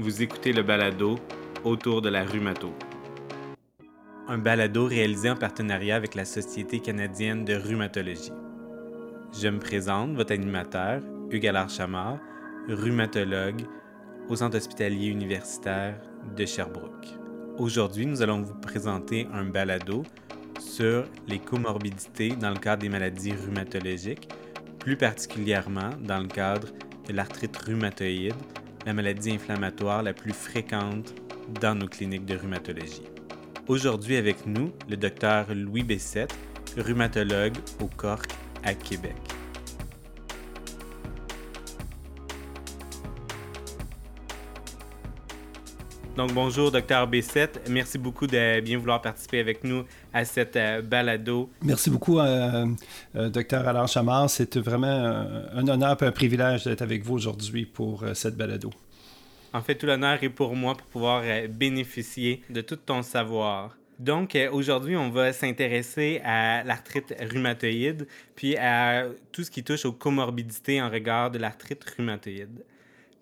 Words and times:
Vous 0.00 0.22
écoutez 0.22 0.52
le 0.52 0.62
balado 0.62 1.18
Autour 1.64 2.02
de 2.02 2.08
la 2.08 2.22
rhumato. 2.22 2.72
Un 4.28 4.38
balado 4.38 4.86
réalisé 4.86 5.28
en 5.28 5.34
partenariat 5.34 5.96
avec 5.96 6.14
la 6.14 6.24
Société 6.24 6.78
canadienne 6.78 7.44
de 7.44 7.56
rhumatologie. 7.56 8.30
Je 9.36 9.48
me 9.48 9.58
présente, 9.58 10.14
votre 10.14 10.32
animateur, 10.32 11.02
Hugues 11.32 11.48
Allard 11.48 11.70
rhumatologue 12.68 13.62
au 14.28 14.36
Centre 14.36 14.56
hospitalier 14.56 15.08
universitaire 15.08 16.00
de 16.36 16.46
Sherbrooke. 16.46 17.08
Aujourd'hui, 17.58 18.06
nous 18.06 18.22
allons 18.22 18.42
vous 18.42 18.54
présenter 18.54 19.26
un 19.32 19.46
balado 19.46 20.04
sur 20.60 21.06
les 21.26 21.40
comorbidités 21.40 22.36
dans 22.36 22.50
le 22.50 22.60
cadre 22.60 22.82
des 22.82 22.88
maladies 22.88 23.32
rhumatologiques, 23.32 24.28
plus 24.78 24.96
particulièrement 24.96 25.90
dans 26.00 26.20
le 26.20 26.28
cadre 26.28 26.68
de 27.08 27.14
l'arthrite 27.14 27.56
rhumatoïde, 27.56 28.34
la 28.88 28.94
maladie 28.94 29.32
inflammatoire 29.32 30.02
la 30.02 30.14
plus 30.14 30.32
fréquente 30.32 31.14
dans 31.60 31.74
nos 31.74 31.88
cliniques 31.88 32.24
de 32.24 32.34
rhumatologie. 32.34 33.02
Aujourd'hui 33.66 34.16
avec 34.16 34.46
nous, 34.46 34.72
le 34.88 34.96
docteur 34.96 35.44
Louis 35.54 35.82
Bessette, 35.82 36.34
rhumatologue 36.74 37.52
au 37.82 37.88
Cork 37.98 38.32
à 38.64 38.72
Québec. 38.72 39.37
Donc 46.18 46.32
bonjour 46.32 46.72
docteur 46.72 47.06
Bessette, 47.06 47.60
merci 47.70 47.96
beaucoup 47.96 48.26
de 48.26 48.58
bien 48.58 48.76
vouloir 48.76 49.00
participer 49.00 49.38
avec 49.38 49.62
nous 49.62 49.84
à 50.12 50.24
cette 50.24 50.56
euh, 50.56 50.82
balado. 50.82 51.48
Merci 51.62 51.90
beaucoup 51.90 52.18
euh, 52.18 52.66
euh, 53.14 53.28
docteur 53.28 53.68
Alain 53.68 53.86
Chamard, 53.86 54.28
c'est 54.28 54.56
vraiment 54.56 54.88
un 54.88 55.68
honneur 55.68 55.96
et 56.02 56.06
un 56.06 56.10
privilège 56.10 56.64
d'être 56.64 56.82
avec 56.82 57.04
vous 57.04 57.14
aujourd'hui 57.14 57.66
pour 57.66 58.04
cette 58.14 58.36
balado. 58.36 58.70
En 59.52 59.62
fait, 59.62 59.76
tout 59.76 59.86
l'honneur 59.86 60.20
est 60.20 60.28
pour 60.28 60.56
moi 60.56 60.74
pour 60.74 60.88
pouvoir 60.88 61.22
bénéficier 61.48 62.42
de 62.50 62.62
tout 62.62 62.74
ton 62.74 63.02
savoir. 63.02 63.76
Donc, 64.00 64.36
aujourd'hui, 64.50 64.96
on 64.96 65.10
va 65.10 65.32
s'intéresser 65.32 66.20
à 66.24 66.64
l'arthrite 66.64 67.14
rhumatoïde, 67.30 68.08
puis 68.34 68.56
à 68.56 69.06
tout 69.30 69.44
ce 69.44 69.52
qui 69.52 69.62
touche 69.62 69.84
aux 69.84 69.92
comorbidités 69.92 70.82
en 70.82 70.90
regard 70.90 71.30
de 71.30 71.38
l'arthrite 71.38 71.84
rhumatoïde. 71.96 72.64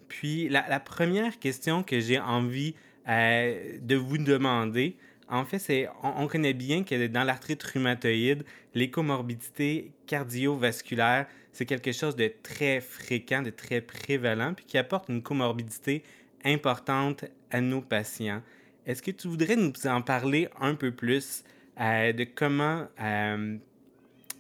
Puis, 0.09 0.49
la, 0.49 0.65
la, 0.69 0.81
première 0.81 1.39
question 1.39 1.83
que 1.83 1.99
j'ai 2.01 2.21
envie 2.21 2.75
euh, 3.09 3.79
de 3.81 3.97
vous 3.97 4.19
demander. 4.19 4.97
En 5.29 5.45
fait, 5.45 5.59
c'est, 5.59 5.89
on, 6.03 6.27
connaît 6.29 6.55
bien 6.55 6.85
que 6.85 7.07
dans 7.09 7.25
l'arthrite 7.25 7.63
rhumatoïde, 7.63 8.45
les 8.75 8.91
comorbidités 8.91 9.91
cardiovasculaires, 10.07 11.27
c'est 11.53 11.67
quelque 11.67 11.93
chose 11.93 12.15
de 12.15 12.33
très 12.43 12.81
fréquent, 12.81 13.43
de 13.43 13.51
très 13.51 13.81
prévalent, 13.81 14.55
puis 14.55 14.65
qui 14.67 14.79
apporte 14.79 15.09
une 15.09 15.23
comorbidité 15.23 16.05
importante 16.45 17.25
à 17.51 17.61
nos 17.61 17.81
patients. 17.81 18.41
Est-ce 18.87 19.03
que 19.03 19.11
tu 19.11 19.27
voudrais 19.27 19.57
nous 19.57 19.73
en 19.87 20.01
parler 20.01 20.49
un 20.61 20.77
peu 20.77 20.93
plus 20.93 21.43
euh, 21.81 22.13
de 22.13 22.25
comment, 22.25 22.87
euh, 23.01 23.57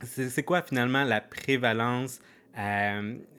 c'est, 0.03 0.45
quoi 0.45 0.63
finalement 0.63 1.05
la 1.05 1.21
prévalence 1.21 2.21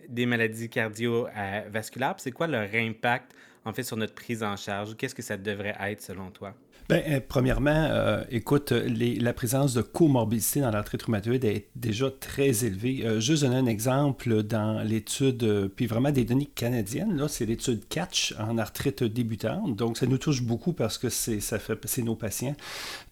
des 0.10 0.26
maladies 0.28 0.70
cardiovasculaires, 0.70 2.16
c'est 2.18 2.32
quoi 2.32 2.48
leur 2.48 2.70
impact 2.74 3.34
en 3.68 3.74
fait 3.74 3.84
sur 3.84 3.98
notre 3.98 4.16
prise 4.16 4.44
en 4.44 4.56
charge? 4.56 4.96
Qu'est-ce 4.96 5.16
que 5.16 5.22
ça 5.22 5.38
devrait 5.38 5.76
être 5.80 6.02
selon 6.02 6.32
toi? 6.32 6.56
Bien, 6.90 7.02
euh, 7.10 7.20
premièrement, 7.28 7.70
euh, 7.90 8.24
écoute, 8.30 8.72
la 8.72 9.34
présence 9.34 9.74
de 9.74 9.82
comorbidité 9.82 10.62
dans 10.62 10.72
l'arthrite 10.72 11.04
rhumatoïde 11.04 11.44
est 11.44 11.68
déjà 11.76 12.10
très 12.10 12.64
élevée. 12.64 13.02
Euh, 13.04 13.20
juste 13.20 13.44
donner 13.44 13.58
un 13.58 13.66
exemple 13.66 14.42
dans 14.44 14.82
l'étude, 14.84 15.70
puis 15.76 15.86
vraiment 15.86 16.12
des 16.12 16.24
données 16.24 16.46
canadiennes, 16.46 17.18
là, 17.18 17.28
c'est 17.28 17.46
l'étude 17.46 17.86
CATCH 17.90 18.36
en 18.40 18.58
arthrite 18.58 19.04
débutante. 19.04 19.76
Donc, 19.76 19.98
ça 19.98 20.06
nous 20.06 20.18
touche 20.18 20.42
beaucoup 20.42 20.72
parce 20.72 20.98
que 20.98 21.10
c'est, 21.10 21.42
ça 21.42 21.60
fait, 21.60 21.78
c'est 21.84 22.04
nos 22.04 22.16
patients. 22.16 22.56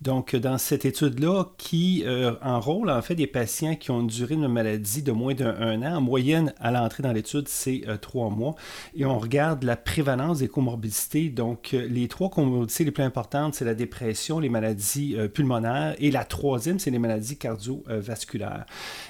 Donc, 0.02 0.38
dans 0.38 0.58
cette 0.58 0.86
étude-là, 0.86 1.44
qui 1.58 2.06
enrôle 2.42 2.90
en 2.90 3.02
fait 3.02 3.16
des 3.16 3.28
patients 3.28 3.76
qui 3.76 3.92
ont 3.92 4.00
une 4.02 4.08
durée 4.08 4.38
de 4.38 4.48
maladie 4.48 5.02
de 5.04 5.12
moins 5.12 5.34
d'un 5.34 5.82
an, 5.82 5.98
en 5.98 6.02
moyenne 6.02 6.54
à 6.60 6.72
l'entrée 6.72 7.04
dans 7.04 7.12
l'étude, 7.12 7.50
c'est 7.50 7.84
trois 8.02 8.30
mois. 8.30 8.56
Et 8.96 9.06
on 9.06 9.20
regarde 9.20 9.64
la 9.64 9.76
prévalence 9.76 10.40
des 10.40 10.48
comorbidités. 10.48 11.30
Donc, 11.30 11.72
les 11.74 12.08
trois 12.08 12.30
comorbidités 12.30 12.86
les 12.86 12.92
plus 12.92 13.04
importantes, 13.04 13.56
c'est 13.56 13.65
la 13.66 13.76
dépression, 13.76 14.40
les 14.40 14.50
maladies 14.50 15.16
euh, 15.18 15.28
pulmonaires. 15.28 15.96
Et 16.00 16.12
la 16.12 16.24
troisième, 16.24 16.80
c'est 16.80 16.92
les 16.92 17.00
maladies 17.00 17.38
cardiovasculaires. 17.38 18.66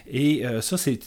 Et 0.08 0.46
euh, 0.46 0.62
ça, 0.62 0.78
c'est, 0.78 1.00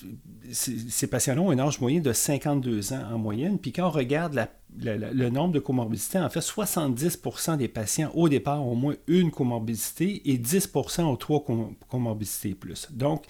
ces 0.53 1.06
patients-là 1.06 1.41
ont 1.41 1.50
un 1.50 1.59
âge 1.59 1.81
moyen 1.81 2.00
de 2.00 2.12
52 2.12 2.92
ans 2.92 3.03
en 3.12 3.19
moyenne. 3.19 3.59
Puis 3.59 3.72
quand 3.72 3.88
on 3.88 3.91
regarde 3.91 4.48
le 4.81 5.28
nombre 5.31 5.54
de 5.54 5.59
comorbidités, 5.59 6.19
en 6.19 6.28
fait, 6.28 6.41
70% 6.41 7.56
des 7.56 7.69
patients 7.69 8.10
au 8.14 8.28
départ 8.28 8.62
ont 8.62 8.72
au 8.72 8.76
moins 8.76 8.94
une 9.06 9.31
comorbidité 9.31 10.30
et 10.30 10.38
10% 10.38 11.03
ont 11.03 11.16
trois 11.16 11.44
comorbidités 11.88 12.54
plus. 12.54 12.88
Donc, 12.92 13.25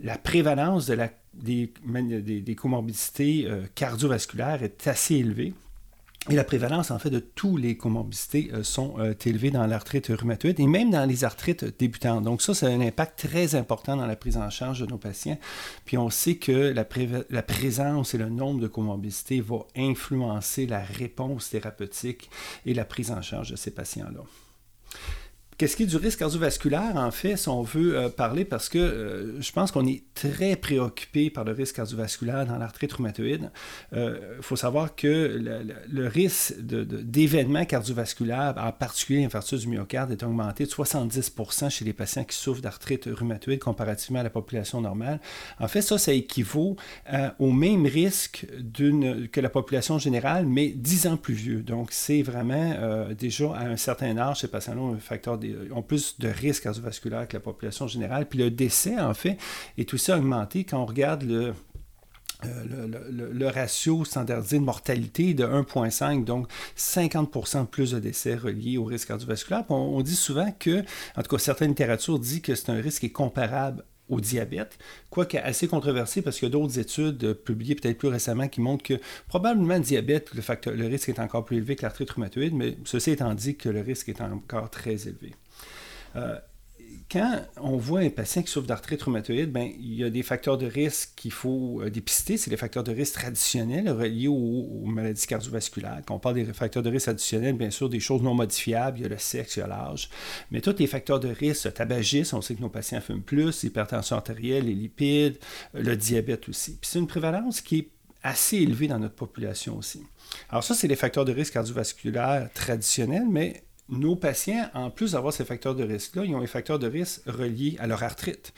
la 0.00 0.16
prévalence 0.16 0.90
des, 1.34 1.72
des, 1.82 2.54
comorbidités 2.54 3.46
euh, 3.46 3.64
cardiovasculaires 3.74 4.62
est 4.62 4.86
assez 4.86 5.16
élevée. 5.16 5.54
Et 6.28 6.34
la 6.34 6.42
prévalence, 6.42 6.90
en 6.90 6.98
fait, 6.98 7.10
de 7.10 7.20
tous 7.20 7.56
les 7.56 7.76
comorbidités 7.76 8.50
euh, 8.52 8.64
sont 8.64 8.94
euh, 8.98 9.14
élevées 9.24 9.52
dans 9.52 9.64
l'arthrite 9.66 10.08
rhumatoïde 10.08 10.58
et 10.58 10.66
même 10.66 10.90
dans 10.90 11.04
les 11.04 11.22
arthrites 11.22 11.64
débutantes. 11.78 12.24
Donc 12.24 12.42
ça, 12.42 12.52
c'est 12.52 12.66
un 12.66 12.80
impact 12.80 13.28
très 13.28 13.54
important 13.54 13.96
dans 13.96 14.06
la 14.06 14.16
prise 14.16 14.36
en 14.36 14.50
charge 14.50 14.80
de 14.80 14.86
nos 14.86 14.98
patients. 14.98 15.38
Puis 15.84 15.96
on 15.96 16.10
sait 16.10 16.34
que 16.34 16.72
la, 16.72 16.84
présence 17.42 18.14
et 18.14 18.18
le 18.18 18.28
nombre 18.28 18.60
de 18.60 18.66
comorbidités 18.66 19.40
va 19.40 19.66
influencer 19.76 20.66
la 20.66 20.80
réponse 20.80 21.50
thérapeutique 21.50 22.28
et 22.64 22.74
la 22.74 22.84
prise 22.84 23.12
en 23.12 23.22
charge 23.22 23.50
de 23.50 23.56
ces 23.56 23.70
patients-là. 23.70 24.22
Qu'est-ce 25.58 25.74
qui 25.74 25.84
est 25.84 25.86
du 25.86 25.96
risque 25.96 26.18
cardiovasculaire, 26.18 26.96
en 26.96 27.10
fait, 27.10 27.38
si 27.38 27.48
on 27.48 27.62
veut 27.62 27.96
euh, 27.96 28.08
parler, 28.10 28.44
parce 28.44 28.68
que 28.68 28.76
euh, 28.76 29.40
je 29.40 29.52
pense 29.52 29.72
qu'on 29.72 29.86
est 29.86 30.02
très 30.12 30.54
préoccupé 30.54 31.30
par 31.30 31.44
le 31.44 31.52
risque 31.52 31.76
cardiovasculaire 31.76 32.44
dans 32.44 32.58
l'arthrite 32.58 32.92
rhumatoïde. 32.92 33.50
Il 33.92 33.98
euh, 33.98 34.42
faut 34.42 34.56
savoir 34.56 34.94
que 34.94 35.40
le, 35.88 36.06
risque 36.08 36.60
d'événements 36.60 37.64
cardiovasculaires, 37.64 38.54
en 38.58 38.70
particulier 38.70 39.22
l'infarctus 39.22 39.60
du 39.60 39.68
myocarde, 39.68 40.12
est 40.12 40.22
augmenté 40.22 40.64
de 40.66 40.70
70% 40.70 41.70
chez 41.70 41.86
les 41.86 41.94
patients 41.94 42.24
qui 42.24 42.36
souffrent 42.36 42.60
d'arthrite 42.60 43.08
rhumatoïde 43.10 43.60
comparativement 43.60 44.20
à 44.20 44.24
la 44.24 44.30
population 44.30 44.82
normale. 44.82 45.20
En 45.58 45.68
fait, 45.68 45.80
ça, 45.80 45.96
ça 45.96 46.12
équivaut 46.12 46.76
au 47.38 47.50
même 47.50 47.86
risque 47.86 48.46
que 49.32 49.40
la 49.40 49.48
population 49.48 49.98
générale, 49.98 50.44
mais 50.44 50.68
10 50.68 51.06
ans 51.06 51.16
plus 51.16 51.34
vieux. 51.34 51.62
Donc, 51.62 51.92
c'est 51.92 52.20
vraiment 52.20 53.08
déjà 53.18 53.52
à 53.54 53.64
un 53.64 53.76
certain 53.76 54.18
âge, 54.18 54.40
ces 54.40 54.48
patients-là 54.48 54.80
ont 54.80 54.94
un 54.94 54.98
facteur 54.98 55.38
ont 55.72 55.82
plus 55.82 56.18
de 56.18 56.28
risques 56.28 56.64
cardiovasculaires 56.64 57.28
que 57.28 57.36
la 57.36 57.40
population 57.40 57.86
générale. 57.86 58.28
Puis 58.28 58.38
le 58.38 58.50
décès, 58.50 58.98
en 58.98 59.14
fait, 59.14 59.38
est 59.78 59.92
aussi 59.92 60.12
augmenté 60.12 60.64
quand 60.64 60.80
on 60.80 60.86
regarde 60.86 61.22
le, 61.22 61.54
euh, 62.44 63.50
ratio 63.50 64.04
standardisé 64.04 64.58
de 64.58 64.64
mortalité 64.64 65.34
de 65.34 65.44
1,5, 65.44 66.24
donc 66.24 66.48
50% 66.76 67.66
plus 67.66 67.92
de 67.92 67.98
décès 67.98 68.34
reliés 68.34 68.76
au 68.76 68.84
risque 68.84 69.08
cardiovasculaire. 69.08 69.64
On, 69.70 70.00
dit 70.02 70.16
souvent 70.16 70.52
que, 70.58 70.84
en 71.16 71.22
tout 71.22 71.36
cas, 71.36 71.38
certaines 71.38 71.70
littératures 71.70 72.18
disent 72.18 72.42
que 72.42 72.54
c'est 72.54 72.70
un 72.70 72.80
risque 72.80 73.00
qui 73.00 73.06
est 73.06 73.10
comparable 73.10 73.84
au 74.08 74.20
diabète, 74.20 74.78
quoique 75.10 75.36
assez 75.36 75.68
controversé 75.68 76.22
parce 76.22 76.38
qu'il 76.38 76.46
y 76.46 76.50
a 76.50 76.52
d'autres 76.52 76.78
études 76.78 77.32
publiées 77.34 77.74
peut-être 77.74 77.98
plus 77.98 78.08
récemment 78.08 78.48
qui 78.48 78.60
montrent 78.60 78.84
que 78.84 79.00
probablement 79.28 79.74
le 79.74 79.80
diabète, 79.80 80.32
le, 80.34 80.42
facteur, 80.42 80.74
le 80.74 80.86
risque 80.86 81.08
est 81.08 81.18
encore 81.18 81.44
plus 81.44 81.56
élevé 81.56 81.76
que 81.76 81.82
l'arthrite 81.82 82.10
rhumatoïde, 82.10 82.54
mais 82.54 82.76
ceci 82.84 83.10
étant 83.10 83.34
dit 83.34 83.56
que 83.56 83.68
le 83.68 83.80
risque 83.80 84.08
est 84.08 84.20
encore 84.20 84.70
très 84.70 85.08
élevé. 85.08 85.34
Euh, 86.14 86.38
quand 87.10 87.40
on 87.58 87.76
voit 87.76 88.00
un 88.00 88.10
patient 88.10 88.42
qui 88.42 88.50
souffre 88.50 88.66
d'arthrite 88.66 89.02
rhumatoïde, 89.02 89.52
ben, 89.52 89.70
il 89.78 89.94
y 89.94 90.04
a 90.04 90.10
des 90.10 90.24
facteurs 90.24 90.58
de 90.58 90.66
risque 90.66 91.10
qu'il 91.14 91.30
faut 91.30 91.80
euh, 91.80 91.90
dépister. 91.90 92.36
C'est 92.36 92.50
les 92.50 92.56
facteurs 92.56 92.82
de 92.82 92.92
risque 92.92 93.14
traditionnels 93.14 93.88
reliés 93.88 94.26
aux, 94.26 94.82
maladies 94.86 95.26
cardiovasculaires. 95.26 96.00
Quand 96.04 96.16
on 96.16 96.18
parle 96.18 96.34
des 96.34 96.44
facteurs 96.46 96.82
de 96.82 96.90
risque 96.90 97.08
additionnels, 97.08 97.54
bien 97.54 97.70
sûr, 97.70 97.88
des 97.88 98.00
choses 98.00 98.22
non 98.22 98.34
modifiables, 98.34 98.98
il 98.98 99.02
y 99.02 99.04
a 99.06 99.08
le 99.08 99.18
sexe, 99.18 99.56
il 99.56 99.60
y 99.60 99.62
a 99.62 99.68
l'âge. 99.68 100.10
Mais 100.50 100.60
tous 100.60 100.74
les 100.78 100.88
facteurs 100.88 101.20
de 101.20 101.28
risque, 101.28 101.66
le 101.66 101.72
tabagisme, 101.72 102.36
on 102.36 102.42
sait 102.42 102.56
que 102.56 102.60
nos 102.60 102.70
patients 102.70 103.00
fument 103.00 103.22
plus, 103.22 103.62
l'hypertension 103.62 104.16
artérielle, 104.16 104.66
les 104.66 104.74
lipides, 104.74 105.38
le 105.74 105.96
diabète 105.96 106.48
aussi. 106.48 106.72
Puis 106.72 106.90
c'est 106.90 106.98
une 106.98 107.06
prévalence 107.06 107.60
qui 107.60 107.78
est 107.78 107.88
assez 108.24 108.56
élevée 108.56 108.88
dans 108.88 108.98
notre 108.98 109.14
population 109.14 109.78
aussi. 109.78 110.02
Alors 110.50 110.64
ça, 110.64 110.74
c'est 110.74 110.88
les 110.88 110.96
facteurs 110.96 111.24
de 111.24 111.32
risque 111.32 111.52
cardiovasculaires 111.52 112.50
traditionnels, 112.52 113.28
mais 113.30 113.62
nos 113.88 114.16
patients, 114.16 114.68
en 114.74 114.90
plus 114.90 115.12
d'avoir 115.12 115.32
ces 115.32 115.44
facteurs 115.44 115.74
de 115.74 115.84
risque-là, 115.84 116.24
ils 116.24 116.34
ont 116.34 116.40
des 116.40 116.46
facteurs 116.46 116.78
de 116.78 116.88
risque 116.88 117.22
reliés 117.26 117.76
à 117.78 117.86
leur 117.86 118.02
arthrite. 118.02 118.52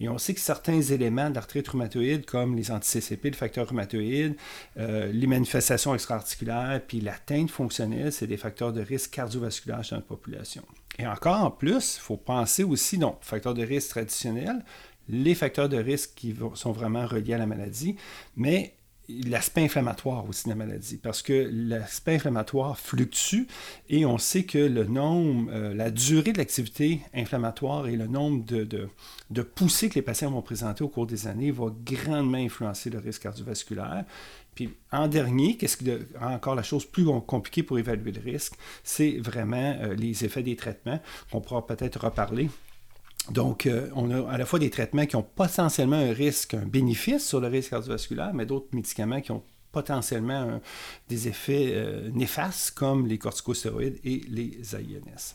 Et 0.00 0.08
on 0.08 0.18
sait 0.18 0.34
que 0.34 0.40
certains 0.40 0.80
éléments 0.80 1.30
de 1.30 1.34
l'arthrite 1.34 1.68
rhumatoïde, 1.68 2.26
comme 2.26 2.54
les 2.54 2.70
anti-CCP, 2.70 3.30
le 3.30 3.36
facteur 3.36 3.68
rhumatoïde, 3.68 4.36
euh, 4.78 5.10
les 5.10 5.26
manifestations 5.26 5.94
extra-articulaires, 5.94 6.82
puis 6.86 7.00
l'atteinte 7.00 7.50
fonctionnelle, 7.50 8.12
c'est 8.12 8.26
des 8.26 8.36
facteurs 8.36 8.72
de 8.72 8.82
risque 8.82 9.10
cardiovasculaire 9.12 9.78
dans 9.78 9.96
notre 9.96 10.06
population. 10.06 10.62
Et 10.98 11.06
encore 11.06 11.42
en 11.42 11.50
plus, 11.50 11.96
il 11.96 12.00
faut 12.00 12.16
penser 12.16 12.62
aussi, 12.62 12.98
donc, 12.98 13.18
facteurs 13.22 13.54
de 13.54 13.64
risque 13.64 13.90
traditionnels, 13.90 14.64
les 15.08 15.34
facteurs 15.34 15.68
de 15.68 15.76
risque 15.76 16.12
qui 16.14 16.34
sont 16.54 16.72
vraiment 16.72 17.06
reliés 17.06 17.34
à 17.34 17.38
la 17.38 17.46
maladie, 17.46 17.96
mais 18.36 18.74
l'aspect 19.08 19.62
inflammatoire 19.62 20.28
aussi 20.28 20.44
de 20.44 20.50
la 20.50 20.54
maladie, 20.54 20.96
parce 20.96 21.22
que 21.22 21.48
l'aspect 21.52 22.14
inflammatoire 22.14 22.78
fluctue 22.78 23.46
et 23.88 24.06
on 24.06 24.18
sait 24.18 24.44
que 24.44 24.58
le 24.58 24.84
nombre, 24.84 25.50
euh, 25.52 25.74
la 25.74 25.90
durée 25.90 26.32
de 26.32 26.38
l'activité 26.38 27.00
inflammatoire 27.14 27.86
et 27.86 27.96
le 27.96 28.06
nombre 28.06 28.44
de, 28.44 28.64
de, 29.30 29.42
poussées 29.42 29.88
que 29.88 29.96
les 29.96 30.02
patients 30.02 30.30
vont 30.30 30.42
présenter 30.42 30.82
au 30.84 30.88
cours 30.88 31.06
des 31.06 31.26
années 31.26 31.50
va 31.50 31.66
grandement 31.84 32.38
influencer 32.38 32.90
le 32.90 32.98
risque 32.98 33.22
cardiovasculaire. 33.22 34.04
Puis 34.54 34.72
en 34.92 35.08
dernier, 35.08 35.56
qu'est-ce 35.56 35.76
qui 35.76 35.90
encore 36.20 36.54
la 36.54 36.62
chose 36.62 36.84
plus 36.84 37.04
compliquée 37.26 37.62
pour 37.62 37.78
évaluer 37.78 38.12
le 38.12 38.20
risque, 38.20 38.54
c'est 38.84 39.18
vraiment 39.18 39.76
euh, 39.80 39.94
les 39.94 40.24
effets 40.24 40.42
des 40.42 40.56
traitements 40.56 41.00
qu'on 41.30 41.40
pourra 41.40 41.66
peut-être 41.66 42.04
reparler 42.04 42.48
donc, 43.30 43.66
euh, 43.66 43.88
on 43.94 44.10
a 44.10 44.30
à 44.30 44.36
la 44.36 44.44
fois 44.44 44.58
des 44.58 44.70
traitements 44.70 45.06
qui 45.06 45.16
ont 45.16 45.22
potentiellement 45.22 45.96
un 45.96 46.12
risque, 46.12 46.54
un 46.54 46.66
bénéfice 46.66 47.26
sur 47.26 47.40
le 47.40 47.48
risque 47.48 47.70
cardiovasculaire, 47.70 48.34
mais 48.34 48.44
d'autres 48.44 48.68
médicaments 48.72 49.20
qui 49.20 49.32
ont 49.32 49.42
potentiellement 49.72 50.60
des 51.08 51.28
effets 51.28 51.72
euh, 51.74 52.10
néfastes, 52.12 52.72
comme 52.72 53.06
les 53.06 53.18
corticostéroïdes 53.18 53.98
et 54.04 54.22
les 54.28 54.76
AINS. 54.76 55.34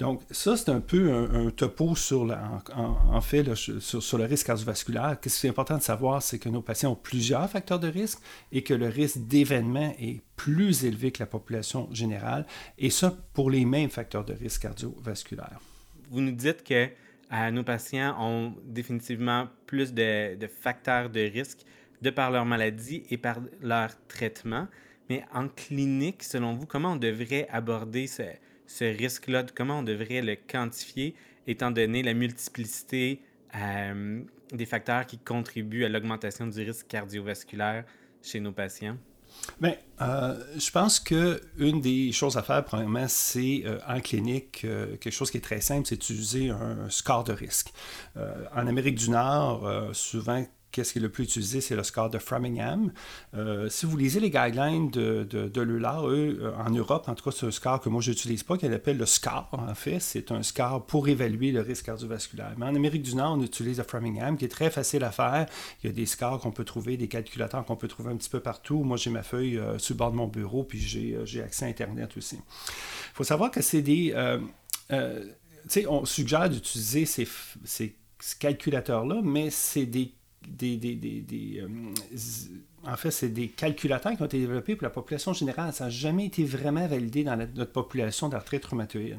Donc, 0.00 0.22
ça, 0.30 0.56
c'est 0.56 0.70
un 0.70 0.80
peu 0.80 1.12
un, 1.12 1.50
topo 1.50 1.94
sur, 1.94 2.34
en, 2.74 3.20
fait, 3.20 3.54
sur, 3.54 4.18
le 4.18 4.24
risque 4.24 4.46
cardiovasculaire. 4.46 5.18
Ce 5.22 5.40
qui 5.40 5.46
est 5.46 5.50
important 5.50 5.76
de 5.76 5.82
savoir, 5.82 6.22
c'est 6.22 6.38
que 6.38 6.48
nos 6.48 6.62
patients 6.62 6.92
ont 6.92 6.96
plusieurs 6.96 7.48
facteurs 7.50 7.78
de 7.78 7.88
risque 7.88 8.18
et 8.50 8.62
que 8.62 8.72
le 8.72 8.88
risque 8.88 9.18
d'événement 9.18 9.94
est 10.00 10.22
plus 10.36 10.86
élevé 10.86 11.12
que 11.12 11.22
la 11.22 11.26
population 11.26 11.86
générale, 11.92 12.46
et 12.78 12.88
ça 12.88 13.14
pour 13.34 13.50
les 13.50 13.66
mêmes 13.66 13.90
facteurs 13.90 14.24
de 14.24 14.32
risque 14.32 14.62
cardiovasculaire. 14.62 15.60
Vous 16.10 16.22
nous 16.22 16.32
dites 16.32 16.64
que 16.64 16.88
nos 17.30 17.62
patients 17.62 18.16
ont 18.20 18.54
définitivement 18.64 19.48
plus 19.66 19.94
de, 19.94 20.36
facteurs 20.46 21.10
de 21.10 21.20
risque 21.20 21.60
de 22.02 22.10
par 22.10 22.30
leur 22.30 22.44
maladie 22.44 23.04
et 23.10 23.18
par 23.18 23.40
leur 23.60 23.90
traitement. 24.08 24.66
Mais 25.08 25.24
en 25.32 25.48
clinique, 25.48 26.22
selon 26.22 26.54
vous, 26.54 26.66
comment 26.66 26.92
on 26.92 26.96
devrait 26.96 27.46
aborder 27.50 28.06
ce, 28.06 28.84
risque-là? 28.84 29.44
Comment 29.54 29.80
on 29.80 29.82
devrait 29.82 30.22
le 30.22 30.36
quantifier 30.36 31.14
étant 31.46 31.70
donné 31.70 32.02
la 32.02 32.14
multiplicité 32.14 33.20
euh, 33.54 34.22
des 34.52 34.66
facteurs 34.66 35.06
qui 35.06 35.18
contribuent 35.18 35.84
à 35.84 35.88
l'augmentation 35.88 36.46
du 36.46 36.62
risque 36.62 36.86
cardiovasculaire 36.86 37.84
chez 38.22 38.40
nos 38.40 38.52
patients? 38.52 38.96
Bien, 39.60 39.74
euh, 40.00 40.42
je 40.56 40.70
pense 40.70 40.98
qu'une 41.00 41.80
des 41.80 42.12
choses 42.12 42.36
à 42.36 42.42
faire, 42.42 42.64
premièrement, 42.64 43.06
c'est 43.08 43.62
euh, 43.64 43.78
en 43.86 44.00
clinique, 44.00 44.62
euh, 44.64 44.96
quelque 44.96 45.12
chose 45.12 45.30
qui 45.30 45.36
est 45.36 45.42
très 45.42 45.60
simple, 45.60 45.86
c'est 45.86 45.96
d'utiliser 45.96 46.50
un 46.50 46.88
score 46.88 47.24
de 47.24 47.32
risque. 47.32 47.72
en 48.16 48.66
Amérique 48.66 48.96
du 48.96 49.10
Nord, 49.10 49.68
souvent, 49.92 50.44
qu'est-ce 50.72 50.92
qui 50.92 50.98
est 50.98 51.02
le 51.02 51.08
plus 51.08 51.24
utilisé, 51.24 51.60
c'est 51.60 51.76
le 51.76 51.82
score 51.82 52.10
de 52.10 52.18
Framingham. 52.18 52.92
Euh, 53.34 53.68
si 53.68 53.86
vous 53.86 53.96
lisez 53.96 54.20
les 54.20 54.30
guidelines 54.30 54.90
de, 54.90 55.24
de, 55.24 55.60
eux, 55.60 56.38
euh, 56.42 56.52
en 56.56 56.70
Europe, 56.70 57.08
en 57.08 57.14
tout 57.14 57.24
cas, 57.24 57.36
c'est 57.36 57.46
un 57.46 57.50
score 57.50 57.80
que 57.80 57.88
moi, 57.88 58.00
je 58.00 58.10
n'utilise 58.10 58.42
pas, 58.42 58.56
qu'elle 58.56 58.74
appelle 58.74 58.98
le 58.98 59.06
SCAR, 59.06 59.48
en 59.52 59.74
fait. 59.74 60.00
C'est 60.00 60.32
un 60.32 60.42
score 60.42 60.86
pour 60.86 61.08
évaluer 61.08 61.52
le 61.52 61.60
risque 61.60 61.86
cardiovasculaire. 61.86 62.54
Mais 62.56 62.66
en 62.66 62.74
Amérique 62.74 63.02
du 63.02 63.14
Nord, 63.14 63.36
on 63.38 63.42
utilise 63.42 63.78
le 63.78 63.84
Framingham, 63.84 64.36
qui 64.36 64.44
est 64.44 64.48
très 64.48 64.70
facile 64.70 65.04
à 65.04 65.10
faire. 65.10 65.46
Il 65.82 65.88
y 65.88 65.90
a 65.90 65.92
des 65.92 66.06
scores 66.06 66.40
qu'on 66.40 66.52
peut 66.52 66.64
trouver, 66.64 66.96
des 66.96 67.08
calculateurs 67.08 67.64
qu'on 67.64 67.76
peut 67.76 67.88
trouver 67.88 68.10
un 68.10 68.16
petit 68.16 68.30
peu 68.30 68.40
partout. 68.40 68.82
Moi, 68.82 68.96
j'ai 68.96 69.10
ma 69.10 69.22
feuille 69.22 69.58
euh, 69.58 69.78
sur 69.78 69.94
le 69.94 69.98
bord 69.98 70.10
de 70.10 70.16
mon 70.16 70.28
bureau, 70.28 70.64
puis 70.64 70.80
j'ai 70.80 71.42
accès 71.42 71.64
à 71.64 71.68
Internet 71.68 72.16
aussi. 72.16 72.36
Il 72.36 73.14
faut 73.14 73.24
savoir 73.24 73.50
que 73.50 73.62
c'est 73.62 73.82
des... 73.82 74.14
tu 74.88 74.96
sais, 75.68 75.86
on 75.86 76.04
suggère 76.04 76.48
d'utiliser 76.48 77.04
ces, 77.06 77.28
ces 77.64 77.96
calculateurs-là, 78.38 79.20
mais 79.22 79.50
c'est 79.50 79.86
des 79.86 80.14
euh, 80.62 81.68
en 82.86 82.96
fait, 82.96 83.10
c'est 83.10 83.28
des 83.28 83.48
calculateurs 83.48 84.16
qui 84.16 84.22
ont 84.22 84.26
été 84.26 84.38
développés 84.38 84.74
pour 84.74 84.84
la 84.84 84.90
population 84.90 85.32
générale. 85.32 85.72
Ça 85.72 85.84
n'a 85.84 85.90
jamais 85.90 86.26
été 86.26 86.44
vraiment 86.44 86.86
validé 86.86 87.24
dans 87.24 87.36
notre 87.36 87.72
population 87.72 88.28
d'arthrite 88.28 88.64
rhumatoïde. 88.64 89.18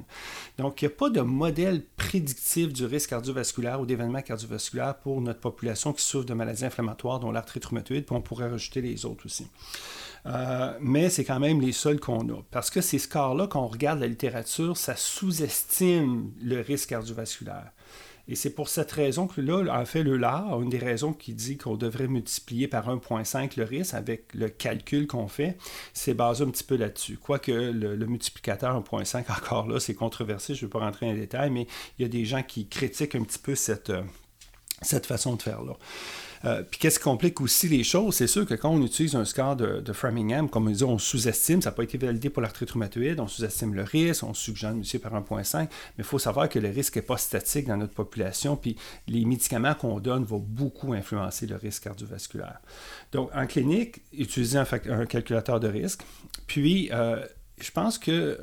Donc, 0.57 0.81
il 0.81 0.87
n'y 0.87 0.93
a 0.93 0.95
pas 0.95 1.09
de 1.09 1.21
modèle 1.21 1.83
prédictif 1.95 2.73
du 2.73 2.85
risque 2.85 3.11
cardiovasculaire 3.11 3.79
ou 3.79 3.85
d'événements 3.85 4.21
cardiovasculaires 4.21 4.97
pour 4.97 5.21
notre 5.21 5.39
population 5.39 5.93
qui 5.93 6.03
souffre 6.03 6.25
de 6.25 6.33
maladies 6.33 6.65
inflammatoires, 6.65 7.19
dont 7.19 7.31
l'arthrite 7.31 7.65
rhumatoïde, 7.65 8.05
puis 8.05 8.15
on 8.15 8.21
pourrait 8.21 8.49
rajouter 8.49 8.81
les 8.81 9.05
autres 9.05 9.25
aussi. 9.27 9.47
Euh, 10.25 10.73
mais 10.79 11.09
c'est 11.09 11.23
quand 11.23 11.39
même 11.39 11.61
les 11.61 11.71
seuls 11.71 11.99
qu'on 11.99 12.27
a. 12.29 12.41
Parce 12.51 12.69
que 12.69 12.81
ces 12.81 12.99
scores-là, 12.99 13.47
quand 13.47 13.63
on 13.63 13.67
regarde 13.67 13.99
la 13.99 14.07
littérature, 14.07 14.77
ça 14.77 14.95
sous-estime 14.95 16.31
le 16.41 16.61
risque 16.61 16.89
cardiovasculaire. 16.89 17.71
Et 18.27 18.35
c'est 18.35 18.51
pour 18.51 18.69
cette 18.69 18.91
raison 18.91 19.27
que 19.27 19.41
là, 19.41 19.63
en 19.79 19.85
fait, 19.85 20.03
le 20.03 20.17
LAR, 20.17 20.61
une 20.61 20.69
des 20.69 20.77
raisons 20.77 21.13
qui 21.13 21.33
dit 21.33 21.57
qu'on 21.57 21.75
devrait 21.75 22.07
multiplier 22.07 22.67
par 22.67 22.87
1,5 22.87 23.57
le 23.57 23.63
risque 23.63 23.93
avec 23.93 24.33
le 24.33 24.49
calcul 24.49 25.07
qu'on 25.07 25.27
fait, 25.27 25.57
c'est 25.93 26.13
basé 26.13 26.43
un 26.43 26.49
petit 26.49 26.63
peu 26.63 26.77
là-dessus. 26.77 27.17
Quoique 27.17 27.51
le, 27.51 27.95
le 27.95 28.05
multiplicateur 28.05 28.79
1,5, 28.79 29.23
encore 29.37 29.67
là, 29.67 29.79
c'est 29.79 29.95
controversé, 29.95 30.55
je 30.55 30.65
ne 30.65 30.67
vais 30.67 30.71
pas 30.71 30.79
rentrer 30.79 31.07
dans 31.07 31.13
les 31.13 31.19
détails, 31.19 31.49
mais 31.49 31.67
il 31.99 32.03
y 32.03 32.05
a 32.05 32.09
des 32.09 32.25
gens 32.25 32.43
qui 32.43 32.67
critiquent 32.67 33.15
un 33.15 33.23
petit 33.23 33.39
peu 33.39 33.55
cette, 33.55 33.89
euh, 33.89 34.03
cette 34.81 35.05
façon 35.05 35.35
de 35.35 35.41
faire-là. 35.41 35.73
Euh, 36.43 36.63
puis 36.63 36.79
qu'est-ce 36.79 36.97
qui 36.97 37.03
complique 37.03 37.39
aussi 37.39 37.67
les 37.67 37.83
choses, 37.83 38.15
c'est 38.15 38.27
sûr 38.27 38.45
que 38.45 38.55
quand 38.55 38.71
on 38.71 38.81
utilise 38.81 39.15
un 39.15 39.25
score 39.25 39.55
de, 39.55 39.93
Framingham, 39.93 40.49
comme 40.49 40.67
on 40.67 40.71
dit, 40.71 40.83
on 40.83 40.97
sous-estime, 40.97 41.61
ça 41.61 41.69
n'a 41.69 41.75
pas 41.75 41.83
été 41.83 41.97
validé 41.97 42.29
pour 42.29 42.41
l'arthrite 42.41 42.71
rhumatoïde, 42.71 43.19
on 43.19 43.27
sous-estime 43.27 43.75
le 43.75 43.83
risque, 43.83 44.23
on 44.23 44.33
suggère 44.33 44.73
de 44.73 44.97
par 44.97 45.13
1,5, 45.13 45.59
mais 45.59 45.67
il 45.99 46.03
faut 46.03 46.17
savoir 46.17 46.49
que 46.49 46.57
le 46.57 46.69
risque 46.69 46.95
n'est 46.95 47.01
pas 47.03 47.17
statique 47.17 47.67
dans 47.67 47.77
notre 47.77 47.93
population, 47.93 48.55
puis 48.55 48.75
les 49.07 49.23
médicaments 49.25 49.75
qu'on 49.75 49.99
donne 49.99 50.23
vont 50.23 50.39
beaucoup 50.39 50.93
influencer 50.93 51.45
le 51.45 51.57
risque 51.57 51.83
cardiovasculaire. 51.83 52.59
Donc 53.11 53.29
en 53.35 53.45
clinique, 53.45 54.01
utiliser 54.11 54.57
un, 54.57 55.05
calculateur 55.05 55.59
de 55.59 55.67
risque, 55.67 56.01
puis 56.47 56.89
euh, 56.91 57.23
je 57.59 57.69
pense 57.69 57.99
qu'il 57.99 58.37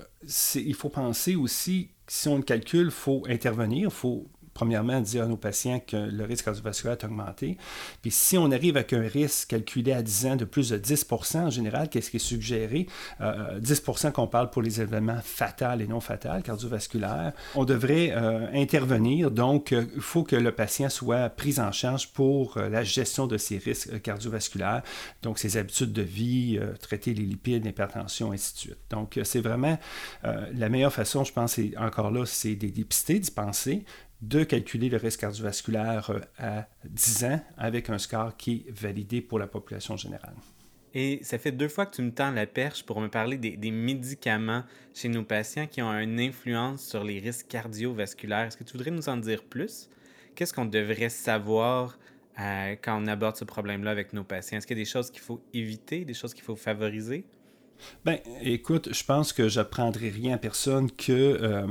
faut 0.75 0.88
penser 0.88 1.35
aussi, 1.35 1.90
si 2.06 2.29
on 2.29 2.37
le 2.37 2.43
calcule, 2.43 2.87
il 2.87 2.90
faut 2.90 3.25
intervenir, 3.29 3.88
il 3.88 3.94
faut 3.94 4.29
premièrement, 4.59 5.01
dire 5.01 5.23
à 5.23 5.27
nos 5.27 5.37
patients 5.37 5.79
que 5.79 5.97
le 5.97 6.25
risque 6.25 6.47
cardiovasculaire 6.47 6.97
est 6.99 7.05
augmenté. 7.05 7.57
Puis 8.03 8.11
si 8.11 8.37
on 8.37 8.51
arrive 8.51 8.77
avec 8.77 8.93
un 8.93 9.07
risque 9.07 9.51
calculé 9.51 9.93
à 9.93 10.03
10 10.03 10.27
ans 10.27 10.35
de 10.35 10.45
plus 10.45 10.71
de 10.71 10.79
10% 10.79 11.39
en 11.39 11.51
général, 11.51 11.89
qu'est-ce 11.89 12.11
qui 12.11 12.17
est 12.17 12.19
suggéré? 12.19 12.89
10% 13.21 14.07
euh, 14.07 14.11
qu'on 14.11 14.27
parle 14.27 14.51
pour 14.51 14.63
les 14.63 14.81
événements 14.81 15.21
fatals 15.23 15.81
et 15.81 15.87
non 15.87 16.01
fatals, 16.01 16.43
cardiovasculaires, 16.43 17.35
on 17.55 17.65
devrait 17.65 18.11
euh, 18.17 18.49
intervenir. 18.53 19.31
Donc, 19.31 19.71
euh, 19.71 19.85
il 19.95 20.01
faut 20.01 20.25
que 20.25 20.35
le 20.35 20.51
patient 20.51 20.89
soit 20.89 21.29
pris 21.29 21.61
en 21.61 21.71
charge 21.71 22.09
pour 22.13 22.59
la 22.59 22.83
gestion 22.83 23.29
de 23.29 23.37
ses 23.37 23.59
risques 23.59 24.03
cardiovasculaires, 24.03 24.83
donc 25.23 25.39
ses 25.39 25.57
habitudes 25.57 25.93
de 25.93 26.03
vie, 26.03 26.59
traiter 26.81 27.15
les 27.15 27.23
lipides, 27.23 27.65
l'hypertension, 27.65 28.33
ainsi 28.33 28.55
de 28.55 28.59
suite. 28.59 28.79
Donc, 28.91 29.21
c'est 29.23 29.41
vraiment 29.41 29.79
la 30.25 30.69
meilleure 30.69 30.93
façon, 30.93 31.23
je 31.23 31.33
pense, 31.33 31.61
encore 31.77 32.11
là, 32.11 32.27
c'est 32.27 32.57
de 32.57 32.67
dépister, 32.67 33.21
d'y 33.21 33.31
penser, 33.31 33.85
de 34.21 34.45
calculer 34.45 34.89
le 34.89 34.97
risque 34.97 35.21
cardiovasculaire 35.21 36.11
euh, 36.11 36.21
à 36.39 36.69
10 36.85 37.25
ans 37.25 37.41
avec 37.57 37.89
un 37.91 37.99
score 37.99 38.37
qui 38.37 38.65
est 38.67 38.71
validé 38.71 39.21
pour 39.21 39.39
la 39.39 39.47
population 39.47 39.97
générale. 39.97 40.35
Et 40.95 41.21
ça 41.23 41.39
fait 41.39 41.53
deux 41.53 41.69
fois 41.69 41.87
que 41.87 41.95
tu 41.95 42.03
me 42.03 42.13
tends 42.13 42.31
la 42.31 42.47
perche 42.47 42.85
pour 42.85 43.01
me 43.01 43.09
parler 43.09 43.37
des, 43.37 43.71
médicaments 43.71 44.65
chez 44.95 45.09
nos 45.09 45.23
patients 45.23 45.67
qui 45.67 45.83
ont 45.83 45.93
une 45.93 46.19
influence 46.19 46.83
sur 46.83 47.05
les 47.05 47.21
risques 47.21 47.47
cardiovasculaires. 47.49 48.47
Est-ce 48.47 48.57
que 48.57 48.65
tu 48.65 48.73
voudrais 48.73 48.91
nous 48.91 49.09
en 49.09 49.17
dire 49.17 49.45
plus? 49.45 49.91
Qu'est-ce 50.35 50.53
qu'on 50.53 50.65
devrait 50.65 51.11
savoir 51.11 51.99
euh, 52.41 52.75
quand 52.83 53.01
on 53.03 53.07
aborde 53.07 53.37
ce 53.37 53.45
problème-là 53.45 53.91
avec 53.91 54.13
nos 54.13 54.25
patients? 54.25 54.59
Est-ce 54.59 54.67
qu'il 54.67 54.79
y 54.79 54.81
a 54.81 54.85
des 54.85 54.91
choses 54.91 55.11
qu'il 55.11 55.21
faut 55.21 55.43
éviter, 55.53 56.05
des 56.05 56.15
choses 56.15 56.33
qu'il 56.33 56.45
faut 56.45 56.57
favoriser? 56.57 57.25
Ben, 58.05 58.19
écoute, 58.41 58.93
je 58.93 59.05
pense 59.05 59.33
que 59.33 59.49
j'apprendrai 59.49 60.09
rien 60.09 60.35
à 60.35 60.39
personne 60.39 60.91
que 60.91 61.13
euh, 61.13 61.67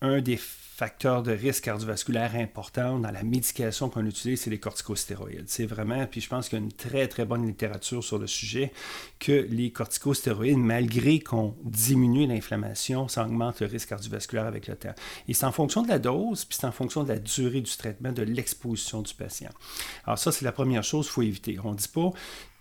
un 0.00 0.20
des 0.20 0.38
facteur 0.76 1.22
de 1.22 1.32
risque 1.32 1.64
cardiovasculaire 1.64 2.34
important 2.34 2.98
dans 2.98 3.10
la 3.10 3.22
médication 3.22 3.88
qu'on 3.88 4.04
utilise, 4.04 4.42
c'est 4.42 4.50
les 4.50 4.58
corticostéroïdes. 4.58 5.48
C'est 5.48 5.64
vraiment, 5.64 6.04
puis 6.04 6.20
je 6.20 6.28
pense 6.28 6.50
qu'il 6.50 6.58
y 6.58 6.60
a 6.60 6.64
une 6.64 6.72
très 6.72 7.08
très 7.08 7.24
bonne 7.24 7.46
littérature 7.46 8.04
sur 8.04 8.18
le 8.18 8.26
sujet, 8.26 8.70
que 9.18 9.46
les 9.48 9.70
corticostéroïdes, 9.70 10.58
malgré 10.58 11.18
qu'on 11.18 11.56
diminue 11.64 12.26
l'inflammation, 12.26 13.08
ça 13.08 13.24
augmente 13.24 13.60
le 13.60 13.68
risque 13.68 13.88
cardiovasculaire 13.88 14.44
avec 14.44 14.66
le 14.66 14.76
temps. 14.76 14.94
Et 15.28 15.32
c'est 15.32 15.46
en 15.46 15.52
fonction 15.52 15.80
de 15.80 15.88
la 15.88 15.98
dose, 15.98 16.44
puis 16.44 16.58
c'est 16.60 16.66
en 16.66 16.72
fonction 16.72 17.04
de 17.04 17.08
la 17.08 17.18
durée 17.18 17.62
du 17.62 17.74
traitement, 17.74 18.12
de 18.12 18.22
l'exposition 18.22 19.00
du 19.00 19.14
patient. 19.14 19.50
Alors 20.04 20.18
ça, 20.18 20.30
c'est 20.30 20.44
la 20.44 20.52
première 20.52 20.84
chose 20.84 21.06
qu'il 21.06 21.12
faut 21.14 21.22
éviter. 21.22 21.56
On 21.64 21.72
ne 21.72 21.78
dit 21.78 21.88
pas 21.88 22.10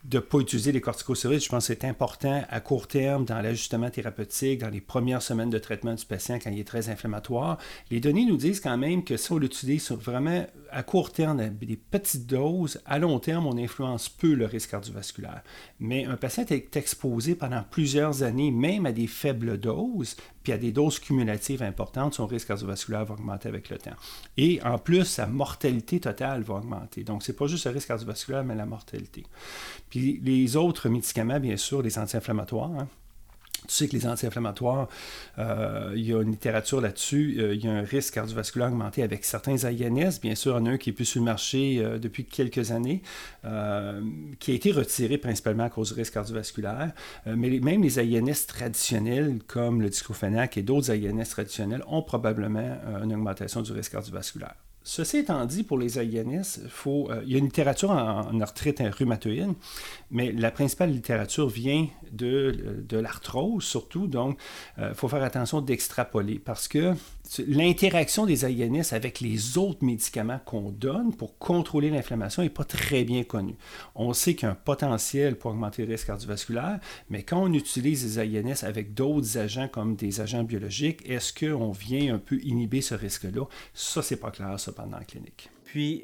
de 0.09 0.17
ne 0.17 0.21
pas 0.21 0.39
utiliser 0.39 0.71
les 0.71 0.81
corticostéroïdes, 0.81 1.41
je 1.41 1.49
pense 1.49 1.67
que 1.67 1.73
c'est 1.73 1.85
important 1.85 2.43
à 2.49 2.59
court 2.59 2.87
terme 2.87 3.25
dans 3.25 3.41
l'ajustement 3.41 3.89
thérapeutique, 3.89 4.61
dans 4.61 4.69
les 4.69 4.81
premières 4.81 5.21
semaines 5.21 5.49
de 5.49 5.57
traitement 5.57 5.95
du 5.95 6.05
patient 6.05 6.37
quand 6.37 6.51
il 6.51 6.59
est 6.59 6.67
très 6.67 6.89
inflammatoire. 6.89 7.57
Les 7.89 7.99
données 7.99 8.25
nous 8.25 8.37
disent 8.37 8.59
quand 8.59 8.77
même 8.77 9.03
que 9.03 9.17
si 9.17 9.31
on 9.31 9.37
l'utilise 9.37 9.91
vraiment 9.91 10.45
à 10.71 10.83
court 10.83 11.11
terme, 11.11 11.49
des 11.49 11.75
petites 11.77 12.27
doses, 12.27 12.81
à 12.85 12.99
long 12.99 13.19
terme, 13.19 13.47
on 13.47 13.57
influence 13.57 14.09
peu 14.09 14.33
le 14.33 14.45
risque 14.45 14.71
cardiovasculaire. 14.71 15.41
Mais 15.79 16.05
un 16.05 16.17
patient 16.17 16.45
est 16.49 16.75
exposé 16.75 17.33
pendant 17.33 17.63
plusieurs 17.63 18.21
années, 18.21 18.51
même 18.51 18.85
à 18.85 18.91
des 18.91 19.07
faibles 19.07 19.57
doses, 19.59 20.15
puis 20.45 20.53
à 20.53 20.59
des 20.59 20.71
doses 20.71 20.99
cumulatives 20.99 21.63
importantes, 21.63 22.13
son 22.13 22.27
risque 22.27 22.49
cardiovasculaire 22.49 23.03
va 23.03 23.15
augmenter 23.15 23.49
avec 23.49 23.67
le 23.71 23.79
temps. 23.79 23.95
Et 24.37 24.61
en 24.63 24.77
plus, 24.77 25.03
sa 25.03 25.25
mortalité 25.25 25.99
totale 25.99 26.43
va 26.43 26.53
augmenter. 26.53 27.03
Donc, 27.03 27.23
ce 27.23 27.31
n'est 27.31 27.35
pas 27.35 27.47
juste 27.47 27.65
le 27.65 27.71
risque 27.71 27.87
cardiovasculaire, 27.87 28.43
mais 28.43 28.53
la 28.53 28.67
mortalité. 28.67 29.23
Puis 29.89 30.21
les 30.23 30.55
autres 30.55 30.87
médicaments, 30.87 31.39
bien 31.39 31.57
sûr, 31.57 31.81
les 31.81 31.97
anti-inflammatoires, 31.97 32.69
hein, 32.79 32.87
tu 33.67 33.75
sais 33.75 33.87
que 33.87 33.95
les 33.95 34.07
anti-inflammatoires, 34.07 34.87
euh, 35.39 35.93
il 35.95 36.05
y 36.05 36.13
a 36.13 36.21
une 36.21 36.31
littérature 36.31 36.81
là-dessus, 36.81 37.37
euh, 37.39 37.55
il 37.55 37.63
y 37.63 37.67
a 37.67 37.71
un 37.71 37.81
risque 37.81 38.13
cardiovasculaire 38.13 38.69
augmenté 38.69 39.03
avec 39.03 39.25
certains 39.25 39.57
AINS. 39.57 40.19
Bien 40.21 40.35
sûr, 40.35 40.53
il 40.53 40.59
y 40.59 40.61
en 40.61 40.65
a 40.65 40.69
un 40.71 40.77
qui 40.77 40.89
est 40.91 40.93
plus 40.93 41.05
sur 41.05 41.19
le 41.19 41.25
marché 41.25 41.79
euh, 41.79 41.97
depuis 41.97 42.25
quelques 42.25 42.71
années, 42.71 43.01
qui 44.39 44.51
a 44.51 44.53
été 44.53 44.71
retiré 44.71 45.17
principalement 45.17 45.65
à 45.65 45.69
cause 45.69 45.93
du 45.93 45.99
risque 45.99 46.13
cardiovasculaire. 46.13 46.91
mais 47.25 47.59
même 47.59 47.83
les 47.83 47.99
AINS 47.99 48.47
traditionnels, 48.47 49.39
comme 49.47 49.81
le 49.81 49.89
diclofenac 49.89 50.57
et 50.57 50.63
d'autres 50.63 50.91
AINS 50.91 51.25
traditionnels, 51.29 51.83
ont 51.87 52.01
probablement 52.01 52.77
une 53.03 53.13
augmentation 53.13 53.61
du 53.61 53.71
risque 53.71 53.91
cardiovasculaire. 53.91 54.64
Ceci 54.87 55.17
étant 55.17 55.43
dit, 55.45 55.63
pour 55.63 55.79
les 55.79 55.97
AINS, 55.97 56.59
faut, 56.69 57.09
il 57.25 57.31
y 57.31 57.35
a 57.35 57.39
une 57.39 57.45
littérature 57.45 57.89
en, 57.89 58.27
en 58.27 58.39
arthrite 58.39 58.83
rhumatoïde, 58.97 59.53
mais 60.11 60.31
la 60.31 60.51
principale 60.51 60.91
littérature 60.91 61.49
vient 61.49 61.87
de, 62.11 62.85
de 62.87 62.97
l'arthrose 62.99 63.63
surtout, 63.63 64.05
donc 64.05 64.37
il 64.77 64.83
euh, 64.83 64.93
faut 64.93 65.07
faire 65.07 65.23
attention 65.23 65.59
d'extrapoler 65.61 66.37
parce 66.37 66.67
que 66.67 66.93
l'interaction 67.47 68.25
des 68.25 68.45
AINS 68.45 68.91
avec 68.93 69.19
les 69.19 69.57
autres 69.57 69.83
médicaments 69.83 70.39
qu'on 70.45 70.71
donne 70.71 71.13
pour 71.15 71.37
contrôler 71.37 71.89
l'inflammation 71.89 72.43
n'est 72.43 72.49
pas 72.49 72.63
très 72.63 73.03
bien 73.03 73.23
connue. 73.23 73.55
On 73.95 74.13
sait 74.13 74.35
qu'il 74.35 74.43
y 74.43 74.49
a 74.49 74.51
un 74.51 74.55
potentiel 74.55 75.35
pour 75.35 75.51
augmenter 75.51 75.85
le 75.85 75.91
risque 75.91 76.07
cardiovasculaire, 76.07 76.79
mais 77.09 77.23
quand 77.23 77.41
on 77.41 77.53
utilise 77.53 78.17
les 78.17 78.37
AINS 78.37 78.63
avec 78.63 78.93
d'autres 78.93 79.37
agents 79.37 79.67
comme 79.67 79.95
des 79.95 80.21
agents 80.21 80.43
biologiques, 80.43 81.01
est-ce 81.09 81.33
qu'on 81.33 81.71
vient 81.71 82.15
un 82.15 82.19
peu 82.19 82.39
inhiber 82.43 82.81
ce 82.81 82.95
risque-là? 82.95 83.45
Ça, 83.73 84.01
c'est 84.01 84.17
pas 84.17 84.31
clair, 84.31 84.59
cependant, 84.59 84.97
en 84.97 85.03
clinique. 85.03 85.49
Puis, 85.65 86.03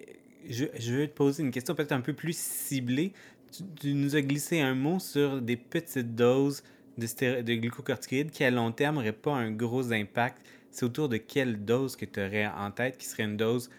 je, 0.50 0.66
je 0.80 0.96
vais 0.96 1.08
te 1.08 1.14
poser 1.14 1.44
une 1.44 1.52
question 1.52 1.76
peut-être 1.76 1.92
un 1.92 2.02
peu 2.02 2.14
plus 2.14 2.36
ciblée 2.36 3.14
tu, 3.52 3.94
nous 3.94 4.16
as 4.16 4.22
glissé 4.22 4.60
un 4.60 4.76
mot 4.76 5.00
sur 5.00 5.42
des 5.42 5.58
petites 5.58 6.16
doses 6.16 6.64
de, 6.98 7.42
de 7.42 7.54
glucocorticoïdes 7.56 8.32
qui, 8.32 8.44
à 8.44 8.52
long 8.52 8.72
terme, 8.72 8.96
n'auraient 8.96 9.12
pas 9.12 9.34
un 9.34 9.52
gros 9.52 9.92
impact. 9.92 10.38
C'est 10.72 10.86
autour 10.86 11.10
de 11.10 11.18
quelle 11.18 11.64
dose 11.66 11.96
que 11.96 12.06
tu 12.06 12.20
aurais 12.22 12.48
en 12.48 12.72
tête 12.72 12.98
qui 12.98 13.06
serait 13.06 13.24
une 13.24 13.38
dose 13.38 13.70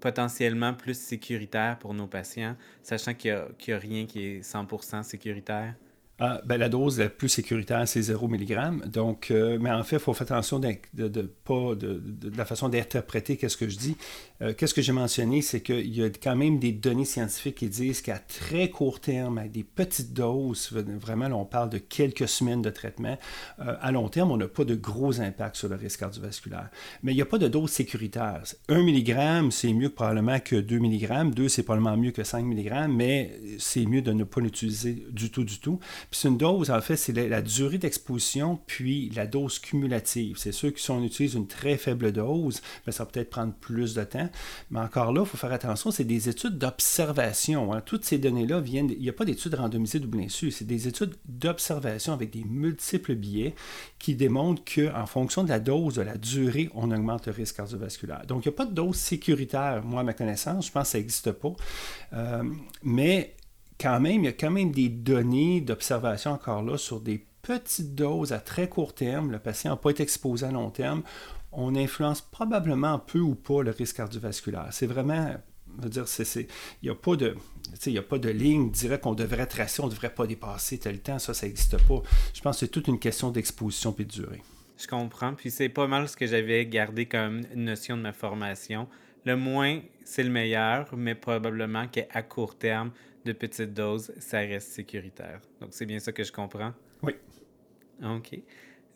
potentiellement 0.00 0.74
plus 0.74 0.98
sécuritaire 0.98 1.78
pour 1.78 1.94
nos 1.94 2.06
patients, 2.06 2.56
sachant 2.82 3.14
qu'il 3.14 3.32
n'y 3.32 3.72
a, 3.74 3.78
rien 3.78 4.06
qui 4.06 4.20
est 4.24 4.40
100% 4.42 5.02
sécuritaire? 5.02 5.74
Ah, 6.22 6.42
ben, 6.44 6.58
la 6.58 6.68
dose 6.68 6.98
la 6.98 7.08
plus 7.08 7.30
sécuritaire, 7.30 7.88
c'est 7.88 8.02
0 8.02 8.28
mg. 8.28 8.90
Donc, 8.90 9.30
euh, 9.30 9.56
mais 9.58 9.70
en 9.70 9.82
fait, 9.82 9.96
il 9.96 10.02
faut 10.02 10.12
faire 10.12 10.30
attention 10.30 10.58
de, 10.58 11.22
pas 11.44 11.74
de, 11.74 12.02
la 12.36 12.44
façon 12.44 12.68
d'interpréter 12.68 13.38
qu'est-ce 13.38 13.56
que 13.56 13.70
je 13.70 13.78
dis. 13.78 13.96
Euh, 14.42 14.52
qu'est-ce 14.52 14.74
que 14.74 14.82
j'ai 14.82 14.92
mentionné, 14.92 15.40
c'est 15.40 15.62
qu'il 15.62 15.96
y 15.96 16.04
a 16.04 16.10
quand 16.10 16.36
même 16.36 16.58
des 16.58 16.72
données 16.72 17.06
scientifiques 17.06 17.54
qui 17.54 17.70
disent 17.70 18.02
qu'à 18.02 18.18
très 18.18 18.68
court 18.68 19.00
terme, 19.00 19.38
avec 19.38 19.52
des 19.52 19.64
petites 19.64 20.12
doses, 20.12 20.70
vraiment, 20.72 21.26
on 21.28 21.46
parle 21.46 21.70
de 21.70 21.78
quelques 21.78 22.28
semaines 22.28 22.60
de 22.60 22.68
traitement, 22.68 23.16
euh, 23.60 23.76
à 23.80 23.90
long 23.90 24.10
terme, 24.10 24.30
on 24.30 24.36
n'a 24.36 24.48
pas 24.48 24.66
de 24.66 24.74
gros 24.74 25.22
impact 25.22 25.56
sur 25.56 25.70
le 25.70 25.76
risque 25.76 26.00
cardiovasculaire. 26.00 26.68
Mais 27.02 27.12
il 27.12 27.16
n'y 27.16 27.22
a 27.22 27.26
pas 27.26 27.38
de 27.38 27.48
dose 27.48 27.70
sécuritaire. 27.70 28.42
1 28.68 28.82
mg, 28.82 29.50
c'est 29.50 29.72
mieux 29.72 29.88
probablement 29.88 30.38
que 30.38 30.56
2 30.56 30.78
mg. 30.80 31.32
2, 31.32 31.48
c'est 31.48 31.62
probablement 31.62 31.96
mieux 31.96 32.10
que 32.10 32.24
5 32.24 32.44
mg, 32.44 32.88
mais 32.90 33.40
c'est 33.58 33.86
mieux 33.86 34.02
de 34.02 34.12
ne 34.12 34.24
pas 34.24 34.42
l'utiliser 34.42 35.06
du 35.10 35.30
tout, 35.30 35.44
du 35.44 35.58
tout. 35.60 35.80
Puis 36.10 36.20
c'est 36.20 36.28
une 36.28 36.38
dose, 36.38 36.70
en 36.70 36.80
fait, 36.80 36.96
c'est 36.96 37.12
la, 37.12 37.40
durée 37.40 37.78
d'exposition, 37.78 38.58
puis 38.66 39.10
la 39.10 39.26
dose 39.26 39.60
cumulative. 39.60 40.36
C'est 40.38 40.52
sûr 40.52 40.74
que 40.74 40.80
si 40.80 40.90
on 40.90 41.02
utilise 41.04 41.34
une 41.34 41.46
très 41.46 41.76
faible 41.76 42.10
dose, 42.10 42.60
ben, 42.84 42.90
ça 42.90 43.04
va 43.04 43.10
peut-être 43.10 43.30
prendre 43.30 43.52
plus 43.52 43.94
de 43.94 44.02
temps. 44.02 44.28
Mais 44.70 44.80
encore 44.80 45.12
là, 45.12 45.20
il 45.20 45.26
faut 45.26 45.36
faire 45.36 45.52
attention, 45.52 45.92
c'est 45.92 46.04
des 46.04 46.28
études 46.28 46.58
d'observation. 46.58 47.72
Hein. 47.72 47.80
Toutes 47.80 48.04
ces 48.04 48.18
données-là 48.18 48.60
viennent, 48.60 48.90
il 48.90 49.00
n'y 49.00 49.08
a 49.08 49.12
pas 49.12 49.24
d'études 49.24 49.54
randomisées 49.54 50.00
double 50.00 50.20
insu, 50.20 50.50
c'est 50.50 50.66
des 50.66 50.88
études 50.88 51.14
d'observation 51.28 52.12
avec 52.12 52.30
des 52.30 52.44
multiples 52.44 53.14
biais 53.14 53.54
qui 54.00 54.16
démontrent 54.16 54.62
qu'en 54.64 55.06
fonction 55.06 55.44
de 55.44 55.48
la 55.48 55.60
dose, 55.60 55.94
de 55.94 56.02
la 56.02 56.16
durée, 56.16 56.70
on 56.74 56.90
augmente 56.90 57.26
le 57.26 57.32
risque 57.32 57.56
cardiovasculaire. 57.56 58.26
Donc, 58.26 58.44
il 58.44 58.48
n'y 58.48 58.54
a 58.54 58.56
pas 58.56 58.66
de 58.66 58.74
dose 58.74 58.96
sécuritaire, 58.96 59.82
moi, 59.84 60.00
à 60.00 60.04
ma 60.04 60.12
connaissance, 60.12 60.66
je 60.66 60.72
pense 60.72 60.84
que 60.84 60.88
ça 60.88 60.98
n'existe 60.98 61.32
pas. 61.32 61.52
Euh, 62.14 62.42
mais 62.82 63.34
quand 63.80 64.00
même, 64.00 64.22
il 64.22 64.26
y 64.26 64.28
a 64.28 64.32
quand 64.32 64.50
même 64.50 64.72
des 64.72 64.88
données 64.88 65.60
d'observation 65.60 66.32
encore 66.32 66.62
là 66.62 66.76
sur 66.76 67.00
des 67.00 67.26
petites 67.42 67.94
doses 67.94 68.32
à 68.32 68.38
très 68.38 68.68
court 68.68 68.94
terme. 68.94 69.32
Le 69.32 69.38
patient 69.38 69.70
n'a 69.70 69.76
pas 69.76 69.90
été 69.90 70.02
exposé 70.02 70.46
à 70.46 70.50
long 70.50 70.70
terme. 70.70 71.02
On 71.52 71.74
influence 71.74 72.20
probablement 72.20 72.98
peu 72.98 73.18
ou 73.18 73.34
pas 73.34 73.62
le 73.62 73.70
risque 73.70 73.96
cardiovasculaire. 73.96 74.68
C'est 74.70 74.86
vraiment, 74.86 75.34
dire, 75.78 76.04
il 76.36 76.46
n'y 76.82 76.90
a 76.90 76.94
pas 76.94 77.16
de, 77.16 77.36
a 77.96 78.02
pas 78.02 78.18
de 78.18 78.28
ligne 78.28 78.70
directe 78.70 79.04
qu'on 79.04 79.14
devrait 79.14 79.46
tracer, 79.46 79.82
on 79.82 79.86
ne 79.86 79.90
devrait 79.90 80.14
pas 80.14 80.26
dépasser 80.26 80.78
tel 80.78 81.00
temps. 81.00 81.18
Ça, 81.18 81.34
ça 81.34 81.46
n'existe 81.46 81.78
pas. 81.88 82.02
Je 82.34 82.40
pense 82.40 82.56
que 82.56 82.66
c'est 82.66 82.70
toute 82.70 82.86
une 82.86 82.98
question 82.98 83.30
d'exposition 83.30 83.94
et 83.98 84.04
de 84.04 84.10
durée. 84.10 84.42
Je 84.76 84.86
comprends. 84.86 85.34
Puis 85.34 85.50
c'est 85.50 85.68
pas 85.68 85.86
mal 85.86 86.08
ce 86.08 86.16
que 86.16 86.26
j'avais 86.26 86.66
gardé 86.66 87.06
comme 87.06 87.42
notion 87.54 87.96
de 87.96 88.02
ma 88.02 88.12
formation. 88.12 88.88
Le 89.26 89.36
moins, 89.36 89.80
c'est 90.04 90.22
le 90.22 90.30
meilleur, 90.30 90.88
mais 90.96 91.14
probablement 91.14 91.86
qu'à 91.88 92.22
court 92.22 92.56
terme, 92.56 92.90
de 93.24 93.32
petites 93.32 93.74
doses, 93.74 94.12
ça 94.18 94.38
reste 94.38 94.68
sécuritaire. 94.72 95.40
Donc, 95.60 95.70
c'est 95.72 95.86
bien 95.86 95.98
ça 95.98 96.12
que 96.12 96.24
je 96.24 96.32
comprends? 96.32 96.72
Oui. 97.02 97.12
OK. 98.02 98.38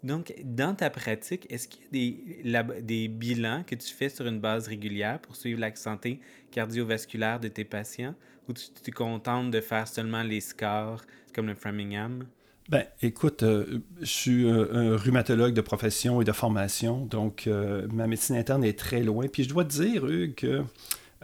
Donc, 0.03 0.35
dans 0.45 0.75
ta 0.75 0.91
pratique, 0.91 1.47
est-ce 1.51 1.67
qu'il 1.67 1.83
y 1.83 2.57
a 2.57 2.63
des, 2.63 2.83
des 2.83 3.09
bilans 3.09 3.65
que 3.67 3.75
tu 3.75 3.93
fais 3.93 4.11
sur 4.11 4.27
une 4.27 4.39
base 4.39 4.69
régulière 4.69 5.19
pour 5.21 5.35
suivre 5.35 5.61
la 5.61 5.75
santé 5.75 6.21
cardiovasculaire 6.51 7.41
de 7.41 7.49
tes 7.49 7.65
patients? 7.65 8.15
Ou 8.49 8.53
tu 8.53 8.71
te 8.71 8.91
contentes 8.91 9.51
de 9.51 9.61
faire 9.63 9.89
seulement 9.89 10.23
les 10.23 10.41
scores 10.41 11.03
comme 11.35 11.47
le 11.47 11.55
Framingham? 11.55 12.27
Ben, 12.69 12.85
écoute, 13.03 13.43
euh, 13.43 13.81
je 14.01 14.07
suis 14.07 14.49
un, 14.49 14.97
rhumatologue 14.97 15.53
de 15.53 15.61
profession 15.61 16.23
et 16.23 16.25
de 16.25 16.33
formation, 16.33 17.05
donc 17.05 17.47
euh, 17.47 17.87
ma 17.93 18.07
médecine 18.07 18.37
interne 18.37 18.65
est 18.65 18.79
très 18.79 19.03
loin. 19.03 19.27
Puis 19.29 19.45
je 19.45 19.51
dois 19.51 19.65
te 19.65 19.73
dire, 19.73 20.07
Hugues, 20.07 20.35
que 20.35 20.63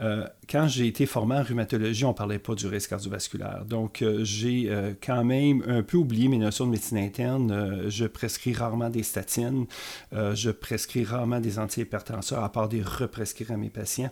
euh, 0.01 0.27
quand 0.49 0.67
j'ai 0.67 0.87
été 0.87 1.07
formé 1.07 1.37
en 1.37 1.43
rhumatologie, 1.43 2.05
on 2.05 2.09
ne 2.09 2.15
parlait 2.15 2.39
pas 2.39 2.55
du 2.55 2.67
risque 2.67 2.91
cardiovasculaire. 2.91 3.65
Donc, 3.67 4.03
euh, 4.03 4.25
j'ai 4.25 4.67
euh, 4.69 4.93
quand 5.05 5.25
même 5.25 5.63
un 5.67 5.83
peu 5.83 5.99
oublié 5.99 6.29
mes 6.29 6.39
notions 6.39 6.67
de 6.67 6.71
médecine 6.71 6.99
interne. 6.99 7.89
je 7.89 8.07
prescris 8.07 8.53
rarement 8.53 8.91
des 8.91 9.03
statines. 9.03 9.67
je 10.13 10.51
prescris 10.51 11.05
rarement 11.05 11.41
des 11.41 11.59
antihypertenseurs, 11.59 12.43
à 12.43 12.51
part 12.51 12.69
des 12.69 12.83
represcrire 12.83 13.53
à 13.53 13.57
mes 13.57 13.71
patients. 13.71 14.11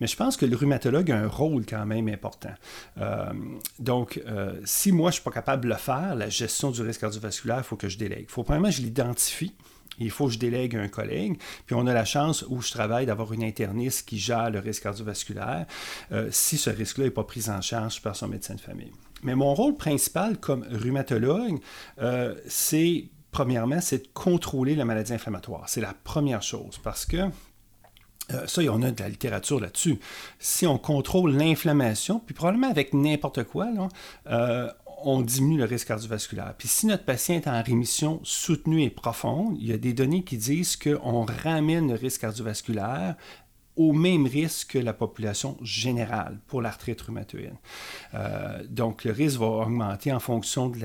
Mais 0.00 0.06
je 0.06 0.16
pense 0.16 0.36
que 0.36 0.46
le 0.46 0.56
rhumatologue 0.56 1.10
a 1.10 1.18
un 1.18 1.28
rôle 1.28 1.64
quand 1.66 1.84
même 1.86 2.08
important. 2.08 2.54
donc, 3.78 4.22
si 4.64 4.92
moi, 4.92 5.10
je 5.10 5.16
ne 5.16 5.20
suis 5.20 5.24
pas 5.24 5.30
capable 5.30 5.64
de 5.64 5.68
le 5.68 5.76
faire, 5.76 6.14
la 6.14 6.28
gestion 6.28 6.70
du 6.70 6.82
risque 6.82 7.00
cardiovasculaire, 7.00 7.58
il 7.58 7.64
faut 7.64 7.76
que 7.76 7.88
je 7.88 7.98
délègue. 7.98 8.26
Il 8.28 8.32
faut 8.32 8.42
premièrement 8.42 8.68
que 8.68 8.74
je 8.74 8.82
l'identifie 8.82 9.54
il 9.98 10.10
faut 10.10 10.26
que 10.26 10.32
je 10.32 10.38
délègue 10.38 10.76
un 10.76 10.88
collègue. 10.88 11.38
Puis 11.66 11.74
on 11.74 11.86
a 11.86 11.94
la 11.94 12.04
chance 12.04 12.44
où 12.48 12.60
je 12.60 12.70
travaille 12.70 13.06
d'avoir 13.06 13.32
une 13.32 13.44
interniste 13.44 14.08
qui 14.08 14.18
gère 14.18 14.50
le 14.50 14.58
risque 14.58 14.82
cardiovasculaire 14.82 15.66
euh, 16.12 16.28
si 16.30 16.56
ce 16.56 16.70
risque-là 16.70 17.04
n'est 17.04 17.10
pas 17.10 17.24
pris 17.24 17.48
en 17.48 17.60
charge 17.60 18.02
par 18.02 18.16
son 18.16 18.28
médecin 18.28 18.54
de 18.54 18.60
famille. 18.60 18.92
Mais 19.22 19.34
mon 19.34 19.54
rôle 19.54 19.76
principal 19.76 20.38
comme 20.38 20.66
rhumatologue, 20.70 21.58
euh, 22.00 22.34
c'est 22.46 23.08
premièrement, 23.30 23.80
c'est 23.80 23.98
de 23.98 24.08
contrôler 24.12 24.74
la 24.74 24.84
maladie 24.84 25.12
inflammatoire. 25.12 25.68
C'est 25.68 25.80
la 25.80 25.94
première 26.04 26.42
chose 26.42 26.78
parce 26.82 27.06
que 27.06 27.16
euh, 28.32 28.46
ça, 28.46 28.62
on 28.70 28.82
a 28.82 28.90
de 28.90 29.02
la 29.02 29.08
littérature 29.08 29.60
là-dessus. 29.60 29.98
Si 30.38 30.66
on 30.66 30.78
contrôle 30.78 31.36
l'inflammation, 31.36 32.20
puis 32.20 32.34
probablement 32.34 32.70
avec 32.70 32.94
n'importe 32.94 33.44
quoi, 33.44 33.68
là, 33.70 34.74
on 35.04 35.20
diminue 35.20 35.58
le 35.58 35.64
risque 35.64 35.88
cardiovasculaire. 35.88 36.54
Puis 36.56 36.68
si 36.68 36.86
notre 36.86 37.04
patient 37.04 37.36
est 37.36 37.48
en 37.48 37.62
rémission 37.62 38.20
soutenue 38.22 38.82
et 38.82 38.90
profonde, 38.90 39.56
il 39.60 39.68
y 39.68 39.72
a 39.72 39.78
des 39.78 39.92
données 39.92 40.24
qui 40.24 40.36
disent 40.36 40.76
qu'on 40.76 41.24
ramène 41.24 41.88
le 41.88 41.94
risque 41.94 42.22
cardiovasculaire 42.22 43.16
au 43.76 43.92
même 43.92 44.26
risque 44.26 44.72
que 44.72 44.78
la 44.78 44.92
population 44.92 45.56
générale 45.60 46.38
pour 46.46 46.62
l'arthrite 46.62 47.00
rhumatoïde. 47.00 47.54
Euh, 48.14 48.62
donc, 48.68 49.04
le 49.04 49.10
risque 49.10 49.38
va 49.38 49.46
augmenter 49.46 50.12
en 50.12 50.20
fonction 50.20 50.68
de 50.68 50.78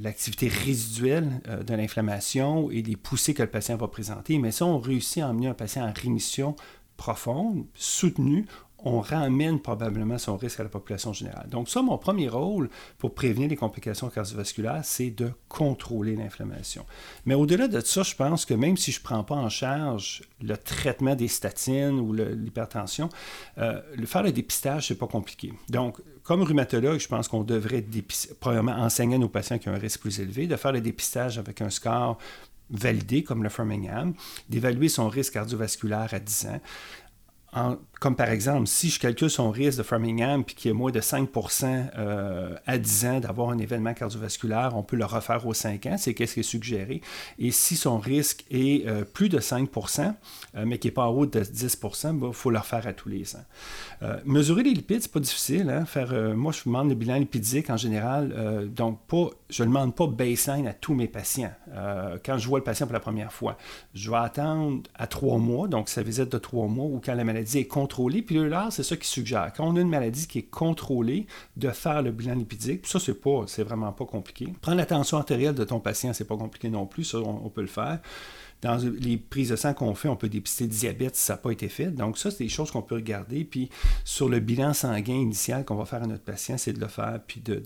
l'activité 0.00 0.48
résiduelle 0.48 1.40
euh, 1.48 1.62
de 1.62 1.74
l'inflammation 1.74 2.70
et 2.70 2.82
des 2.82 2.96
poussées 2.96 3.34
que 3.34 3.42
le 3.42 3.50
patient 3.50 3.76
va 3.76 3.88
présenter. 3.88 4.38
Mais 4.38 4.50
si 4.50 4.62
on 4.62 4.78
réussit 4.78 5.22
à 5.22 5.28
emmener 5.28 5.48
un 5.48 5.54
patient 5.54 5.86
en 5.86 5.92
rémission 5.92 6.56
profonde, 6.96 7.64
soutenue, 7.74 8.46
on 8.84 9.00
ramène 9.00 9.60
probablement 9.60 10.18
son 10.18 10.36
risque 10.36 10.60
à 10.60 10.62
la 10.62 10.68
population 10.68 11.12
générale. 11.12 11.48
Donc 11.48 11.68
ça, 11.68 11.82
mon 11.82 11.98
premier 11.98 12.28
rôle 12.28 12.70
pour 12.98 13.14
prévenir 13.14 13.48
les 13.48 13.56
complications 13.56 14.08
cardiovasculaires, 14.08 14.80
c'est 14.84 15.10
de 15.10 15.30
contrôler 15.48 16.16
l'inflammation. 16.16 16.84
Mais 17.26 17.34
au-delà 17.34 17.68
de 17.68 17.80
ça, 17.80 18.02
je 18.02 18.14
pense 18.14 18.44
que 18.44 18.54
même 18.54 18.76
si 18.76 18.92
je 18.92 19.00
ne 19.00 19.04
prends 19.04 19.24
pas 19.24 19.34
en 19.34 19.48
charge 19.48 20.22
le 20.42 20.56
traitement 20.56 21.14
des 21.14 21.28
statines 21.28 21.98
ou 22.00 22.12
l'hypertension, 22.12 23.08
euh, 23.58 23.80
le 23.96 24.06
faire 24.06 24.22
le 24.22 24.32
dépistage, 24.32 24.88
c'est 24.88 24.98
pas 24.98 25.06
compliqué. 25.06 25.52
Donc, 25.68 25.98
comme 26.22 26.42
rhumatologue, 26.42 27.00
je 27.00 27.08
pense 27.08 27.28
qu'on 27.28 27.44
devrait, 27.44 27.84
premièrement, 28.38 28.72
enseigner 28.72 29.16
à 29.16 29.18
nos 29.18 29.28
patients 29.28 29.58
qui 29.58 29.68
ont 29.68 29.74
un 29.74 29.78
risque 29.78 30.00
plus 30.00 30.20
élevé, 30.20 30.46
de 30.46 30.56
faire 30.56 30.72
le 30.72 30.80
dépistage 30.80 31.38
avec 31.38 31.60
un 31.60 31.70
score 31.70 32.18
validé, 32.70 33.24
comme 33.24 33.42
le 33.42 33.48
Framingham, 33.48 34.14
d'évaluer 34.48 34.88
son 34.88 35.08
risque 35.08 35.34
cardiovasculaire 35.34 36.08
à 36.12 36.20
10 36.20 36.46
ans 36.46 36.60
comme 38.00 38.16
par 38.16 38.30
exemple, 38.30 38.66
si 38.66 38.88
je 38.88 38.98
calcule 38.98 39.28
son 39.28 39.50
risque 39.50 39.78
de 39.78 39.82
Framingham 39.82 40.42
puis 40.42 40.54
qu'il 40.54 40.70
a 40.70 40.74
moins 40.74 40.90
de 40.90 41.00
5% 41.00 41.90
euh, 41.98 42.54
à 42.66 42.78
10 42.78 43.06
ans 43.06 43.20
d'avoir 43.20 43.50
un 43.50 43.58
événement 43.58 43.92
cardiovasculaire, 43.92 44.72
on 44.74 44.82
peut 44.82 44.96
le 44.96 45.04
refaire 45.04 45.46
aux 45.46 45.52
5 45.52 45.86
ans, 45.86 45.96
c'est 45.98 46.12
ce 46.18 46.32
qui 46.34 46.40
est 46.40 46.42
suggéré. 46.42 47.02
Et 47.38 47.50
si 47.50 47.76
son 47.76 47.98
risque 47.98 48.46
est 48.50 48.86
euh, 48.86 49.04
plus 49.04 49.28
de 49.28 49.38
5% 49.38 50.14
euh, 50.56 50.64
mais 50.66 50.78
qui 50.78 50.88
n'est 50.88 50.92
pas 50.92 51.06
en 51.06 51.10
haut 51.10 51.26
de 51.26 51.40
10% 51.40 52.14
il 52.14 52.20
ben, 52.20 52.32
faut 52.32 52.50
le 52.50 52.58
refaire 52.58 52.86
à 52.86 52.94
tous 52.94 53.10
les 53.10 53.36
ans. 53.36 53.44
mesurer 54.24 54.62
les 54.62 54.72
lipides, 54.72 55.02
c'est 55.02 55.12
pas 55.12 55.20
difficile. 55.20 55.68
Hein? 55.68 55.84
Faire, 55.84 56.14
moi, 56.34 56.52
je 56.52 56.62
demande 56.64 56.88
le 56.88 56.94
bilan 56.94 57.16
lipidique 57.16 57.68
en 57.68 57.76
général. 57.76 58.70
donc, 58.74 59.00
pas, 59.06 59.28
je 59.50 59.62
ne 59.62 59.68
demande 59.68 59.94
pas 59.94 60.06
baseline 60.06 60.66
à 60.66 60.72
tous 60.72 60.94
mes 60.94 61.06
patients. 61.06 61.52
quand 62.24 62.38
je 62.38 62.48
vois 62.48 62.58
le 62.58 62.64
patient 62.64 62.86
pour 62.86 62.94
la 62.94 63.00
première 63.00 63.32
fois, 63.32 63.58
je 63.94 64.10
vais 64.10 64.16
attendre 64.16 64.82
à 64.94 65.06
3 65.06 65.38
mois, 65.38 65.68
donc 65.68 65.88
sa 65.90 66.02
visite 66.02 66.30
de 66.30 66.38
3 66.38 66.66
mois, 66.66 66.86
ou 66.86 67.00
quand 67.04 67.14
la 67.14 67.24
maladie 67.24 67.39
est 67.40 67.66
contrôlée. 67.66 68.22
Puis 68.22 68.36
là, 68.36 68.68
c'est 68.70 68.82
ça 68.82 68.96
qui 68.96 69.08
suggère. 69.08 69.52
Quand 69.56 69.66
on 69.66 69.76
a 69.76 69.80
une 69.80 69.88
maladie 69.88 70.26
qui 70.26 70.38
est 70.38 70.50
contrôlée, 70.50 71.26
de 71.56 71.70
faire 71.70 72.02
le 72.02 72.10
bilan 72.10 72.34
lipidique. 72.34 72.82
Puis 72.82 72.90
ça, 72.90 72.98
c'est 72.98 73.14
pas, 73.14 73.44
c'est 73.46 73.62
vraiment 73.62 73.92
pas 73.92 74.06
compliqué. 74.06 74.48
Prendre 74.60 74.78
la 74.78 74.86
tension 74.86 75.16
artérielle 75.16 75.54
de 75.54 75.64
ton 75.64 75.80
patient, 75.80 76.12
c'est 76.12 76.24
pas 76.24 76.36
compliqué 76.36 76.70
non 76.70 76.86
plus. 76.86 77.04
Ça, 77.04 77.18
on, 77.18 77.48
peut 77.48 77.60
le 77.60 77.66
faire. 77.66 78.00
Dans 78.62 78.76
les 78.76 79.16
prises 79.16 79.50
de 79.50 79.56
sang 79.56 79.72
qu'on 79.72 79.94
fait, 79.94 80.08
on 80.08 80.16
peut 80.16 80.28
dépister 80.28 80.64
le 80.64 80.70
diabète 80.70 81.16
si 81.16 81.24
ça 81.24 81.34
n'a 81.34 81.38
pas 81.38 81.50
été 81.50 81.68
fait. 81.68 81.86
Donc, 81.86 82.18
ça, 82.18 82.30
c'est 82.30 82.44
des 82.44 82.50
choses 82.50 82.70
qu'on 82.70 82.82
peut 82.82 82.96
regarder. 82.96 83.44
Puis, 83.44 83.70
sur 84.04 84.28
le 84.28 84.40
bilan 84.40 84.74
sanguin 84.74 85.14
initial 85.14 85.64
qu'on 85.64 85.76
va 85.76 85.86
faire 85.86 86.02
à 86.02 86.06
notre 86.06 86.24
patient, 86.24 86.58
c'est 86.58 86.72
de 86.72 86.80
le 86.80 86.88
faire, 86.88 87.20
puis 87.26 87.40
de, 87.40 87.62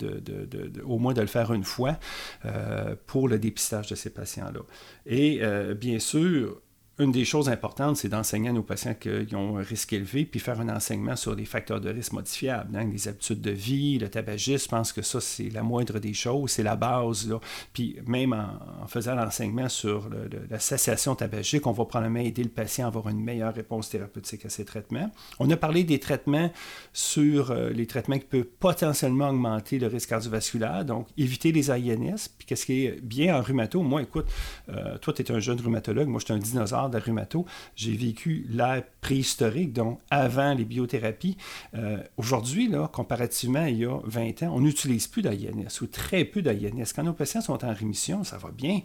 au 0.85 0.99
moins 0.99 1.14
de 1.14 1.21
le 1.21 1.26
faire 1.26 1.52
une 1.52 1.64
fois 1.64 1.99
euh, 2.45 2.95
pour 3.07 3.28
le 3.28 3.38
dépistage 3.38 3.88
de 3.88 3.95
ces 3.95 4.11
patients-là. 4.11 4.61
Et 5.07 5.38
euh, 5.43 5.75
bien 5.75 5.99
sûr, 5.99 6.61
une 6.98 7.10
des 7.10 7.24
choses 7.24 7.48
importantes, 7.48 7.96
c'est 7.96 8.08
d'enseigner 8.08 8.50
à 8.50 8.52
nos 8.52 8.62
patients 8.62 8.94
qui 8.94 9.34
ont 9.34 9.58
un 9.58 9.62
risque 9.62 9.92
élevé, 9.92 10.24
puis 10.24 10.38
faire 10.38 10.60
un 10.60 10.68
enseignement 10.68 11.16
sur 11.16 11.34
les 11.34 11.44
facteurs 11.44 11.80
de 11.80 11.90
risque 11.90 12.12
modifiables, 12.12 12.76
hein, 12.76 12.88
les 12.90 13.08
habitudes 13.08 13.40
de 13.40 13.50
vie, 13.50 13.98
le 13.98 14.08
tabagisme. 14.08 14.64
Je 14.64 14.68
pense 14.68 14.92
que 14.92 15.02
ça, 15.02 15.20
c'est 15.20 15.50
la 15.50 15.62
moindre 15.62 15.98
des 15.98 16.14
choses, 16.14 16.52
c'est 16.52 16.62
la 16.62 16.76
base. 16.76 17.28
Là. 17.28 17.40
Puis 17.72 17.96
même 18.06 18.32
en, 18.32 18.86
faisant 18.86 19.16
l'enseignement 19.16 19.68
sur 19.68 20.08
la 20.48 20.58
cessation 20.60 21.16
tabagique, 21.16 21.66
on 21.66 21.72
va 21.72 21.84
probablement 21.84 22.20
aider 22.20 22.44
le 22.44 22.50
patient 22.50 22.84
à 22.84 22.88
avoir 22.88 23.08
une 23.08 23.20
meilleure 23.20 23.54
réponse 23.54 23.88
thérapeutique 23.88 24.46
à 24.46 24.48
ces 24.48 24.64
traitements. 24.64 25.10
On 25.40 25.50
a 25.50 25.56
parlé 25.56 25.82
des 25.82 25.98
traitements 25.98 26.50
sur 26.92 27.50
euh, 27.50 27.70
les 27.70 27.86
traitements 27.86 28.18
qui 28.18 28.26
peuvent 28.26 28.44
potentiellement 28.44 29.30
augmenter 29.30 29.78
le 29.78 29.88
risque 29.88 30.10
cardiovasculaire, 30.10 30.84
donc 30.84 31.08
éviter 31.16 31.50
les 31.50 31.70
AINS. 31.70 32.28
Puis 32.38 32.46
qu'est-ce 32.46 32.66
qui 32.66 32.86
est 32.86 33.00
bien 33.02 33.36
en 33.36 33.42
rhumato? 33.42 33.82
Moi, 33.82 34.02
écoute, 34.02 34.26
euh, 34.68 34.96
toi, 34.98 35.12
tu 35.12 35.22
es 35.22 35.32
un 35.32 35.40
jeune 35.40 35.60
rhumatologue, 35.60 36.08
moi, 36.08 36.20
je 36.20 36.26
suis 36.26 36.34
un 36.34 36.38
dinosaure 36.38 36.83
j'ai 37.76 37.96
vécu 37.96 38.46
l'ère 38.48 38.82
préhistorique, 39.00 39.72
donc 39.72 40.00
avant 40.10 40.54
les 40.54 40.64
biothérapies. 40.64 41.36
Euh, 41.74 41.98
aujourd'hui, 42.16 42.70
comparativement 42.92 43.66
il 43.66 43.78
y 43.78 43.84
a 43.84 43.98
20 44.04 44.42
ans, 44.44 44.52
on 44.54 44.60
n'utilise 44.60 45.06
plus 45.06 45.22
d'AINS 45.22 45.80
ou 45.80 45.86
très 45.86 46.24
peu 46.24 46.42
d'AINS. 46.42 46.92
Quand 46.94 47.02
nos 47.02 47.12
patients 47.12 47.40
sont 47.40 47.64
en 47.64 47.72
rémission, 47.72 48.24
ça 48.24 48.38
va 48.38 48.50
bien. 48.50 48.80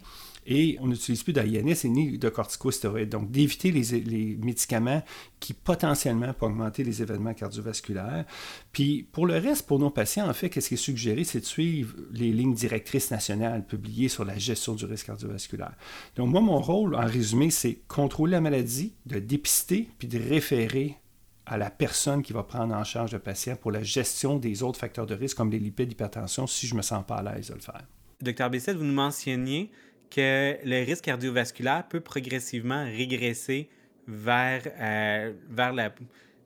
Et 0.52 0.78
on 0.82 0.88
n'utilise 0.88 1.22
plus 1.22 1.32
d'AINS 1.32 1.86
et 1.86 1.90
ni 1.90 2.18
de 2.18 2.28
corticostéroïdes. 2.28 3.10
Donc, 3.10 3.30
d'éviter 3.30 3.72
les, 3.72 4.36
médicaments 4.42 5.04
qui 5.40 5.54
potentiellement 5.54 6.34
peuvent 6.34 6.50
augmenter 6.50 6.84
les 6.84 7.04
événements 7.04 7.36
cardiovasculaires. 7.36 8.26
Puis, 8.72 9.08
pour 9.12 9.28
le 9.28 9.38
reste, 9.38 9.68
pour 9.68 9.78
nos 9.78 9.92
patients, 9.92 10.28
en 10.28 10.34
fait, 10.34 10.50
qu'est-ce 10.50 10.70
qui 10.70 10.74
est 10.74 10.78
suggéré, 10.78 11.24
c'est 11.24 11.42
de 11.42 11.46
suivre 11.46 11.94
les 12.12 12.32
lignes 12.32 12.56
directrices 12.56 13.12
nationales 13.12 13.64
publiées 13.64 14.10
sur 14.10 14.26
la 14.26 14.40
gestion 14.40 14.74
du 14.74 14.86
risque 14.86 15.06
cardiovasculaire. 15.06 15.76
Donc, 16.16 16.30
moi, 16.30 16.42
mon 16.42 16.60
rôle, 16.60 16.96
en 16.96 17.06
résumé, 17.06 17.52
c'est 17.52 17.82
contrôler 17.88 18.32
la 18.32 18.42
maladie, 18.42 18.96
de 19.06 19.20
dépister, 19.20 19.88
puis 20.00 20.08
de 20.08 20.18
référer 20.18 20.98
à 21.46 21.58
la 21.58 21.70
personne 21.70 22.24
qui 22.24 22.34
va 22.34 22.42
prendre 22.42 22.74
en 22.74 22.84
charge 22.84 23.12
le 23.12 23.20
patient 23.20 23.56
pour 23.56 23.72
la 23.72 23.84
gestion 23.84 24.38
des 24.38 24.64
autres 24.64 24.80
facteurs 24.80 25.06
de 25.06 25.14
risque 25.14 25.38
comme 25.38 25.52
les 25.52 25.60
lipides, 25.60 25.90
l'hypertension, 25.90 26.48
si 26.48 26.66
je 26.66 26.74
ne 26.74 26.78
me 26.78 26.82
sens 26.82 27.06
pas 27.06 27.18
à 27.18 27.36
l'aise 27.36 27.50
de 27.50 27.54
le 27.54 27.60
faire. 27.60 27.84
Docteur 28.22 28.50
Bessette, 28.50 28.76
vous 28.76 28.84
nous 28.84 28.94
mentionniez 28.94 29.72
que 30.10 30.58
le 30.64 30.86
risque 30.86 31.06
cardiovasculaire 31.06 31.88
peut 31.88 32.00
progressivement 32.00 32.84
régresser 32.84 33.70
vers, 34.08 34.64
euh, 34.80 35.34
vers 35.50 35.74
la, 35.74 35.94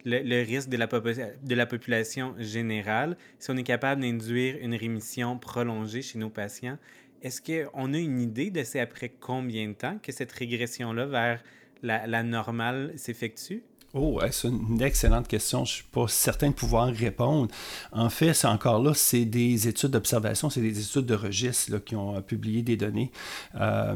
le, 0.06 0.44
risque 0.44 0.70
de 0.70 0.78
la, 0.78 0.88
de 0.88 1.56
la 1.56 1.66
population 1.66 2.36
générale 2.38 3.18
si 3.40 3.52
on 3.52 3.58
est 3.58 3.64
capable 3.64 4.02
d'induire 4.02 4.58
une 4.62 4.76
rémission 4.76 5.38
prolongée 5.38 6.02
chez 6.02 6.20
nos 6.20 6.30
patients. 6.30 6.78
Est-ce 7.22 7.42
qu'on 7.42 7.94
a 7.94 7.98
une 7.98 8.20
idée 8.20 8.52
de 8.52 8.64
c'est 8.64 8.82
après 8.82 9.10
combien 9.10 9.70
de 9.70 9.74
temps 9.74 9.98
que 10.04 10.12
cette 10.12 10.32
régression-là 10.34 11.06
vers 11.06 11.44
la, 11.82 12.06
la 12.06 12.24
normale 12.24 12.92
s'effectue? 12.98 13.64
Oh, 13.96 14.20
c'est 14.32 14.48
une 14.48 14.82
excellente 14.82 15.28
question. 15.28 15.66
Je 15.66 15.72
ne 15.72 15.76
suis 15.76 15.84
pas 15.84 16.08
certain 16.08 16.50
de 16.50 16.56
pouvoir 16.56 16.88
répondre. 16.88 17.54
En 17.92 18.10
fait, 18.10 18.34
c'est 18.34 18.48
encore 18.48 18.82
là, 18.82 18.94
c'est 18.96 19.26
des 19.26 19.68
études 19.68 19.92
d'observation, 19.92 20.50
c'est 20.50 20.62
des 20.62 20.80
études 20.80 21.06
de 21.06 21.14
registre 21.14 21.78
qui 21.78 21.96
ont 21.96 22.16
euh, 22.16 22.22
publié 22.22 22.64
des 22.64 22.76
données. 22.76 23.12
Euh, 23.56 23.96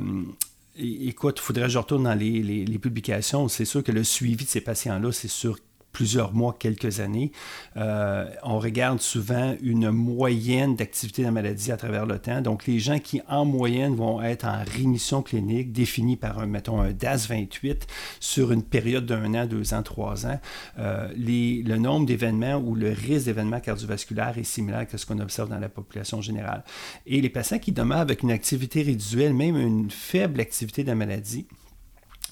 écoute, 0.78 1.40
il 1.40 1.42
faudrait 1.42 1.64
que 1.64 1.70
je 1.70 1.80
retourne 1.80 2.04
dans 2.04 2.14
les, 2.14 2.44
les 2.44 2.78
publications. 2.78 3.48
C'est 3.48 3.66
sûr 3.66 3.84
que 3.84 3.92
le 3.92 4.04
suivi 4.04 4.46
de 4.46 4.50
ces 4.50 4.62
patients-là, 4.62 5.12
c'est 5.12 5.28
sûr 5.28 5.58
plusieurs 5.98 6.32
mois, 6.32 6.56
quelques 6.60 7.00
années. 7.00 7.32
Euh, 7.76 8.30
on 8.44 8.60
regarde 8.60 9.02
souvent 9.02 9.56
une 9.64 9.90
moyenne 9.90 10.76
d'activité 10.76 11.24
de 11.24 11.26
la 11.26 11.32
maladie 11.32 11.72
à 11.72 11.78
travers 11.78 12.06
le 12.06 12.20
temps. 12.20 12.40
Donc, 12.40 12.68
les 12.68 12.78
gens 12.78 13.00
qui, 13.00 13.20
en 13.28 13.46
moyenne, 13.46 13.96
vont 13.96 14.22
être 14.22 14.46
en 14.46 14.64
rémission 14.64 15.24
clinique, 15.24 15.72
définie 15.72 16.16
par, 16.16 16.38
un, 16.38 16.46
mettons, 16.46 16.80
un 16.80 16.92
DAS-28 16.92 17.88
sur 18.20 18.52
une 18.52 18.62
période 18.62 19.08
d'un 19.08 19.34
an, 19.34 19.48
deux 19.48 19.74
ans, 19.74 19.82
trois 19.82 20.28
ans, 20.28 20.40
euh, 20.78 21.08
le 21.18 21.78
nombre 21.78 22.06
d'événements 22.06 22.58
ou 22.58 22.76
le 22.76 22.92
risque 22.92 23.26
d'événements 23.26 23.60
cardiovasculaires 23.60 24.38
est 24.38 24.44
similaire 24.44 24.86
à 24.94 24.98
ce 25.00 25.04
qu'on 25.08 25.18
observe 25.18 25.50
dans 25.50 25.58
la 25.58 25.70
population 25.70 26.22
générale. 26.22 26.64
Et 27.08 27.22
les 27.22 27.30
patients 27.30 27.58
qui 27.58 27.72
demeurent 27.72 27.98
avec 27.98 28.22
une 28.22 28.32
activité 28.32 28.84
résiduelle, 28.84 29.34
même 29.34 29.58
une 29.58 29.90
faible 29.90 30.42
activité 30.42 30.84
de 30.84 30.90
la 30.90 30.96
maladie, 30.96 31.48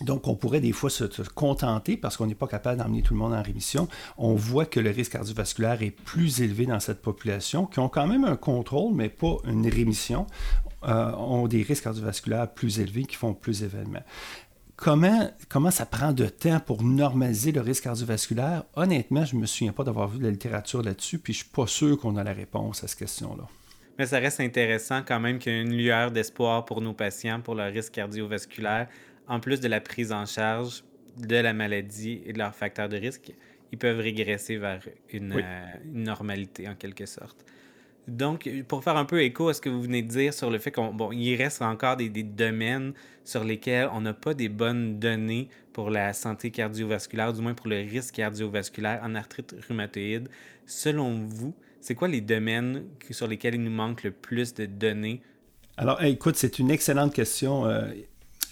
donc, 0.01 0.27
on 0.27 0.35
pourrait 0.35 0.59
des 0.59 0.73
fois 0.73 0.89
se, 0.89 1.05
contenter, 1.33 1.95
parce 1.95 2.17
qu'on 2.17 2.27
n'est 2.27 2.35
pas 2.35 2.47
capable 2.47 2.79
d'emmener 2.79 3.01
tout 3.01 3.13
le 3.13 3.19
monde 3.19 3.33
en 3.33 3.41
rémission. 3.41 3.87
On 4.17 4.35
voit 4.35 4.65
que 4.65 4.79
le 4.79 4.89
risque 4.89 5.13
cardiovasculaire 5.13 5.81
est 5.81 5.91
plus 5.91 6.41
élevé 6.41 6.65
dans 6.65 6.81
cette 6.81 7.01
population, 7.01 7.65
qui 7.65 7.79
ont 7.79 7.87
quand 7.87 8.05
même 8.05 8.25
un 8.25 8.35
contrôle, 8.35 8.93
mais 8.93 9.07
pas 9.07 9.37
une 9.45 9.67
rémission, 9.67 10.27
euh, 10.83 11.11
ont 11.13 11.47
des 11.47 11.61
risques 11.61 11.85
cardiovasculaires 11.85 12.51
plus 12.51 12.79
élevés, 12.79 13.05
qui 13.05 13.15
font 13.15 13.33
plus 13.33 13.61
d'événements. 13.61 14.03
Comment, 14.75 15.31
comment 15.47 15.71
ça 15.71 15.85
prend 15.85 16.11
de 16.11 16.25
temps 16.25 16.59
pour 16.59 16.83
normaliser 16.83 17.53
le 17.53 17.61
risque 17.61 17.83
cardiovasculaire? 17.83 18.65
Honnêtement, 18.75 19.23
je 19.23 19.37
ne 19.37 19.41
me 19.41 19.45
souviens 19.45 19.71
pas 19.71 19.85
d'avoir 19.85 20.09
vu 20.09 20.19
de 20.19 20.25
la 20.25 20.31
littérature 20.31 20.83
là-dessus, 20.83 21.19
puis 21.19 21.31
je 21.31 21.39
ne 21.39 21.43
suis 21.43 21.53
pas 21.53 21.67
sûr 21.67 21.97
qu'on 21.97 22.17
a 22.17 22.23
la 22.25 22.33
réponse 22.33 22.83
à 22.83 22.87
cette 22.89 22.99
question-là. 22.99 23.47
Mais 23.97 24.05
ça 24.05 24.19
reste 24.19 24.41
intéressant 24.41 25.03
quand 25.07 25.21
même 25.21 25.39
qu'il 25.39 25.53
y 25.53 25.55
ait 25.55 25.61
une 25.61 25.77
lueur 25.77 26.11
d'espoir 26.11 26.65
pour 26.65 26.81
nos 26.81 26.91
patients 26.91 27.39
pour 27.39 27.55
le 27.55 27.63
risque 27.63 27.93
cardiovasculaire 27.93 28.89
en 29.27 29.39
plus 29.39 29.59
de 29.59 29.67
la 29.67 29.81
prise 29.81 30.11
en 30.11 30.25
charge 30.25 30.83
de 31.17 31.35
la 31.35 31.53
maladie 31.53 32.21
et 32.25 32.33
de 32.33 32.37
leurs 32.37 32.55
facteurs 32.55 32.89
de 32.89 32.97
risque, 32.97 33.31
ils 33.71 33.77
peuvent 33.77 33.99
régresser 33.99 34.57
vers 34.57 34.79
une, 35.11 35.33
euh, 35.33 35.65
normalité 35.85 36.67
en 36.67 36.75
quelque 36.75 37.05
sorte. 37.05 37.45
Donc, 38.07 38.47
pour 38.67 38.83
faire 38.83 38.97
un 38.97 39.05
peu 39.05 39.23
écho 39.23 39.49
à 39.49 39.53
ce 39.55 39.61
que 39.61 39.69
vous 39.69 39.81
venez 39.81 40.03
de 40.03 40.07
dire 40.07 40.33
sur 40.33 40.51
le 40.51 40.59
fait 40.59 40.71
qu'il 40.71 40.91
bon, 40.93 41.09
reste 41.09 41.61
encore 41.63 41.97
des, 41.97 42.09
domaines 42.09 42.93
sur 43.23 43.43
lesquels 43.43 43.89
on 43.93 44.01
n'a 44.01 44.13
pas 44.13 44.35
des 44.35 44.49
bonnes 44.49 44.99
données 44.99 45.49
pour 45.73 45.89
la 45.89 46.13
santé 46.13 46.51
cardiovasculaire, 46.51 47.33
du 47.33 47.41
moins 47.41 47.55
pour 47.55 47.67
le 47.67 47.77
risque 47.77 48.15
cardiovasculaire 48.15 49.01
en 49.03 49.15
arthrite 49.15 49.55
rhumatoïde. 49.67 50.29
Selon 50.67 51.25
vous, 51.25 51.55
c'est 51.81 51.95
quoi 51.95 52.07
les 52.07 52.21
domaines 52.21 52.85
sur 53.09 53.27
lesquels 53.27 53.55
il 53.55 53.63
nous 53.63 53.71
manque 53.71 54.03
le 54.03 54.11
plus 54.11 54.53
de 54.53 54.67
données? 54.67 55.21
Alors, 55.77 56.01
écoute, 56.03 56.35
c'est 56.35 56.59
une 56.59 56.69
excellente 56.69 57.13
question. 57.13 57.65
Euh, 57.65 57.87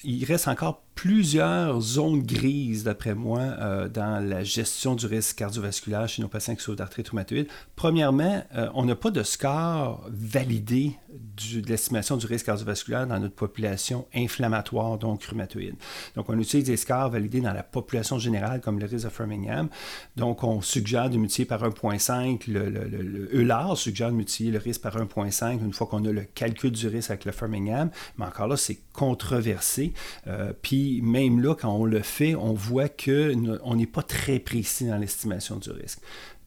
il 0.03 0.25
reste 0.25 0.47
encore 0.47 0.82
plusieurs 0.95 1.81
zones 1.81 2.21
grises, 2.21 2.83
d'après 2.83 3.15
moi, 3.15 3.39
euh, 3.39 3.89
dans 3.89 4.23
la 4.23 4.43
gestion 4.43 4.95
du 4.95 5.05
risque 5.05 5.37
cardiovasculaire 5.37 6.07
chez 6.07 6.21
nos 6.21 6.27
patients 6.27 6.55
qui 6.55 6.63
souffrent 6.63 6.77
d'arthrite 6.77 7.09
rhumatoïde. 7.09 7.47
Premièrement, 7.75 8.43
euh, 8.55 8.69
on 8.73 8.85
n'a 8.85 8.95
pas 8.95 9.11
de 9.11 9.23
score 9.23 10.05
validé 10.09 10.97
de 11.11 11.67
l'estimation 11.67 12.17
du 12.17 12.25
risque 12.25 12.45
cardiovasculaire 12.45 13.07
dans 13.07 13.19
notre 13.19 13.35
population 13.35 14.07
inflammatoire, 14.13 14.97
donc 14.97 15.23
rhumatoïde. 15.23 15.75
Donc, 16.15 16.29
on 16.29 16.39
utilise 16.39 16.65
des 16.65 16.77
scores 16.77 17.09
validés 17.09 17.41
dans 17.41 17.53
la 17.53 17.63
population 17.63 18.19
générale, 18.19 18.61
comme 18.61 18.79
le 18.79 18.85
risque 18.85 19.05
de 19.05 19.09
Framingham. 19.09 19.69
Donc, 20.15 20.43
on 20.43 20.61
suggère 20.61 21.09
de 21.09 21.17
multiplier 21.17 21.45
par 21.45 21.63
1,5. 21.63 22.49
Le, 22.49 22.69
le, 22.69 23.35
ELAR 23.35 23.77
suggère 23.77 24.09
de 24.09 24.15
multiplier 24.15 24.51
le 24.51 24.59
risque 24.59 24.81
par 24.81 24.97
1,5 24.97 25.63
une 25.63 25.73
fois 25.73 25.87
qu'on 25.87 26.05
a 26.05 26.11
le 26.11 26.23
calcul 26.23 26.71
du 26.71 26.87
risque 26.87 27.11
avec 27.11 27.25
le 27.25 27.31
Framingham. 27.31 27.89
Mais 28.17 28.25
encore 28.25 28.47
là, 28.47 28.57
c'est 28.57 28.79
controversé. 28.93 29.93
Euh, 30.27 30.53
puis, 30.61 30.82
même 31.01 31.41
là, 31.41 31.55
quand 31.55 31.73
on 31.73 31.85
le 31.85 32.01
fait, 32.01 32.35
on 32.35 32.53
voit 32.53 32.89
qu'on 32.89 33.75
n'est 33.75 33.87
pas 33.87 34.03
très 34.03 34.39
précis 34.39 34.85
dans 34.85 34.97
l'estimation 34.97 35.57
du 35.57 35.71
risque. 35.71 35.99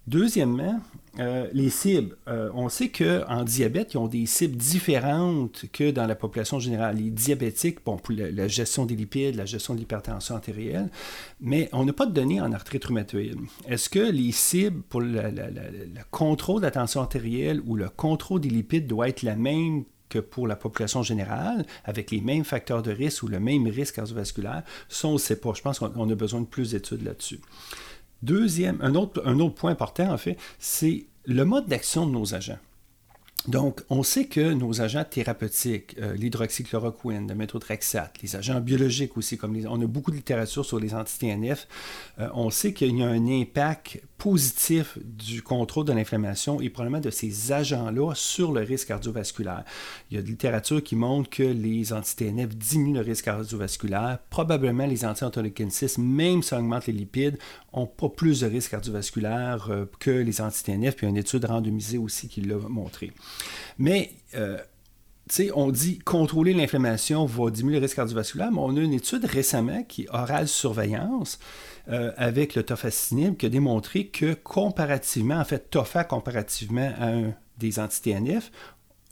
Deuxièmement, 0.06 0.80
euh, 1.18 1.48
les 1.52 1.70
cibles. 1.70 2.16
Euh, 2.28 2.48
on 2.54 2.68
sait 2.68 2.90
qu'en 2.90 3.42
diabète, 3.42 3.94
ils 3.94 3.98
ont 3.98 4.06
des 4.06 4.26
cibles 4.26 4.56
différentes 4.56 5.64
que 5.72 5.90
dans 5.90 6.06
la 6.06 6.14
population 6.14 6.60
générale. 6.60 6.96
Les 6.96 7.10
diabétiques, 7.10 7.78
bon, 7.84 7.96
pour 7.96 8.14
la, 8.14 8.46
gestion 8.46 8.86
des 8.86 8.94
lipides, 8.94 9.34
la 9.34 9.46
gestion 9.46 9.74
de 9.74 9.80
l'hypertension 9.80 10.36
artérielle, 10.36 10.90
mais 11.40 11.68
on 11.72 11.84
n'a 11.84 11.92
pas 11.92 12.06
de 12.06 12.12
données 12.12 12.40
en 12.40 12.52
arthrite 12.52 12.84
rhumatoïde. 12.84 13.38
Est-ce 13.66 13.88
que 13.88 13.98
les 13.98 14.30
cibles 14.30 14.82
pour 14.82 15.00
le, 15.00 15.22
contrôle 16.12 16.60
de 16.60 16.66
la 16.66 16.70
tension 16.70 17.00
artérielle 17.00 17.60
ou 17.66 17.74
le 17.74 17.88
contrôle 17.88 18.40
des 18.40 18.50
lipides 18.50 18.86
doit 18.86 19.08
être 19.08 19.22
la 19.22 19.34
même 19.34 19.84
que 20.08 20.18
pour 20.18 20.46
la 20.46 20.56
population 20.56 21.02
générale, 21.02 21.66
avec 21.84 22.10
les 22.10 22.20
mêmes 22.20 22.44
facteurs 22.44 22.82
de 22.82 22.90
risque 22.90 23.22
ou 23.22 23.28
le 23.28 23.40
même 23.40 23.66
risque 23.66 23.96
cardiovasculaire, 23.96 24.62
ça, 24.88 25.08
on 25.08 25.14
ne 25.14 25.18
sait 25.18 25.36
pas. 25.36 25.52
Je 25.54 25.62
pense 25.62 25.78
qu'on 25.78 26.10
a 26.10 26.14
besoin 26.14 26.40
de 26.40 26.46
plus 26.46 26.70
d'études 26.72 27.02
là-dessus. 27.02 27.40
Deuxième, 28.22 28.78
un 28.80 28.94
autre, 28.94 29.22
un 29.24 29.38
autre 29.40 29.54
point 29.54 29.70
important, 29.70 30.12
en 30.12 30.18
fait, 30.18 30.36
c'est 30.58 31.06
le 31.26 31.44
mode 31.44 31.66
d'action 31.66 32.06
de 32.06 32.12
nos 32.12 32.34
agents. 32.34 32.58
Donc, 33.48 33.82
on 33.90 34.02
sait 34.02 34.26
que 34.26 34.52
nos 34.52 34.80
agents 34.80 35.04
thérapeutiques, 35.04 35.96
euh, 36.00 36.14
l'hydroxychloroquine, 36.14 37.28
le 37.28 37.34
méthotrexate, 37.34 38.20
les 38.22 38.34
agents 38.34 38.60
biologiques 38.60 39.16
aussi, 39.16 39.38
comme 39.38 39.56
on 39.68 39.80
a 39.80 39.86
beaucoup 39.86 40.10
de 40.10 40.16
littérature 40.16 40.64
sur 40.64 40.80
les 40.80 40.94
anti-TNF, 40.94 41.68
euh, 42.18 42.28
on 42.34 42.50
sait 42.50 42.72
qu'il 42.72 42.96
y 42.96 43.02
a 43.02 43.06
un 43.06 43.26
impact 43.26 44.00
positif 44.18 44.98
du 45.04 45.42
contrôle 45.42 45.84
de 45.84 45.92
l'inflammation 45.92 46.60
et 46.60 46.70
probablement 46.70 47.00
de 47.00 47.10
ces 47.10 47.52
agents-là 47.52 48.14
sur 48.14 48.52
le 48.52 48.62
risque 48.62 48.88
cardiovasculaire. 48.88 49.64
Il 50.10 50.16
y 50.16 50.18
a 50.18 50.22
de 50.22 50.26
littérature 50.26 50.82
qui 50.82 50.96
montre 50.96 51.30
que 51.30 51.42
les 51.42 51.92
anti-TNF 51.92 52.56
diminuent 52.56 52.94
le 52.94 53.00
risque 53.02 53.26
cardiovasculaire. 53.26 54.18
Probablement 54.30 54.86
les 54.86 55.04
anti-interleukin 55.04 55.70
6, 55.70 55.98
même 55.98 56.42
si 56.42 56.48
ça 56.48 56.58
augmente 56.58 56.86
les 56.86 56.92
lipides, 56.92 57.38
n'ont 57.74 57.86
pas 57.86 58.08
plus 58.08 58.40
de 58.40 58.46
risque 58.46 58.70
cardiovasculaire 58.70 59.68
euh, 59.70 59.84
que 60.00 60.10
les 60.10 60.40
anti-TNF. 60.40 60.96
Puis 60.96 61.06
il 61.06 61.08
y 61.08 61.08
a 61.08 61.10
une 61.10 61.16
étude 61.18 61.44
randomisée 61.44 61.98
aussi 61.98 62.28
qui 62.28 62.40
l'a 62.40 62.56
montré. 62.56 63.12
Mais 63.78 64.12
euh, 64.34 64.58
sais, 65.28 65.50
on 65.54 65.70
dit 65.70 65.98
contrôler 65.98 66.54
l'inflammation 66.54 67.26
va 67.26 67.50
diminuer 67.50 67.78
le 67.78 67.82
risque 67.82 67.96
cardiovasculaire, 67.96 68.52
mais 68.52 68.60
on 68.60 68.76
a 68.76 68.80
une 68.80 68.92
étude 68.92 69.24
récemment 69.24 69.82
qui 69.82 70.06
orale 70.10 70.48
surveillance 70.48 71.38
euh, 71.88 72.12
avec 72.16 72.54
le 72.54 72.62
tofacitinib 72.62 73.36
qui 73.36 73.46
a 73.46 73.48
démontré 73.48 74.06
que 74.06 74.34
comparativement, 74.34 75.38
en 75.38 75.44
fait, 75.44 75.70
tofa 75.70 76.04
comparativement 76.04 76.92
à 76.98 77.08
un 77.08 77.34
des 77.58 77.78
anti-TNF, 77.78 78.50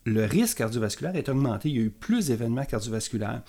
le 0.06 0.26
risque 0.26 0.58
cardiovasculaire 0.58 1.16
est 1.16 1.30
augmenté. 1.30 1.70
Il 1.70 1.76
y 1.76 1.78
a 1.78 1.82
eu 1.84 1.90
plus 1.90 2.26
d'événements 2.26 2.66
cardiovasculaires. 2.66 3.42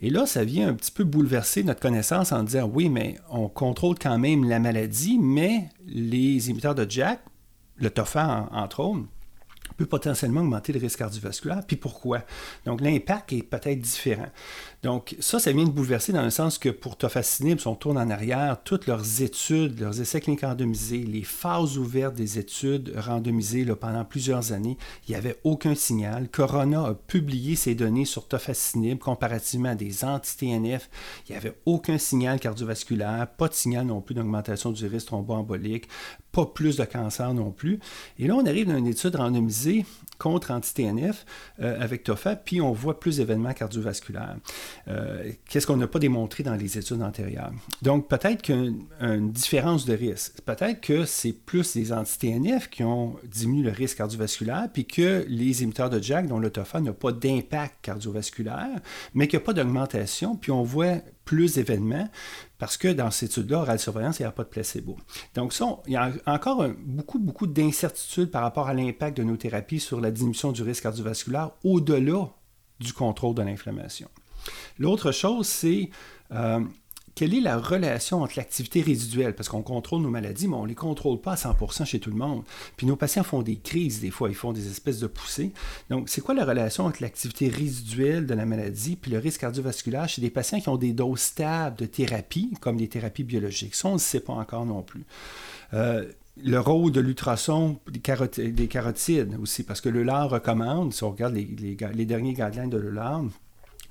Et 0.00 0.08
là, 0.08 0.24
ça 0.24 0.44
vient 0.44 0.68
un 0.68 0.74
petit 0.74 0.90
peu 0.90 1.04
bouleverser 1.04 1.62
notre 1.62 1.80
connaissance 1.80 2.32
en 2.32 2.42
disant 2.42 2.70
oui, 2.72 2.88
mais 2.88 3.18
on 3.28 3.48
contrôle 3.48 3.98
quand 3.98 4.18
même 4.18 4.48
la 4.48 4.58
maladie, 4.58 5.18
mais 5.18 5.68
les 5.86 6.48
imiteurs 6.48 6.74
de 6.74 6.86
Jack, 6.88 7.20
le 7.76 7.90
tofa 7.90 8.48
entre 8.50 8.80
autres, 8.80 9.04
potentiellement 9.86 10.40
augmenter 10.40 10.72
le 10.72 10.80
risque 10.80 10.98
cardiovasculaire. 10.98 11.62
Puis 11.66 11.76
pourquoi? 11.76 12.22
Donc 12.64 12.80
l'impact 12.80 13.32
est 13.32 13.42
peut-être 13.42 13.80
différent. 13.80 14.28
Donc, 14.82 15.14
ça, 15.20 15.38
ça 15.38 15.52
vient 15.52 15.64
de 15.64 15.70
bouleverser 15.70 16.12
dans 16.12 16.22
le 16.22 16.30
sens 16.30 16.56
que 16.56 16.70
pour 16.70 16.96
tofacitinib, 16.96 17.58
si 17.58 17.66
on 17.66 17.74
tourne 17.74 17.98
en 17.98 18.08
arrière, 18.08 18.62
toutes 18.64 18.86
leurs 18.86 19.20
études, 19.20 19.78
leurs 19.78 20.00
essais 20.00 20.22
cliniques 20.22 20.40
randomisés, 20.40 21.02
les 21.02 21.22
phases 21.22 21.76
ouvertes 21.76 22.14
des 22.14 22.38
études 22.38 22.94
randomisées 22.96 23.66
pendant 23.74 24.06
plusieurs 24.06 24.52
années, 24.52 24.78
il 25.06 25.10
n'y 25.10 25.16
avait 25.16 25.38
aucun 25.44 25.74
signal. 25.74 26.30
Corona 26.30 26.86
a 26.86 26.94
publié 26.94 27.56
ces 27.56 27.74
données 27.74 28.06
sur 28.06 28.26
tofacitinib 28.26 28.98
comparativement 28.98 29.70
à 29.70 29.74
des 29.74 30.02
anti-TNF. 30.02 30.88
Il 31.28 31.32
n'y 31.32 31.36
avait 31.36 31.54
aucun 31.66 31.98
signal 31.98 32.40
cardiovasculaire, 32.40 33.28
pas 33.36 33.48
de 33.48 33.54
signal 33.54 33.86
non 33.86 34.00
plus 34.00 34.14
d'augmentation 34.14 34.72
du 34.72 34.86
risque 34.86 35.08
thromboembolique, 35.08 35.88
pas 36.32 36.46
plus 36.46 36.76
de 36.76 36.84
cancer 36.84 37.34
non 37.34 37.50
plus. 37.50 37.80
Et 38.18 38.26
là, 38.26 38.34
on 38.34 38.46
arrive 38.46 38.68
dans 38.68 38.78
une 38.78 38.86
étude 38.86 39.16
randomisée 39.16 39.69
contre 40.18 40.50
anti-TNF 40.50 41.24
euh, 41.60 41.80
avec 41.80 42.04
TOFA, 42.04 42.36
puis 42.36 42.60
on 42.60 42.72
voit 42.72 43.00
plus 43.00 43.16
d'événements 43.16 43.54
cardiovasculaires. 43.54 44.36
Euh, 44.88 45.30
qu'est-ce 45.48 45.66
qu'on 45.66 45.76
n'a 45.76 45.86
pas 45.86 45.98
démontré 45.98 46.42
dans 46.42 46.54
les 46.54 46.78
études 46.78 47.02
antérieures? 47.02 47.52
Donc, 47.82 48.08
peut-être 48.08 48.42
qu'une 48.42 49.32
différence 49.32 49.86
de 49.86 49.94
risque. 49.94 50.40
Peut-être 50.44 50.80
que 50.80 51.04
c'est 51.04 51.32
plus 51.32 51.74
les 51.74 51.92
anti-TNF 51.92 52.68
qui 52.68 52.84
ont 52.84 53.16
diminué 53.24 53.70
le 53.70 53.72
risque 53.72 53.96
cardiovasculaire, 53.96 54.68
puis 54.72 54.84
que 54.84 55.24
les 55.28 55.62
imiteurs 55.62 55.90
de 55.90 56.00
Jack, 56.00 56.26
dont 56.26 56.38
le 56.38 56.50
TOFA 56.50 56.80
n'a 56.80 56.92
pas 56.92 57.12
d'impact 57.12 57.76
cardiovasculaire, 57.82 58.80
mais 59.14 59.26
qu'il 59.26 59.38
n'y 59.38 59.42
a 59.42 59.46
pas 59.46 59.54
d'augmentation, 59.54 60.36
puis 60.36 60.52
on 60.52 60.62
voit 60.62 60.98
plus 61.30 61.54
d'événements, 61.54 62.08
parce 62.58 62.76
que 62.76 62.88
dans 62.88 63.12
cette 63.12 63.30
étude-là, 63.30 63.60
oral 63.60 63.78
surveillance, 63.78 64.18
il 64.18 64.22
n'y 64.22 64.26
a 64.26 64.32
pas 64.32 64.42
de 64.42 64.48
placebo. 64.48 64.96
Donc, 65.36 65.52
ça, 65.52 65.78
il 65.86 65.92
y 65.92 65.96
a 65.96 66.10
encore 66.26 66.66
beaucoup, 66.84 67.20
beaucoup 67.20 67.46
d'incertitudes 67.46 68.32
par 68.32 68.42
rapport 68.42 68.66
à 68.66 68.74
l'impact 68.74 69.16
de 69.16 69.22
nos 69.22 69.36
thérapies 69.36 69.78
sur 69.78 70.00
la 70.00 70.10
diminution 70.10 70.50
du 70.50 70.62
risque 70.64 70.82
cardiovasculaire 70.82 71.52
au-delà 71.62 72.30
du 72.80 72.92
contrôle 72.92 73.36
de 73.36 73.42
l'inflammation. 73.42 74.08
L'autre 74.80 75.12
chose, 75.12 75.46
c'est 75.46 75.90
euh, 76.32 76.64
quelle 77.14 77.34
est 77.34 77.40
la 77.40 77.58
relation 77.58 78.22
entre 78.22 78.34
l'activité 78.36 78.82
résiduelle, 78.82 79.34
parce 79.34 79.48
qu'on 79.48 79.62
contrôle 79.62 80.02
nos 80.02 80.10
maladies, 80.10 80.48
mais 80.48 80.56
on 80.56 80.62
ne 80.62 80.68
les 80.68 80.74
contrôle 80.74 81.20
pas 81.20 81.32
à 81.32 81.36
100% 81.36 81.84
chez 81.84 82.00
tout 82.00 82.10
le 82.10 82.16
monde. 82.16 82.44
Puis 82.76 82.86
nos 82.86 82.96
patients 82.96 83.24
font 83.24 83.42
des 83.42 83.56
crises, 83.56 84.00
des 84.00 84.10
fois, 84.10 84.28
ils 84.28 84.34
font 84.34 84.52
des 84.52 84.68
espèces 84.68 85.00
de 85.00 85.06
poussées. 85.06 85.52
Donc, 85.90 86.08
c'est 86.08 86.20
quoi 86.20 86.34
la 86.34 86.44
relation 86.44 86.86
entre 86.86 87.02
l'activité 87.02 87.48
résiduelle 87.48 88.26
de 88.26 88.34
la 88.34 88.46
maladie 88.46 88.96
puis 88.96 89.10
le 89.10 89.18
risque 89.18 89.40
cardiovasculaire 89.40 90.08
chez 90.08 90.22
des 90.22 90.30
patients 90.30 90.60
qui 90.60 90.68
ont 90.68 90.76
des 90.76 90.92
doses 90.92 91.20
stables 91.20 91.76
de 91.76 91.86
thérapie, 91.86 92.52
comme 92.60 92.78
les 92.78 92.88
thérapies 92.88 93.24
biologiques? 93.24 93.74
Ça, 93.74 93.88
on 93.88 93.94
ne 93.94 93.98
sait 93.98 94.20
pas 94.20 94.34
encore 94.34 94.66
non 94.66 94.82
plus. 94.82 95.04
Euh, 95.74 96.06
le 96.42 96.58
rôle 96.58 96.90
de 96.92 97.00
l'ultrason 97.00 97.78
des, 97.90 98.00
carotides 98.00 99.36
aussi, 99.40 99.62
parce 99.62 99.80
que 99.80 99.88
le 99.88 100.02
LAR 100.02 100.30
recommande, 100.30 100.92
si 100.94 101.04
on 101.04 101.10
regarde 101.10 101.34
les, 101.34 101.76
les 101.94 102.06
derniers 102.06 102.32
guidelines 102.32 102.70
de 102.70 102.78
l'ELAR, 102.78 103.24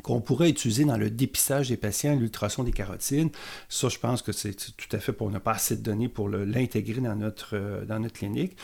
qu'on 0.03 0.21
pourrait 0.21 0.49
utiliser 0.49 0.85
dans 0.85 0.97
le 0.97 1.09
dépistage 1.09 1.69
des 1.69 1.77
patients, 1.77 2.15
l'ultrason 2.15 2.63
des 2.63 2.71
carotides. 2.71 3.29
Ça, 3.67 3.89
je 3.89 3.99
pense 3.99 4.21
que 4.21 4.31
c'est 4.31 4.53
tout 4.53 4.95
à 4.95 4.99
fait 4.99 5.13
pour 5.13 5.29
ne 5.29 5.39
pas 5.39 5.53
assez 5.53 5.75
de 5.75 5.81
données 5.81 6.07
pour 6.07 6.29
l'intégrer 6.29 7.01
dans 7.01 7.15
notre, 7.15 7.55
euh, 7.55 7.85
dans 7.85 7.99
notre 7.99 8.15
clinique. 8.15 8.55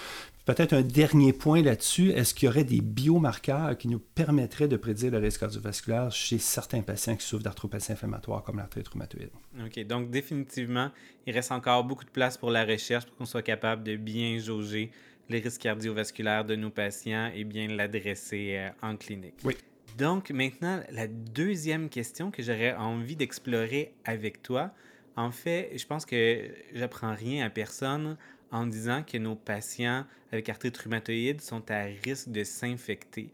Peut-être 0.46 0.74
un 0.74 0.84
dernier 0.84 1.34
point 1.34 1.64
là-dessus, 1.64 2.12
est-ce 2.12 2.36
qu'il 2.36 2.46
y 2.46 2.50
aurait 2.50 2.64
des 2.64 2.80
biomarqueurs 2.80 3.76
qui 3.76 3.88
nous 3.88 3.98
permettraient 3.98 4.68
de 4.68 4.78
prédire 4.78 5.12
le 5.12 5.18
risque 5.18 5.40
cardiovasculaire 5.40 6.12
chez 6.12 6.38
certains 6.38 6.84
patients 6.84 7.16
qui 7.16 7.26
souffrent 7.26 7.44
d'arthropathie 7.44 7.94
inflammatoire 7.94 8.44
comme 8.44 8.58
l'arthrite 8.58 8.88
rhumatoïde? 8.88 9.32
OK, 9.66 9.88
donc 9.88 10.12
définitivement, 10.12 10.92
il 11.26 11.34
reste 11.34 11.52
encore 11.52 11.84
beaucoup 11.84 12.06
de 12.06 12.12
place 12.12 12.38
pour 12.38 12.52
la 12.52 12.64
recherche 12.64 13.06
pour 13.06 13.16
qu'on 13.16 13.26
soit 13.26 13.42
capable 13.42 13.84
de 13.84 13.96
bien 13.96 14.38
jauger 14.38 14.92
les 15.30 15.40
risques 15.40 15.62
cardiovasculaires 15.62 16.46
de 16.46 16.56
nos 16.56 16.70
patients 16.70 17.32
et 17.34 17.44
bien 17.44 17.68
l'adresser 17.68 18.58
euh, 18.58 18.70
en 18.84 18.96
clinique. 18.96 19.40
Oui. 19.44 19.56
Donc 19.98 20.30
maintenant, 20.32 20.82
la 20.92 21.08
deuxième 21.08 21.90
question 21.90 22.30
que 22.30 22.44
j'aurais 22.44 22.74
envie 22.74 23.16
d'explorer 23.16 23.94
avec 24.04 24.42
toi, 24.42 24.74
en 25.16 25.32
fait, 25.32 25.72
je 25.78 25.86
pense 25.86 26.06
que 26.06 26.50
j'apprends 26.74 27.16
rien 27.16 27.46
à 27.46 27.50
personne 27.50 28.18
en 28.52 28.68
disant 28.68 29.04
que 29.04 29.18
nos 29.18 29.36
patients 29.36 30.06
avec 30.34 30.50
arthrite 30.50 30.78
rhumatoïde 30.78 31.40
sont 31.40 31.72
à 31.72 31.84
risque 32.04 32.30
de 32.30 32.44
s'infecter 32.44 33.32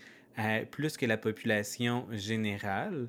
plus 0.70 0.98
que 0.98 1.06
la 1.08 1.18
population 1.18 2.06
générale 2.12 3.08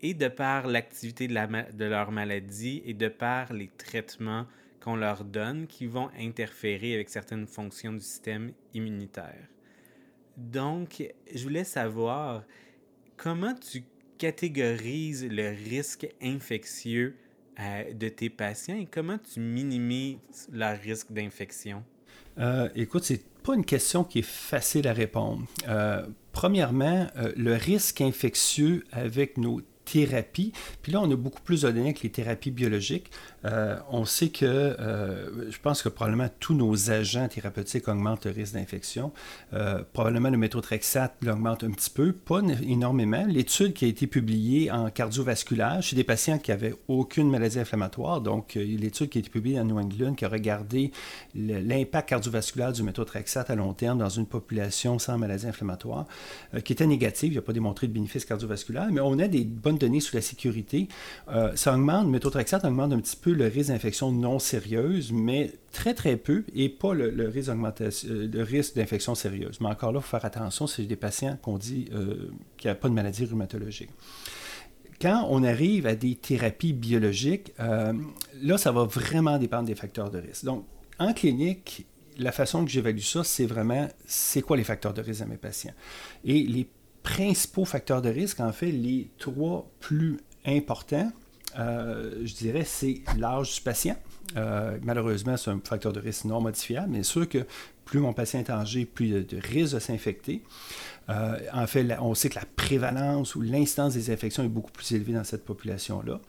et 0.00 0.14
de 0.14 0.28
par 0.28 0.66
l'activité 0.66 1.28
de 1.28 1.84
leur 1.84 2.10
maladie 2.10 2.82
et 2.86 2.94
de 2.94 3.08
par 3.08 3.52
les 3.52 3.68
traitements 3.76 4.46
qu'on 4.80 4.96
leur 4.96 5.24
donne 5.24 5.66
qui 5.66 5.86
vont 5.86 6.10
interférer 6.18 6.94
avec 6.94 7.10
certaines 7.10 7.46
fonctions 7.46 7.92
du 7.92 8.00
système 8.00 8.52
immunitaire. 8.72 9.48
Donc, 10.36 11.02
je 11.32 11.42
voulais 11.42 11.64
savoir, 11.64 12.42
comment 13.16 13.54
tu 13.54 13.84
catégorises 14.18 15.26
le 15.28 15.50
risque 15.50 16.06
infectieux 16.22 17.16
euh, 17.60 17.92
de 17.92 18.08
tes 18.08 18.30
patients 18.30 18.76
et 18.76 18.86
comment 18.86 19.18
tu 19.18 19.40
minimises 19.40 20.48
leur 20.52 20.78
risque 20.80 21.12
d'infection? 21.12 21.84
Euh, 22.38 22.68
écoute, 22.74 23.04
c'est 23.04 23.22
pas 23.42 23.54
une 23.54 23.64
question 23.64 24.04
qui 24.04 24.20
est 24.20 24.22
facile 24.22 24.88
à 24.88 24.92
répondre. 24.92 25.44
Euh, 25.68 26.06
premièrement, 26.32 27.06
euh, 27.16 27.32
le 27.36 27.54
risque 27.54 28.00
infectieux 28.00 28.84
avec 28.90 29.38
nos 29.38 29.60
thérapies, 29.84 30.52
puis 30.82 30.92
là, 30.92 31.00
on 31.00 31.10
a 31.10 31.16
beaucoup 31.16 31.42
plus 31.42 31.62
de 31.62 31.70
données 31.70 31.94
que 31.94 32.02
les 32.02 32.10
thérapies 32.10 32.50
biologiques. 32.50 33.10
Euh, 33.44 33.76
on 33.90 34.04
sait 34.04 34.28
que, 34.28 34.44
euh, 34.44 35.50
je 35.50 35.58
pense 35.58 35.82
que 35.82 35.88
probablement 35.88 36.28
tous 36.40 36.54
nos 36.54 36.90
agents 36.90 37.28
thérapeutiques 37.28 37.88
augmentent 37.88 38.26
le 38.26 38.32
risque 38.32 38.54
d'infection. 38.54 39.12
Euh, 39.52 39.82
probablement 39.92 40.30
le 40.30 40.38
méthotrexate 40.38 41.14
l'augmente 41.22 41.64
un 41.64 41.70
petit 41.70 41.90
peu, 41.90 42.12
pas 42.12 42.40
énormément. 42.66 43.24
L'étude 43.26 43.74
qui 43.74 43.84
a 43.84 43.88
été 43.88 44.06
publiée 44.06 44.70
en 44.70 44.90
cardiovasculaire 44.90 45.82
chez 45.82 45.96
des 45.96 46.04
patients 46.04 46.38
qui 46.38 46.50
n'avaient 46.50 46.74
aucune 46.88 47.30
maladie 47.30 47.58
inflammatoire, 47.58 48.20
donc 48.20 48.54
l'étude 48.54 49.10
qui 49.10 49.18
a 49.18 49.20
été 49.20 49.30
publiée 49.30 49.56
dans 49.56 49.64
New 49.64 49.78
England 49.78 50.14
qui 50.14 50.24
a 50.24 50.28
regardé 50.28 50.92
l'impact 51.34 52.08
cardiovasculaire 52.08 52.72
du 52.72 52.82
méthotrexate 52.82 53.50
à 53.50 53.54
long 53.54 53.72
terme 53.72 53.98
dans 53.98 54.08
une 54.08 54.26
population 54.26 54.98
sans 54.98 55.18
maladie 55.18 55.46
inflammatoire, 55.46 56.06
qui 56.64 56.72
était 56.72 56.86
négative, 56.86 57.32
il 57.32 57.36
n'a 57.36 57.42
pas 57.42 57.52
démontré 57.52 57.86
de 57.86 57.92
bénéfice 57.92 58.24
cardiovasculaire, 58.24 58.88
mais 58.90 59.00
on 59.00 59.18
a 59.18 59.28
des 59.28 59.44
bonnes 59.44 59.73
données 59.78 60.00
sur 60.00 60.16
la 60.16 60.22
sécurité. 60.22 60.88
Euh, 61.28 61.54
ça 61.56 61.74
augmente, 61.74 62.08
méthotrexate 62.08 62.64
augmente 62.64 62.92
un 62.92 63.00
petit 63.00 63.16
peu 63.16 63.32
le 63.32 63.46
risque 63.46 63.70
d'infection 63.70 64.12
non 64.12 64.38
sérieuse, 64.38 65.12
mais 65.12 65.52
très 65.72 65.94
très 65.94 66.16
peu, 66.16 66.44
et 66.54 66.68
pas 66.68 66.94
le, 66.94 67.28
risque, 67.28 67.50
le 67.50 68.42
risque 68.42 68.76
d'infection 68.76 69.14
sérieuse. 69.14 69.58
Mais 69.60 69.68
encore 69.68 69.92
là, 69.92 70.00
il 70.00 70.02
faut 70.02 70.10
faire 70.10 70.24
attention, 70.24 70.66
c'est 70.66 70.84
des 70.84 70.96
patients 70.96 71.38
qu'on 71.42 71.58
dit 71.58 71.86
qu'il 72.56 72.68
n'y 72.68 72.70
a 72.70 72.74
pas 72.74 72.88
de 72.88 72.94
maladie 72.94 73.24
rhumatologique 73.24 73.90
quand 75.02 75.26
on 75.28 75.42
arrive 75.42 75.86
à 75.86 75.96
des 75.96 76.14
thérapies 76.14 76.72
biologiques, 76.72 77.52
là, 77.58 78.56
ça 78.56 78.72
va 78.72 78.84
vraiment 78.84 79.38
dépendre 79.38 79.64
des 79.64 79.74
facteurs 79.74 80.10
de 80.10 80.18
risque. 80.18 80.44
Donc, 80.44 80.64
en 80.98 81.12
clinique, 81.12 81.86
la 82.18 82.32
façon 82.32 82.64
que 82.64 82.70
j'évalue 82.70 83.00
ça, 83.00 83.24
c'est 83.24 83.46
vraiment 83.46 83.88
c'est 84.06 84.42
quoi 84.42 84.56
les 84.56 84.64
facteurs 84.64 84.94
de 84.94 85.02
risque 85.02 85.22
à 85.22 85.26
mes 85.26 85.36
patients? 85.36 85.74
Et 86.24 86.42
les 86.42 86.66
principaux 87.04 87.64
facteurs 87.64 88.02
de 88.02 88.08
risque, 88.08 88.40
en 88.40 88.50
fait, 88.50 88.72
les 88.72 89.08
trois 89.18 89.70
plus 89.78 90.18
importants, 90.44 91.12
euh, 91.56 92.22
je 92.24 92.34
dirais, 92.34 92.64
c'est 92.64 93.02
l'âge 93.16 93.54
du 93.54 93.60
patient. 93.60 93.96
Euh, 94.36 94.78
malheureusement, 94.82 95.36
c'est 95.36 95.50
un 95.50 95.60
facteur 95.62 95.92
de 95.92 96.00
risque 96.00 96.24
non 96.24 96.40
modifiable, 96.40 96.88
mais 96.90 97.04
sûr 97.04 97.28
que 97.28 97.46
plus 97.84 98.00
mon 98.00 98.12
patient 98.12 98.40
est 98.40 98.50
âgé, 98.50 98.86
plus 98.86 99.08
il 99.08 99.16
a 99.16 99.20
de 99.20 99.36
risque 99.36 99.74
de 99.74 99.78
s'infecter. 99.78 100.42
Euh, 101.10 101.38
en 101.52 101.66
fait, 101.66 101.86
on 102.00 102.14
sait 102.14 102.30
que 102.30 102.36
la 102.36 102.46
prévalence 102.56 103.36
ou 103.36 103.42
l'incidence 103.42 103.92
des 103.92 104.10
infections 104.10 104.42
est 104.42 104.48
beaucoup 104.48 104.72
plus 104.72 104.90
élevée 104.92 105.12
dans 105.12 105.24
cette 105.24 105.44
population-là. 105.44 106.20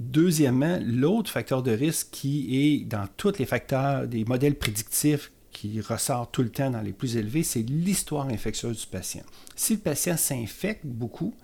Deuxièmement, 0.00 0.80
l'autre 0.84 1.30
facteur 1.30 1.62
de 1.62 1.70
risque 1.70 2.08
qui 2.10 2.58
est 2.58 2.84
dans 2.84 3.06
tous 3.16 3.38
les 3.38 3.46
facteurs 3.46 4.08
des 4.08 4.24
modèles 4.24 4.56
prédictifs 4.56 5.30
qui 5.52 5.80
ressort 5.80 6.30
tout 6.30 6.42
le 6.42 6.50
temps 6.50 6.70
dans 6.70 6.80
les 6.80 6.92
plus 6.92 7.16
élevés, 7.16 7.42
c'est 7.42 7.62
l'histoire 7.62 8.28
infectieuse 8.28 8.80
du 8.80 8.86
patient. 8.86 9.22
Si 9.54 9.74
le 9.74 9.80
patient 9.80 10.16
s'infecte 10.16 10.84
beaucoup, 10.84 11.34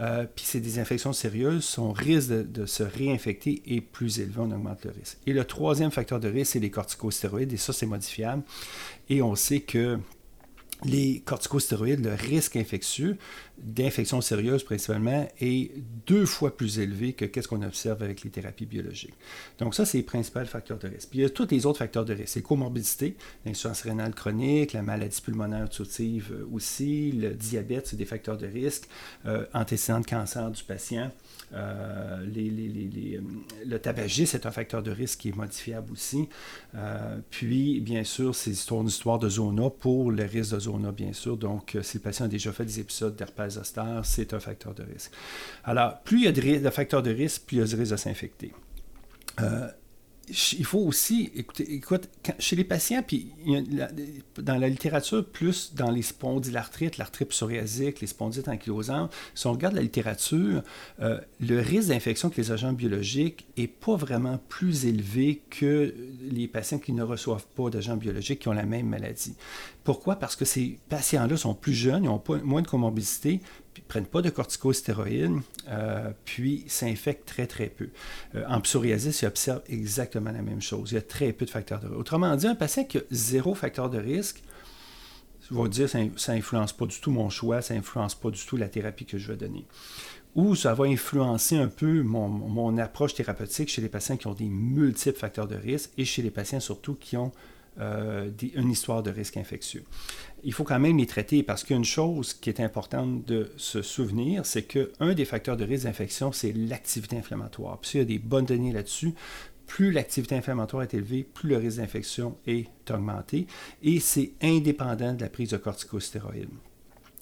euh, 0.00 0.26
puis 0.34 0.44
c'est 0.44 0.60
des 0.60 0.78
infections 0.78 1.12
sérieuses, 1.12 1.64
son 1.64 1.92
risque 1.92 2.30
de, 2.30 2.66
se 2.66 2.82
réinfecter 2.82 3.62
est 3.66 3.80
plus 3.80 4.18
élevé, 4.18 4.38
on 4.38 4.50
augmente 4.50 4.84
le 4.84 4.90
risque. 4.90 5.18
Et 5.26 5.32
le 5.32 5.44
troisième 5.44 5.90
facteur 5.90 6.18
de 6.20 6.28
risque, 6.28 6.52
c'est 6.52 6.60
les 6.60 6.70
corticostéroïdes, 6.70 7.52
et 7.52 7.56
ça, 7.56 7.72
c'est 7.72 7.86
modifiable. 7.86 8.42
Et 9.08 9.22
on 9.22 9.36
sait 9.36 9.60
que 9.60 9.98
les 10.84 11.20
corticostéroïdes, 11.24 12.04
le 12.04 12.14
risque 12.14 12.56
infectieux, 12.56 13.16
d'infection 13.58 14.20
sérieuse 14.20 14.64
principalement, 14.64 15.28
est 15.40 15.70
deux 16.06 16.26
fois 16.26 16.56
plus 16.56 16.78
élevé 16.78 17.12
que 17.12 17.40
ce 17.40 17.48
qu'on 17.48 17.62
observe 17.62 18.02
avec 18.02 18.22
les 18.22 18.30
thérapies 18.30 18.66
biologiques. 18.66 19.14
Donc 19.58 19.74
ça, 19.74 19.84
c'est 19.84 19.98
les 19.98 20.04
principaux 20.04 20.44
facteurs 20.44 20.78
de 20.78 20.88
risque. 20.88 21.08
Puis 21.10 21.20
il 21.20 21.22
y 21.22 21.24
a 21.24 21.30
tous 21.30 21.48
les 21.50 21.66
autres 21.66 21.78
facteurs 21.78 22.04
de 22.04 22.14
risque. 22.14 22.36
Les 22.36 22.42
comorbidités, 22.42 23.16
l'insuffisance 23.44 23.82
rénale 23.82 24.14
chronique, 24.14 24.72
la 24.72 24.82
maladie 24.82 25.20
pulmonaire 25.20 25.64
obstructive 25.64 26.32
euh, 26.32 26.48
aussi, 26.52 27.12
le 27.12 27.30
diabète, 27.30 27.86
c'est 27.86 27.96
des 27.96 28.04
facteurs 28.04 28.36
de 28.36 28.46
risque, 28.46 28.88
euh, 29.26 29.44
antécédents 29.54 30.00
de 30.00 30.06
cancer 30.06 30.50
du 30.50 30.62
patient. 30.62 31.10
Euh, 31.54 32.26
les, 32.26 33.20
le 33.64 33.78
tabagisme 33.78 34.32
c'est 34.32 34.46
un 34.46 34.50
facteur 34.50 34.82
de 34.82 34.90
risque 34.90 35.20
qui 35.20 35.28
est 35.28 35.36
modifiable 35.36 35.92
aussi. 35.92 36.28
puis, 37.30 37.80
bien 37.80 38.04
sûr, 38.04 38.34
c'est 38.34 38.50
une 38.70 38.86
histoire 38.86 39.18
de 39.18 39.28
zona 39.28 39.70
pour 39.70 40.10
le 40.10 40.24
risque 40.24 40.54
de 40.54 40.60
zona, 40.60 40.92
bien 40.92 41.12
sûr. 41.12 41.36
Donc, 41.36 41.76
si 41.82 41.98
le 41.98 42.02
patient 42.02 42.26
a 42.26 42.28
déjà 42.28 42.52
fait 42.52 42.64
des 42.64 42.80
épisodes 42.80 43.14
d'herpès 43.14 43.54
zoster, 43.54 44.00
c'est 44.02 44.34
un 44.34 44.40
facteur 44.40 44.74
de 44.74 44.82
risque. 44.82 45.12
Alors, 45.64 46.00
plus 46.00 46.18
il 46.18 46.24
y 46.24 46.58
a 46.58 46.60
de, 46.60 46.70
facteurs 46.70 47.02
de 47.02 47.10
risque, 47.10 47.42
plus 47.46 47.56
il 47.56 47.60
y 47.60 47.62
a 47.62 47.66
de 47.66 47.76
risque 47.76 47.92
de 47.92 47.96
s'infecter. 47.96 48.52
Euh, 49.40 49.68
il 50.28 50.64
faut 50.64 50.78
aussi, 50.78 51.30
écoutez, 51.34 51.74
écoute, 51.74 52.08
chez 52.38 52.56
les 52.56 52.64
patients, 52.64 53.02
puis 53.06 53.32
dans 54.38 54.56
la 54.56 54.68
littérature, 54.68 55.24
plus 55.24 55.74
dans 55.74 55.90
les 55.90 56.02
spondylarthrites, 56.02 56.98
l'arthrite 56.98 57.28
psoriasique, 57.28 58.00
les 58.00 58.06
spondylites 58.06 58.48
ankylosantes, 58.48 59.12
si 59.34 59.46
on 59.46 59.52
regarde 59.52 59.74
la 59.74 59.82
littérature, 59.82 60.62
euh, 61.00 61.20
le 61.40 61.60
risque 61.60 61.88
d'infection 61.88 62.28
avec 62.28 62.38
les 62.38 62.52
agents 62.52 62.72
biologiques 62.72 63.46
n'est 63.58 63.66
pas 63.66 63.96
vraiment 63.96 64.38
plus 64.48 64.86
élevé 64.86 65.42
que 65.50 65.94
les 66.22 66.48
patients 66.48 66.78
qui 66.78 66.92
ne 66.92 67.02
reçoivent 67.02 67.46
pas 67.54 67.68
d'agents 67.70 67.96
biologiques 67.96 68.40
qui 68.40 68.48
ont 68.48 68.52
la 68.52 68.66
même 68.66 68.88
maladie. 68.88 69.34
Pourquoi? 69.84 70.16
Parce 70.16 70.36
que 70.36 70.46
ces 70.46 70.78
patients-là 70.88 71.36
sont 71.36 71.54
plus 71.54 71.74
jeunes, 71.74 72.04
ils 72.04 72.08
ont 72.08 72.22
moins 72.42 72.62
de 72.62 72.68
comorbidité, 72.68 73.40
ne 73.82 73.86
prennent 73.86 74.06
pas 74.06 74.22
de 74.22 74.30
corticostéroïdes, 74.30 75.40
euh, 75.68 76.10
puis 76.24 76.64
s'infectent 76.68 77.26
très, 77.26 77.46
très 77.46 77.66
peu. 77.66 77.88
Euh, 78.34 78.44
en 78.48 78.60
psoriasis, 78.60 79.22
ils 79.22 79.26
observent 79.26 79.62
exactement 79.68 80.32
la 80.32 80.42
même 80.42 80.62
chose. 80.62 80.92
Il 80.92 80.94
y 80.94 80.98
a 80.98 81.02
très 81.02 81.32
peu 81.32 81.44
de 81.44 81.50
facteurs 81.50 81.80
de 81.80 81.86
risque. 81.86 81.98
Autrement 81.98 82.36
dit, 82.36 82.46
un 82.46 82.54
patient 82.54 82.84
qui 82.84 82.98
a 82.98 83.02
zéro 83.10 83.54
facteur 83.54 83.90
de 83.90 83.98
risque, 83.98 84.42
vais 85.50 85.68
dire, 85.68 85.88
ça 85.88 86.34
n'influence 86.34 86.72
pas 86.72 86.86
du 86.86 87.00
tout 87.00 87.10
mon 87.10 87.28
choix, 87.30 87.62
ça 87.62 87.74
n'influence 87.74 88.14
pas 88.14 88.30
du 88.30 88.44
tout 88.44 88.56
la 88.56 88.68
thérapie 88.68 89.04
que 89.04 89.18
je 89.18 89.30
vais 89.30 89.36
donner. 89.36 89.66
Ou 90.34 90.56
ça 90.56 90.74
va 90.74 90.86
influencer 90.86 91.56
un 91.56 91.68
peu 91.68 92.02
mon 92.02 92.78
approche 92.78 93.14
thérapeutique 93.14 93.68
chez 93.68 93.82
les 93.82 93.88
patients 93.88 94.16
qui 94.16 94.26
ont 94.26 94.34
des 94.34 94.48
multiples 94.48 95.18
facteurs 95.18 95.46
de 95.46 95.54
risque 95.54 95.90
et 95.96 96.04
chez 96.04 96.22
les 96.22 96.30
patients 96.30 96.60
surtout 96.60 96.94
qui 96.94 97.16
ont 97.16 97.30
euh, 97.80 98.30
une 98.54 98.70
histoire 98.70 99.02
de 99.02 99.10
risque 99.10 99.36
infectieux. 99.36 99.84
Il 100.44 100.52
faut 100.52 100.64
quand 100.64 100.78
même 100.78 100.98
les 100.98 101.06
traiter 101.06 101.42
parce 101.42 101.64
qu'une 101.64 101.84
chose 101.84 102.34
qui 102.34 102.50
est 102.50 102.60
importante 102.60 103.24
de 103.24 103.50
se 103.56 103.82
souvenir, 103.82 104.46
c'est 104.46 104.62
qu'un 104.62 105.14
des 105.14 105.24
facteurs 105.24 105.56
de 105.56 105.64
risque 105.64 105.84
d'infection, 105.84 106.32
c'est 106.32 106.52
l'activité 106.52 107.16
inflammatoire. 107.16 107.78
Puis 107.78 107.90
s'il 107.90 108.00
y 108.00 108.02
a 108.02 108.06
des 108.06 108.18
bonnes 108.18 108.44
données 108.44 108.72
là-dessus, 108.72 109.14
plus 109.66 109.90
l'activité 109.90 110.36
inflammatoire 110.36 110.82
est 110.82 110.94
élevée, 110.94 111.24
plus 111.24 111.48
le 111.48 111.56
risque 111.56 111.78
d'infection 111.78 112.36
est 112.46 112.68
augmenté. 112.90 113.46
Et 113.82 113.98
c'est 114.00 114.32
indépendant 114.42 115.14
de 115.14 115.22
la 115.22 115.28
prise 115.28 115.50
de 115.50 115.56
corticostéroïdes. 115.56 116.50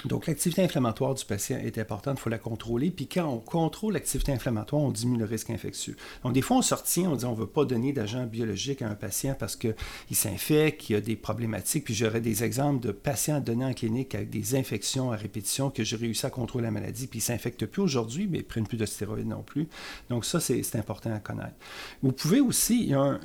Donc, 0.06 0.26
l'activité 0.26 0.62
inflammatoire 0.62 1.14
du 1.14 1.24
patient 1.24 1.58
est 1.58 1.78
importante, 1.78 2.18
il 2.18 2.22
faut 2.22 2.30
la 2.30 2.38
contrôler. 2.38 2.90
Puis 2.90 3.06
quand 3.06 3.26
on 3.26 3.38
contrôle 3.38 3.94
l'activité 3.94 4.32
inflammatoire, 4.32 4.82
on 4.82 4.90
diminue 4.90 5.18
le 5.18 5.24
risque 5.24 5.50
infectieux. 5.50 5.96
Donc, 6.24 6.32
des 6.32 6.42
fois, 6.42 6.58
on 6.58 6.62
sortit, 6.62 7.06
on 7.06 7.16
dit 7.16 7.24
on 7.24 7.32
ne 7.32 7.36
veut 7.36 7.46
pas 7.46 7.64
donner 7.64 7.92
d'agent 7.92 8.26
biologique 8.26 8.82
à 8.82 8.88
un 8.88 8.94
patient 8.94 9.34
parce 9.38 9.56
qu'il 9.56 9.74
s'infecte, 10.12 10.80
qu'il 10.80 10.96
a 10.96 11.00
des 11.00 11.16
problématiques. 11.16 11.84
Puis 11.84 11.94
j'aurais 11.94 12.20
des 12.20 12.44
exemples 12.44 12.80
de 12.80 12.92
patients 12.92 13.40
donnés 13.40 13.64
en 13.64 13.72
clinique 13.74 14.14
avec 14.14 14.30
des 14.30 14.54
infections 14.54 15.12
à 15.12 15.16
répétition 15.16 15.70
que 15.70 15.84
j'ai 15.84 15.96
réussi 15.96 16.26
à 16.26 16.30
contrôler 16.30 16.64
la 16.64 16.70
maladie, 16.70 17.06
puis 17.06 17.18
ils 17.18 17.22
ne 17.22 17.26
s'infectent 17.26 17.66
plus 17.66 17.82
aujourd'hui, 17.82 18.26
mais 18.30 18.38
ils 18.38 18.42
ne 18.42 18.46
prennent 18.46 18.66
plus 18.66 18.78
de 18.78 18.86
stéroïdes 18.86 19.28
non 19.28 19.42
plus. 19.42 19.68
Donc, 20.10 20.24
ça, 20.24 20.40
c'est 20.40 20.76
important 20.76 21.12
à 21.14 21.18
connaître. 21.18 21.54
Vous 22.02 22.12
pouvez 22.12 22.40
aussi, 22.40 22.82
il 22.82 22.90
y 22.90 22.94
a, 22.94 23.18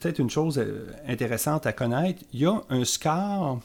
peut-être 0.00 0.18
une 0.18 0.30
chose 0.30 0.58
euh, 0.58 0.86
intéressante 1.06 1.66
à 1.66 1.72
connaître, 1.72 2.22
il 2.32 2.40
y 2.40 2.46
a 2.46 2.62
un 2.68 2.84
score 2.84 3.60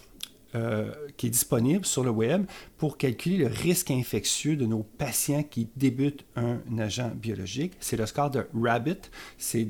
euh, 0.56 0.92
qui 1.16 1.28
est 1.28 1.30
disponible 1.30 1.86
sur 1.86 2.04
le 2.04 2.10
web 2.10 2.46
pour 2.78 2.98
calculer 2.98 3.38
le 3.38 3.48
risque 3.48 3.92
infectieux 3.92 4.56
de 4.56 4.66
nos 4.66 4.82
patients 4.82 5.44
qui 5.44 5.70
débutent 5.76 6.26
un 6.36 6.60
agent 6.80 7.12
biologique. 7.14 7.74
C'est 7.80 7.98
le 7.98 8.08
score 8.08 8.32
de 8.32 8.48
Rabbit, 8.60 9.12
c'est 9.38 9.70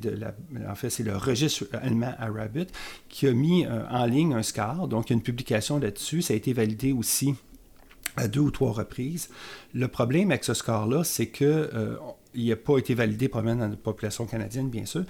en 0.70 0.76
fait 0.76 0.90
c'est 0.90 1.04
le 1.04 1.18
registre 1.18 1.66
allemand 1.74 2.14
à 2.18 2.30
Rabbit 2.30 2.68
qui 3.10 3.28
a 3.28 3.34
mis 3.34 3.66
euh, 3.66 3.84
en 3.90 4.06
ligne 4.06 4.34
un 4.34 4.42
score. 4.42 4.88
Donc 4.88 5.10
il 5.10 5.14
y 5.14 5.14
a 5.14 5.18
une 5.18 5.22
publication 5.22 5.80
là-dessus, 5.80 6.22
ça 6.22 6.34
a 6.34 6.38
été 6.38 6.54
validé 6.54 6.94
aussi 6.94 7.36
à 8.16 8.30
deux 8.30 8.40
ou 8.40 8.52
trois 8.52 8.72
reprises. 8.72 9.30
Le 9.74 9.90
problème 9.90 10.32
avec 10.32 10.46
ce 10.46 10.54
score-là, 10.54 11.04
c'est 11.04 11.28
qu'il 11.28 11.48
euh, 11.48 11.98
n'a 12.36 12.56
pas 12.56 12.78
été 12.78 12.94
validé 12.94 13.28
probablement 13.28 13.66
dans 13.66 13.72
la 13.72 13.76
population 13.76 14.26
canadienne, 14.26 14.70
bien 14.70 14.86
sûr, 14.86 15.04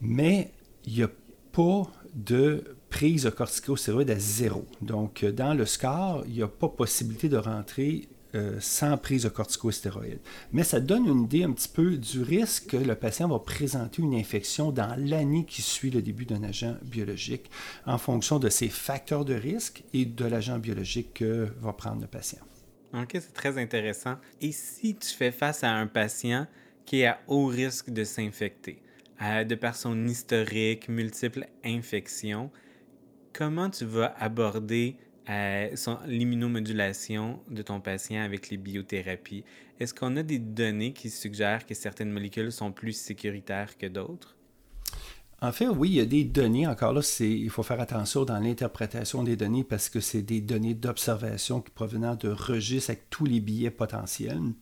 mais 0.00 0.50
il 0.86 0.94
n'y 0.94 1.02
a 1.02 1.10
pas 1.52 1.82
de 2.14 2.64
prise 2.90 3.22
de 3.22 3.30
corticostéroïdes 3.30 4.10
à 4.10 4.18
zéro. 4.18 4.66
Donc, 4.82 5.22
euh, 5.22 5.32
dans 5.32 5.54
le 5.54 5.64
score, 5.64 6.24
il 6.26 6.34
n'y 6.34 6.42
a 6.42 6.48
pas 6.48 6.68
possibilité 6.68 7.28
de 7.28 7.36
rentrer 7.36 8.08
euh, 8.34 8.58
sans 8.60 8.96
prise 8.96 9.24
de 9.24 9.28
corticostéroïdes. 9.28 10.20
Mais 10.52 10.62
ça 10.62 10.80
donne 10.80 11.06
une 11.06 11.24
idée 11.24 11.44
un 11.44 11.52
petit 11.52 11.68
peu 11.68 11.96
du 11.96 12.22
risque 12.22 12.66
que 12.68 12.76
le 12.76 12.94
patient 12.94 13.28
va 13.28 13.38
présenter 13.38 14.02
une 14.02 14.14
infection 14.14 14.70
dans 14.70 14.94
l'année 14.98 15.44
qui 15.44 15.62
suit 15.62 15.90
le 15.90 16.02
début 16.02 16.26
d'un 16.26 16.42
agent 16.44 16.76
biologique 16.82 17.50
en 17.86 17.98
fonction 17.98 18.38
de 18.38 18.48
ses 18.48 18.68
facteurs 18.68 19.24
de 19.24 19.34
risque 19.34 19.82
et 19.94 20.04
de 20.04 20.24
l'agent 20.24 20.58
biologique 20.58 21.14
que 21.14 21.48
va 21.60 21.72
prendre 21.72 22.02
le 22.02 22.06
patient. 22.06 22.40
OK, 22.92 23.10
c'est 23.14 23.32
très 23.32 23.56
intéressant. 23.58 24.16
Et 24.40 24.52
si 24.52 24.96
tu 24.96 25.08
fais 25.08 25.32
face 25.32 25.64
à 25.64 25.72
un 25.72 25.86
patient 25.86 26.46
qui 26.86 27.00
est 27.00 27.06
à 27.06 27.20
haut 27.28 27.46
risque 27.46 27.90
de 27.90 28.04
s'infecter, 28.04 28.82
de 29.20 29.54
personnes 29.54 30.08
historiques, 30.08 30.88
multiples 30.88 31.46
infections, 31.64 32.50
comment 33.32 33.70
tu 33.70 33.84
vas 33.84 34.14
aborder 34.18 34.96
euh, 35.28 35.74
l'immunomodulation 36.06 37.40
de 37.50 37.62
ton 37.62 37.80
patient 37.80 38.22
avec 38.22 38.50
les 38.50 38.56
biothérapies? 38.56 39.44
Est-ce 39.78 39.94
qu'on 39.94 40.16
a 40.16 40.22
des 40.22 40.38
données 40.38 40.92
qui 40.92 41.10
suggèrent 41.10 41.66
que 41.66 41.74
certaines 41.74 42.10
molécules 42.10 42.52
sont 42.52 42.72
plus 42.72 42.92
sécuritaires 42.92 43.78
que 43.78 43.86
d'autres? 43.86 44.36
En 45.42 45.52
fait, 45.52 45.68
oui, 45.68 45.88
il 45.88 45.94
y 45.94 46.00
a 46.00 46.06
des 46.06 46.24
données. 46.24 46.66
Encore 46.66 46.92
là, 46.92 47.00
il 47.20 47.48
faut 47.48 47.62
faire 47.62 47.80
attention 47.80 48.24
dans 48.24 48.38
l'interprétation 48.38 49.22
des 49.22 49.36
données 49.36 49.64
parce 49.64 49.88
que 49.88 50.00
c'est 50.00 50.20
des 50.20 50.42
données 50.42 50.74
d'observation 50.74 51.62
provenant 51.74 52.14
de 52.14 52.28
registres 52.28 52.90
avec 52.90 53.08
tous 53.08 53.24
les 53.24 53.40
billets 53.40 53.70
potentiels. 53.70 54.52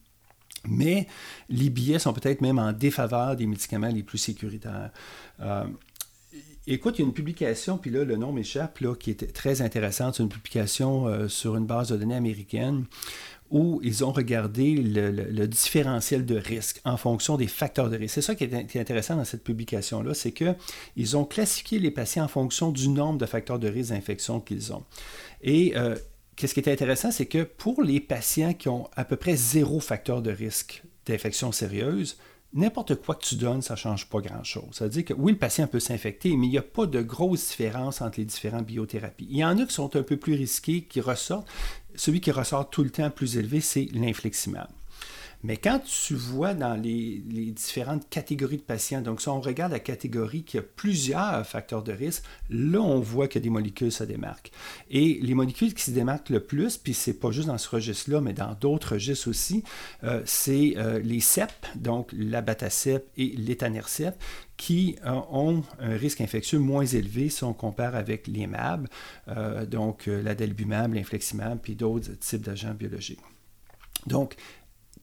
Mais 0.66 1.06
les 1.48 1.70
billets 1.70 1.98
sont 1.98 2.12
peut-être 2.12 2.40
même 2.40 2.58
en 2.58 2.72
défaveur 2.72 3.34
des 3.36 3.46
médicaments 3.46 3.88
les 3.88 4.02
plus 4.02 4.18
sécuritaires. 4.18 4.90
Euh, 5.40 5.64
Écoute, 6.70 6.98
il 6.98 7.02
y 7.02 7.04
a 7.04 7.08
une 7.08 7.14
publication, 7.14 7.78
puis 7.78 7.90
là, 7.90 8.04
le 8.04 8.16
nom 8.16 8.30
m'échappe, 8.30 8.84
qui 8.98 9.10
était 9.10 9.26
très 9.26 9.62
intéressante. 9.62 10.16
C'est 10.16 10.22
une 10.22 10.28
publication 10.28 11.06
euh, 11.06 11.26
sur 11.26 11.56
une 11.56 11.64
base 11.64 11.88
de 11.88 11.96
données 11.96 12.14
américaine 12.14 12.84
où 13.50 13.80
ils 13.82 14.04
ont 14.04 14.12
regardé 14.12 14.74
le, 14.74 15.46
différentiel 15.46 16.26
de 16.26 16.36
risque 16.36 16.82
en 16.84 16.98
fonction 16.98 17.38
des 17.38 17.46
facteurs 17.46 17.88
de 17.88 17.96
risque. 17.96 18.16
C'est 18.16 18.20
ça 18.20 18.34
qui 18.34 18.44
est, 18.44 18.76
intéressant 18.76 19.16
dans 19.16 19.24
cette 19.24 19.44
publication-là, 19.44 20.12
c'est 20.12 20.32
qu'ils 20.32 21.16
ont 21.16 21.24
classifié 21.24 21.78
les 21.78 21.90
patients 21.90 22.24
en 22.24 22.28
fonction 22.28 22.70
du 22.70 22.90
nombre 22.90 23.18
de 23.18 23.24
facteurs 23.24 23.58
de 23.58 23.68
risque 23.68 23.92
d'infection 23.92 24.38
qu'ils 24.38 24.74
ont. 24.74 24.84
Et 25.40 25.72
euh, 25.74 25.96
ce 26.38 26.52
qui 26.52 26.60
est 26.60 26.68
intéressant, 26.68 27.10
c'est 27.10 27.24
que 27.24 27.44
pour 27.44 27.82
les 27.82 28.00
patients 28.00 28.52
qui 28.52 28.68
ont 28.68 28.90
à 28.94 29.06
peu 29.06 29.16
près 29.16 29.36
zéro 29.36 29.80
facteur 29.80 30.20
de 30.20 30.30
risque 30.30 30.82
d'infection 31.06 31.50
sérieuse, 31.50 32.18
n'importe 32.52 32.96
quoi 32.96 33.14
que 33.14 33.24
tu 33.24 33.36
donnes, 33.36 33.62
ça 33.62 33.74
ne 33.74 33.78
change 33.78 34.08
pas 34.08 34.20
grand-chose. 34.20 34.68
Ça 34.72 34.84
veut 34.84 34.90
dire 34.90 35.04
que 35.04 35.14
oui, 35.14 35.32
le 35.32 35.38
patient 35.38 35.66
peut 35.66 35.80
s'infecter, 35.80 36.36
mais 36.36 36.46
il 36.46 36.50
n'y 36.50 36.58
a 36.58 36.62
pas 36.62 36.86
de 36.86 37.02
grosse 37.02 37.48
différence 37.48 38.00
entre 38.00 38.18
les 38.18 38.24
différentes 38.24 38.66
biothérapies. 38.66 39.26
Il 39.30 39.36
y 39.36 39.44
en 39.44 39.58
a 39.58 39.66
qui 39.66 39.74
sont 39.74 39.94
un 39.96 40.02
peu 40.02 40.16
plus 40.16 40.34
risqués, 40.34 40.82
qui 40.82 41.00
ressortent. 41.00 41.48
Celui 41.94 42.20
qui 42.20 42.30
ressort 42.30 42.70
tout 42.70 42.84
le 42.84 42.90
temps 42.90 43.10
plus 43.10 43.36
élevé, 43.36 43.60
c'est 43.60 43.88
l'infliximab. 43.92 44.68
Mais 45.44 45.56
quand 45.56 45.80
tu 45.80 46.14
vois 46.14 46.52
dans 46.52 46.74
les, 46.74 47.22
différentes 47.52 48.08
catégories 48.10 48.56
de 48.56 48.62
patients, 48.62 49.02
donc 49.02 49.20
si 49.20 49.28
on 49.28 49.40
regarde 49.40 49.72
la 49.72 49.78
catégorie 49.78 50.42
qui 50.42 50.58
a 50.58 50.62
plusieurs 50.62 51.46
facteurs 51.46 51.82
de 51.82 51.92
risque, 51.92 52.24
là, 52.50 52.80
on 52.80 52.98
voit 52.98 53.28
que 53.28 53.38
des 53.38 53.50
molécules 53.50 53.92
se 53.92 54.04
démarquent. 54.04 54.50
Et 54.90 55.20
les 55.22 55.34
molécules 55.34 55.74
qui 55.74 55.84
se 55.84 55.92
démarquent 55.92 56.30
le 56.30 56.40
plus, 56.40 56.76
puis 56.76 56.92
c'est 56.92 57.14
pas 57.14 57.30
juste 57.30 57.48
dans 57.48 57.58
ce 57.58 57.68
registre-là, 57.68 58.20
mais 58.20 58.32
dans 58.32 58.54
d'autres 58.54 58.94
registres 58.94 59.28
aussi, 59.28 59.62
euh, 60.02 60.22
c'est 60.24 60.74
euh, 60.76 60.98
les 60.98 61.20
CEP, 61.20 61.52
donc 61.76 62.10
l'abatacept 62.12 63.08
et 63.16 63.28
l'étanercept, 63.36 64.20
qui 64.56 64.96
euh, 65.06 65.10
ont 65.30 65.62
un 65.78 65.96
risque 65.96 66.20
infectieux 66.20 66.58
moins 66.58 66.84
élevé 66.84 67.28
si 67.28 67.44
on 67.44 67.54
compare 67.54 67.94
avec 67.94 68.26
les 68.26 68.48
MAB, 68.48 68.88
donc 69.68 70.06
l'adelbumab, 70.06 70.94
l'infleximab, 70.94 71.60
puis 71.60 71.76
d'autres 71.76 72.18
types 72.18 72.42
d'agents 72.42 72.74
biologiques. 72.74 73.20
Donc, 74.06 74.36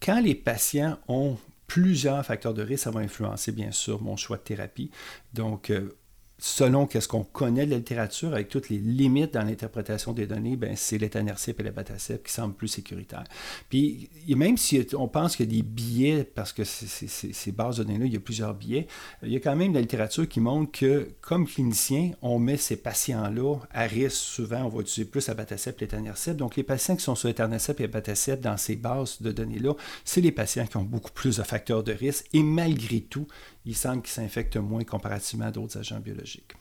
quand 0.01 0.19
les 0.19 0.35
patients 0.35 0.97
ont 1.07 1.37
plusieurs 1.67 2.25
facteurs 2.25 2.53
de 2.53 2.61
risque, 2.61 2.83
ça 2.83 2.91
va 2.91 2.99
influencer 2.99 3.51
bien 3.51 3.71
sûr 3.71 4.01
mon 4.01 4.17
choix 4.17 4.37
de 4.37 4.43
thérapie. 4.43 4.91
Donc, 5.33 5.69
euh, 5.69 5.95
selon 6.37 6.85
qu'est-ce 6.85 7.07
qu'on 7.07 7.23
connaît 7.23 7.65
de 7.65 7.71
la 7.71 7.77
littérature, 7.77 8.33
avec 8.33 8.49
toutes 8.49 8.69
les 8.69 8.77
limites 8.77 9.33
dans 9.33 9.43
l'interprétation 9.43 10.11
des 10.11 10.27
données, 10.27 10.57
ben, 10.57 10.75
c'est 10.75 10.97
l'étanercept 10.97 11.59
et 11.59 11.63
l'abatacept 11.63 12.25
qui 12.27 12.33
semblent 12.33 12.53
plus 12.53 12.67
sécuritaires. 12.67 13.23
Puis, 13.69 14.09
même 14.27 14.57
si 14.57 14.85
on 14.93 15.07
pense 15.07 15.35
qu'il 15.35 15.45
y 15.45 15.57
a 15.57 15.61
des 15.61 15.67
biais, 15.67 16.23
parce 16.23 16.51
que 16.51 16.63
ces 16.65 17.51
bases 17.51 17.77
de 17.77 17.83
données-là, 17.83 18.05
il 18.05 18.13
y 18.13 18.17
a 18.17 18.19
plusieurs 18.19 18.53
biais, 18.53 18.87
il 19.23 19.31
y 19.31 19.35
a 19.35 19.39
quand 19.39 19.55
même 19.55 19.69
de 19.69 19.75
la 19.75 19.81
littérature 19.81 20.27
qui 20.27 20.39
montre 20.39 20.71
que, 20.71 21.09
comme 21.21 21.47
clinicien, 21.47 22.11
on 22.21 22.37
met 22.37 22.57
ces 22.57 22.75
patients-là 22.75 23.57
à 23.71 23.83
risque. 23.83 24.17
Souvent, 24.17 24.63
on 24.63 24.69
va 24.69 24.81
utiliser 24.81 25.09
plus 25.09 25.29
abatacept 25.29 25.81
et 25.81 25.85
l'étanercept. 25.85 26.37
Donc, 26.37 26.57
les 26.57 26.63
patients 26.63 26.95
qui 26.95 27.03
sont 27.03 27.15
sur 27.15 27.29
l'étanercept 27.29 27.79
et 27.79 27.85
abatacept 27.85 28.43
dans 28.43 28.57
ces 28.57 28.75
bases 28.75 29.21
de 29.21 29.31
données-là, 29.31 29.73
c'est 30.03 30.21
les 30.21 30.31
patients 30.31 30.67
qui 30.67 30.77
ont 30.77 30.83
beaucoup 30.83 31.11
plus 31.11 31.37
de 31.37 31.43
facteurs 31.43 31.83
de 31.83 31.93
risque. 31.93 32.25
Et 32.33 32.43
malgré 32.43 33.01
tout, 33.01 33.27
il 33.65 33.75
semble 33.75 34.01
qu'ils 34.01 34.13
s'infectent 34.13 34.57
moins 34.57 34.83
comparativement 34.83 35.45
à 35.45 35.51
d'autres 35.51 35.77
agents 35.77 35.99
biologiques. 35.99 36.53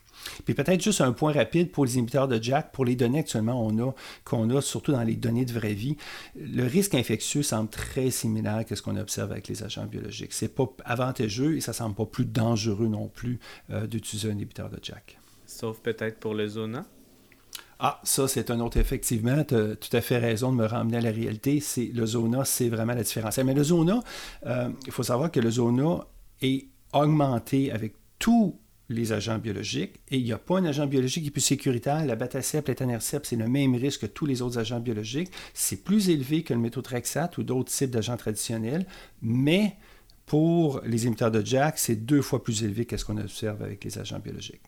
Puis 0.44 0.54
peut-être 0.54 0.82
juste 0.82 1.00
un 1.00 1.12
point 1.12 1.32
rapide 1.32 1.70
pour 1.70 1.84
les 1.84 1.94
inhibiteurs 1.96 2.28
de 2.28 2.42
Jack, 2.42 2.72
pour 2.72 2.84
les 2.84 2.96
données 2.96 3.20
actuellement 3.20 3.64
on 3.64 3.88
a, 3.88 3.92
qu'on 4.24 4.48
a, 4.50 4.60
surtout 4.60 4.92
dans 4.92 5.02
les 5.02 5.16
données 5.16 5.44
de 5.44 5.52
vraie 5.52 5.74
vie, 5.74 5.96
le 6.36 6.64
risque 6.64 6.94
infectieux 6.94 7.42
semble 7.42 7.68
très 7.68 8.10
similaire 8.10 8.64
à 8.68 8.76
ce 8.76 8.82
qu'on 8.82 8.96
observe 8.96 9.32
avec 9.32 9.48
les 9.48 9.62
agents 9.62 9.86
biologiques. 9.86 10.32
C'est 10.32 10.54
pas 10.54 10.68
avantageux 10.84 11.56
et 11.56 11.60
ça 11.60 11.72
semble 11.72 11.94
pas 11.94 12.06
plus 12.06 12.24
dangereux 12.24 12.88
non 12.88 13.08
plus 13.08 13.38
euh, 13.70 13.86
d'utiliser 13.86 14.28
un 14.28 14.32
inhibiteur 14.32 14.70
de 14.70 14.78
Jack. 14.82 15.18
Sauf 15.46 15.80
peut-être 15.80 16.18
pour 16.18 16.34
le 16.34 16.48
zona. 16.48 16.84
Ah, 17.80 18.00
ça, 18.04 18.28
c'est 18.28 18.50
un 18.50 18.60
autre. 18.60 18.76
Effectivement, 18.76 19.42
tu 19.44 19.54
as 19.54 19.76
tout 19.76 19.94
à 19.94 20.00
fait 20.00 20.18
raison 20.18 20.52
de 20.52 20.56
me 20.56 20.64
ramener 20.64 20.98
à 20.98 21.00
la 21.00 21.10
réalité. 21.10 21.60
C'est, 21.60 21.90
le 21.92 22.06
zona, 22.06 22.44
c'est 22.44 22.68
vraiment 22.68 22.94
la 22.94 23.02
différence. 23.02 23.36
Mais 23.38 23.52
le 23.52 23.64
zona, 23.64 24.00
euh, 24.46 24.70
il 24.86 24.92
faut 24.92 25.02
savoir 25.02 25.30
que 25.30 25.40
le 25.40 25.50
zona 25.50 26.06
est 26.40 26.68
augmenté 27.02 27.70
avec 27.72 27.94
tous 28.18 28.58
les 28.88 29.12
agents 29.12 29.38
biologiques 29.38 30.00
et 30.10 30.18
il 30.18 30.24
n'y 30.24 30.32
a 30.32 30.38
pas 30.38 30.58
un 30.58 30.64
agent 30.64 30.86
biologique 30.86 31.22
qui 31.22 31.28
est 31.28 31.32
plus 31.32 31.40
sécuritaire. 31.40 32.04
La 32.04 32.16
batacept, 32.16 32.68
l'étanercept, 32.68 33.26
c'est 33.26 33.36
le 33.36 33.48
même 33.48 33.74
risque 33.74 34.02
que 34.02 34.06
tous 34.06 34.26
les 34.26 34.42
autres 34.42 34.58
agents 34.58 34.80
biologiques. 34.80 35.30
C'est 35.54 35.82
plus 35.82 36.10
élevé 36.10 36.42
que 36.42 36.52
le 36.52 36.60
méthotrexate 36.60 37.38
ou 37.38 37.42
d'autres 37.42 37.72
types 37.72 37.90
d'agents 37.90 38.16
traditionnels, 38.16 38.86
mais 39.22 39.76
pour 40.26 40.80
les 40.84 41.06
imiteurs 41.06 41.30
de 41.30 41.44
Jack, 41.44 41.78
c'est 41.78 41.96
deux 41.96 42.22
fois 42.22 42.42
plus 42.42 42.64
élevé 42.64 42.84
que 42.86 42.96
ce 42.96 43.04
qu'on 43.04 43.18
observe 43.18 43.62
avec 43.62 43.84
les 43.84 43.98
agents 43.98 44.18
biologiques. 44.18 44.62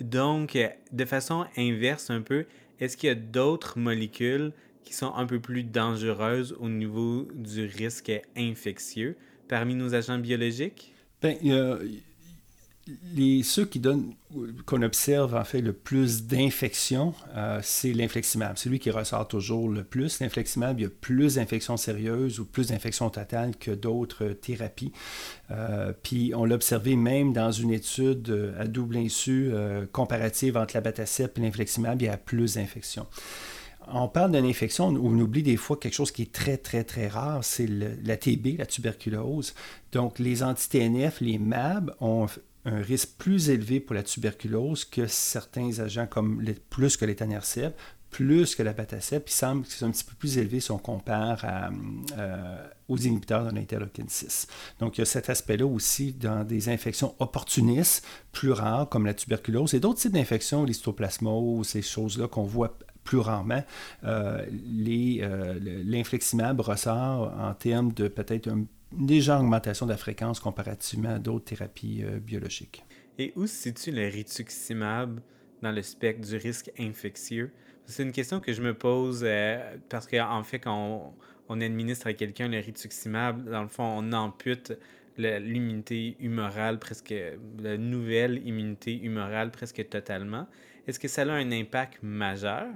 Donc, 0.00 0.58
de 0.92 1.04
façon 1.04 1.46
inverse 1.56 2.10
un 2.10 2.22
peu, 2.22 2.46
est-ce 2.80 2.96
qu'il 2.96 3.08
y 3.08 3.12
a 3.12 3.14
d'autres 3.14 3.78
molécules 3.78 4.52
qui 4.84 4.94
sont 4.94 5.12
un 5.14 5.26
peu 5.26 5.40
plus 5.40 5.64
dangereuses 5.64 6.56
au 6.60 6.68
niveau 6.68 7.26
du 7.34 7.64
risque 7.64 8.12
infectieux 8.36 9.16
parmi 9.48 9.74
nos 9.74 9.94
agents 9.94 10.18
biologiques? 10.18 10.92
Ben, 11.22 11.36
les, 13.14 13.42
ceux 13.42 13.64
qui 13.64 13.80
donnent, 13.80 14.14
qu'on 14.64 14.82
observe 14.82 15.34
en 15.34 15.44
fait 15.44 15.60
le 15.60 15.72
plus 15.72 16.24
d'infections, 16.24 17.14
euh, 17.34 17.58
c'est 17.62 17.92
l'infleximab. 17.92 18.56
C'est 18.56 18.68
lui 18.68 18.78
qui 18.78 18.90
ressort 18.90 19.26
toujours 19.26 19.68
le 19.68 19.82
plus. 19.82 20.20
L'infleximab, 20.20 20.78
il 20.78 20.82
y 20.82 20.86
a 20.86 20.90
plus 21.00 21.34
d'infections 21.34 21.76
sérieuses 21.76 22.38
ou 22.38 22.44
plus 22.44 22.68
d'infections 22.68 23.10
totales 23.10 23.56
que 23.56 23.72
d'autres 23.72 24.28
thérapies. 24.28 24.92
Euh, 25.50 25.92
puis 26.02 26.32
on 26.34 26.44
l'a 26.44 26.54
observé 26.54 26.94
même 26.94 27.32
dans 27.32 27.50
une 27.50 27.72
étude 27.72 28.54
à 28.58 28.66
double 28.66 28.98
insu 28.98 29.50
euh, 29.52 29.86
comparative 29.90 30.56
entre 30.56 30.76
l'abatacept 30.76 31.38
et 31.38 31.40
l'infleximab, 31.42 32.00
il 32.00 32.04
y 32.04 32.08
a 32.08 32.16
plus 32.16 32.54
d'infections 32.54 33.06
on 33.92 34.08
parle 34.08 34.32
d'une 34.32 34.44
infection 34.44 34.88
où 34.88 35.08
on 35.08 35.18
oublie 35.20 35.42
des 35.42 35.56
fois 35.56 35.76
quelque 35.76 35.94
chose 35.94 36.10
qui 36.10 36.22
est 36.22 36.32
très, 36.32 36.56
très, 36.56 36.84
très 36.84 37.08
rare, 37.08 37.44
c'est 37.44 37.66
la 37.68 38.16
TB, 38.16 38.58
la 38.58 38.66
tuberculose. 38.66 39.54
Donc, 39.92 40.18
les 40.18 40.42
anti-TNF, 40.42 41.20
les 41.20 41.38
MAB, 41.38 41.94
ont 42.00 42.26
un 42.64 42.80
risque 42.80 43.10
plus 43.16 43.48
élevé 43.48 43.78
pour 43.78 43.94
la 43.94 44.02
tuberculose 44.02 44.84
que 44.84 45.06
certains 45.06 45.78
agents 45.78 46.08
comme 46.08 46.44
plus 46.68 46.96
que 46.96 47.04
l'étanercept, 47.04 47.78
plus 48.10 48.54
que 48.54 48.62
la 48.62 48.72
batacept, 48.72 49.30
il 49.30 49.34
semble 49.34 49.64
qu'ils 49.64 49.74
sont 49.74 49.86
un 49.86 49.90
petit 49.90 50.04
peu 50.04 50.14
plus 50.14 50.38
élevés 50.38 50.60
si 50.60 50.70
on 50.70 50.78
compare 50.78 51.44
euh, 52.16 52.66
aux 52.88 52.96
inhibiteurs 52.96 53.44
de 53.50 53.54
l'interleukine 53.54 54.08
6. 54.08 54.46
Donc, 54.80 54.96
il 54.96 55.00
y 55.00 55.02
a 55.02 55.04
cet 55.04 55.28
aspect-là 55.28 55.66
aussi 55.66 56.12
dans 56.12 56.44
des 56.44 56.68
infections 56.68 57.14
opportunistes, 57.18 58.06
plus 58.32 58.52
rares, 58.52 58.88
comme 58.88 59.06
la 59.06 59.14
tuberculose, 59.14 59.74
et 59.74 59.80
d'autres 59.80 60.00
types 60.00 60.12
d'infections, 60.12 60.64
l'histoplasmose, 60.64 61.68
ces 61.68 61.82
choses-là 61.82 62.26
qu'on 62.26 62.44
voit 62.44 62.78
plus 63.06 63.18
rarement, 63.18 63.64
euh, 64.04 64.44
euh, 64.44 65.82
l'infleximab 65.84 66.60
ressort 66.60 67.32
en 67.38 67.54
termes 67.54 67.92
de 67.92 68.08
peut-être 68.08 68.48
une 68.48 68.66
légère 69.06 69.40
augmentation 69.40 69.86
de 69.86 69.92
la 69.92 69.96
fréquence 69.96 70.40
comparativement 70.40 71.14
à 71.14 71.18
d'autres 71.18 71.46
thérapies 71.46 72.02
euh, 72.04 72.18
biologiques. 72.18 72.84
Et 73.18 73.32
où 73.36 73.46
se 73.46 73.54
situe 73.54 73.92
le 73.92 74.08
rituximab 74.08 75.20
dans 75.62 75.72
le 75.72 75.82
spectre 75.82 76.28
du 76.28 76.36
risque 76.36 76.70
infectieux? 76.78 77.50
C'est 77.86 78.02
une 78.02 78.12
question 78.12 78.40
que 78.40 78.52
je 78.52 78.60
me 78.60 78.74
pose 78.74 79.24
parce 79.88 80.06
qu'en 80.06 80.42
fait, 80.42 80.58
quand 80.58 81.14
on, 81.48 81.60
administre 81.60 82.08
à 82.08 82.12
quelqu'un 82.12 82.48
le 82.48 82.58
rituximab, 82.58 83.48
dans 83.48 83.62
le 83.62 83.68
fond, 83.68 83.84
on 83.84 84.12
ampute 84.12 84.72
l'immunité 85.16 86.16
humorale 86.18 86.78
presque, 86.78 87.14
la 87.62 87.78
nouvelle 87.78 88.46
immunité 88.46 89.00
humorale 89.00 89.50
presque 89.50 89.88
totalement. 89.88 90.46
Est-ce 90.86 90.98
que 91.00 91.08
ça 91.08 91.22
a 91.22 91.30
un 91.30 91.52
impact 91.52 92.00
majeur? 92.02 92.66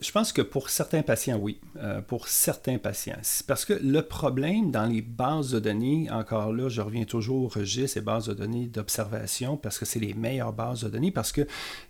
Je 0.00 0.12
pense 0.12 0.32
que 0.32 0.42
pour 0.42 0.70
certains 0.70 1.02
patients, 1.02 1.38
oui. 1.38 1.60
Euh, 1.76 2.00
pour 2.00 2.28
certains 2.28 2.78
patients. 2.78 3.20
Parce 3.46 3.64
que 3.64 3.72
le 3.72 4.02
problème 4.02 4.70
dans 4.70 4.86
les 4.86 5.02
bases 5.02 5.50
de 5.50 5.60
données, 5.60 6.08
encore 6.10 6.52
là, 6.52 6.68
je 6.68 6.80
reviens 6.80 7.04
toujours 7.04 7.44
au 7.44 7.48
registre, 7.48 7.94
ces 7.94 8.00
bases 8.00 8.26
de 8.26 8.34
données 8.34 8.66
d'observation, 8.66 9.56
parce 9.56 9.78
que 9.78 9.84
c'est 9.84 10.00
les 10.00 10.14
meilleures 10.14 10.52
bases 10.52 10.82
de 10.82 10.88
données, 10.88 11.10
parce 11.10 11.32
que 11.32 11.46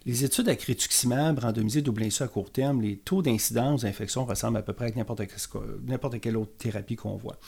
les 0.06 0.24
études 0.24 0.48
avec 0.48 0.62
rituximab, 0.62 1.38
randomisées, 1.38 1.82
double 1.82 2.08
à 2.20 2.28
court 2.28 2.50
terme, 2.50 2.80
les 2.80 2.96
taux 2.96 3.22
d'incidence 3.22 3.82
d'infection 3.82 4.24
ressemblent 4.24 4.58
à 4.58 4.62
peu 4.62 4.72
près 4.72 4.86
à 4.86 4.94
n'importe 4.94 6.20
quelle 6.20 6.36
autre 6.36 6.52
thérapie 6.58 6.96
qu'on 6.96 7.16
voit. 7.16 7.38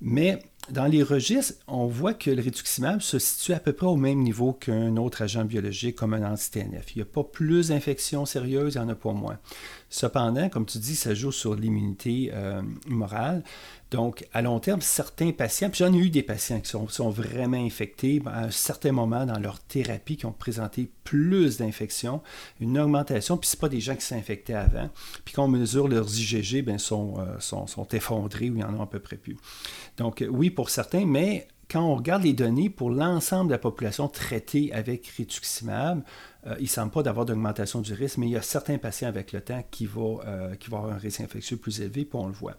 Mais 0.00 0.42
dans 0.70 0.86
les 0.86 1.02
registres, 1.02 1.54
on 1.66 1.86
voit 1.86 2.14
que 2.14 2.30
le 2.30 2.40
rituximab 2.40 3.00
se 3.00 3.18
situe 3.18 3.52
à 3.52 3.60
peu 3.60 3.72
près 3.72 3.86
au 3.86 3.96
même 3.96 4.20
niveau 4.20 4.52
qu'un 4.52 4.96
autre 4.96 5.22
agent 5.22 5.44
biologique 5.44 5.96
comme 5.96 6.14
un 6.14 6.30
anti-TNF. 6.30 6.94
Il 6.94 6.98
n'y 6.98 7.02
a 7.02 7.06
pas 7.06 7.24
plus 7.24 7.68
d'infections 7.68 8.24
sérieuses, 8.24 8.74
il 8.74 8.78
n'y 8.78 8.84
en 8.84 8.88
a 8.88 8.94
pas 8.94 9.12
moins. 9.12 9.38
Cependant, 9.92 10.48
comme 10.48 10.66
tu 10.66 10.78
dis, 10.78 10.94
ça 10.94 11.14
joue 11.14 11.32
sur 11.32 11.56
l'immunité 11.56 12.30
euh, 12.32 12.62
morale. 12.86 13.42
Donc, 13.90 14.24
à 14.32 14.40
long 14.40 14.60
terme, 14.60 14.80
certains 14.80 15.32
patients, 15.32 15.68
puis 15.68 15.78
j'en 15.78 15.92
ai 15.92 15.96
eu 15.96 16.10
des 16.10 16.22
patients 16.22 16.60
qui 16.60 16.70
sont, 16.70 17.10
vraiment 17.10 17.56
infectés 17.56 18.22
à 18.24 18.44
un 18.44 18.50
certain 18.52 18.92
moment 18.92 19.26
dans 19.26 19.40
leur 19.40 19.58
thérapie, 19.58 20.16
qui 20.16 20.26
ont 20.26 20.32
présenté 20.32 20.88
plus 21.02 21.58
d'infections, 21.58 22.22
une 22.60 22.78
augmentation, 22.78 23.36
puis 23.36 23.48
ce 23.48 23.56
pas 23.56 23.68
des 23.68 23.80
gens 23.80 23.96
qui 23.96 24.06
s'infectaient 24.06 24.54
avant. 24.54 24.90
Puis 25.24 25.34
quand 25.34 25.46
on 25.46 25.48
mesure 25.48 25.88
leurs 25.88 26.08
IgG, 26.08 26.62
bien, 26.64 26.78
sont, 26.78 27.14
euh, 27.18 27.40
sont, 27.40 27.66
sont 27.66 27.88
effondrés 27.88 28.48
ou 28.48 28.54
il 28.54 28.60
y 28.60 28.64
en 28.64 28.78
a 28.78 28.82
à 28.84 28.86
peu 28.86 29.00
près 29.00 29.16
plus. 29.16 29.36
Donc, 29.96 30.24
oui, 30.30 30.50
pour 30.50 30.70
certains, 30.70 31.04
mais 31.04 31.48
quand 31.70 31.82
on 31.82 31.94
regarde 31.94 32.22
les 32.22 32.32
données 32.32 32.70
pour 32.70 32.90
l'ensemble 32.90 33.48
de 33.48 33.54
la 33.54 33.58
population 33.58 34.08
traitée 34.08 34.72
avec 34.72 35.06
rituximab, 35.06 36.02
euh, 36.46 36.54
il 36.58 36.64
ne 36.64 36.68
semble 36.68 36.90
pas 36.90 37.02
d'avoir 37.02 37.26
d'augmentation 37.26 37.80
du 37.80 37.92
risque, 37.92 38.18
mais 38.18 38.26
il 38.26 38.32
y 38.32 38.36
a 38.36 38.42
certains 38.42 38.78
patients 38.78 39.08
avec 39.08 39.32
le 39.32 39.40
temps 39.40 39.62
qui 39.70 39.86
vont, 39.86 40.20
qui 40.58 40.70
vont 40.70 40.78
avoir 40.78 40.94
un 40.94 40.98
risque 40.98 41.20
infectieux 41.20 41.56
plus 41.56 41.80
élevé, 41.80 42.04
puis 42.04 42.18
on 42.18 42.26
le 42.26 42.32
voit. 42.32 42.56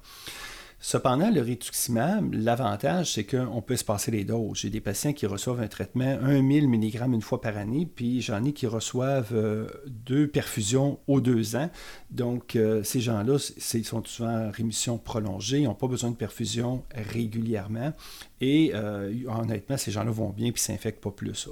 Cependant, 0.83 1.29
le 1.29 1.41
rituximab, 1.41 2.33
l'avantage, 2.33 3.13
c'est 3.13 3.23
qu'on 3.23 3.61
peut 3.61 3.75
se 3.75 3.83
passer 3.83 4.09
les 4.09 4.23
doses. 4.23 4.57
J'ai 4.57 4.71
des 4.71 4.81
patients 4.81 5.13
qui 5.13 5.27
reçoivent 5.27 5.61
un 5.61 5.67
traitement 5.67 6.17
1000 6.19 6.67
mg 6.67 7.13
une 7.13 7.21
fois 7.21 7.39
par 7.39 7.55
année, 7.55 7.85
puis 7.85 8.19
j'en 8.19 8.43
ai 8.43 8.51
qui 8.51 8.65
reçoivent 8.65 9.33
euh, 9.33 9.67
deux 9.85 10.27
perfusions 10.27 10.97
aux 11.05 11.21
deux 11.21 11.55
ans. 11.55 11.69
Donc, 12.09 12.55
euh, 12.55 12.81
ces 12.81 12.99
gens-là, 12.99 13.37
ils 13.75 13.85
sont 13.85 14.03
souvent 14.03 14.47
en 14.47 14.49
rémission 14.49 14.97
prolongée, 14.97 15.59
ils 15.59 15.65
n'ont 15.65 15.75
pas 15.75 15.87
besoin 15.87 16.09
de 16.09 16.15
perfusion 16.15 16.83
régulièrement. 16.95 17.93
Et 18.41 18.71
euh, 18.73 19.13
honnêtement, 19.27 19.77
ces 19.77 19.91
gens-là 19.91 20.09
vont 20.09 20.31
bien 20.31 20.49
ne 20.49 20.57
s'infectent 20.57 21.03
pas 21.03 21.11
plus 21.11 21.47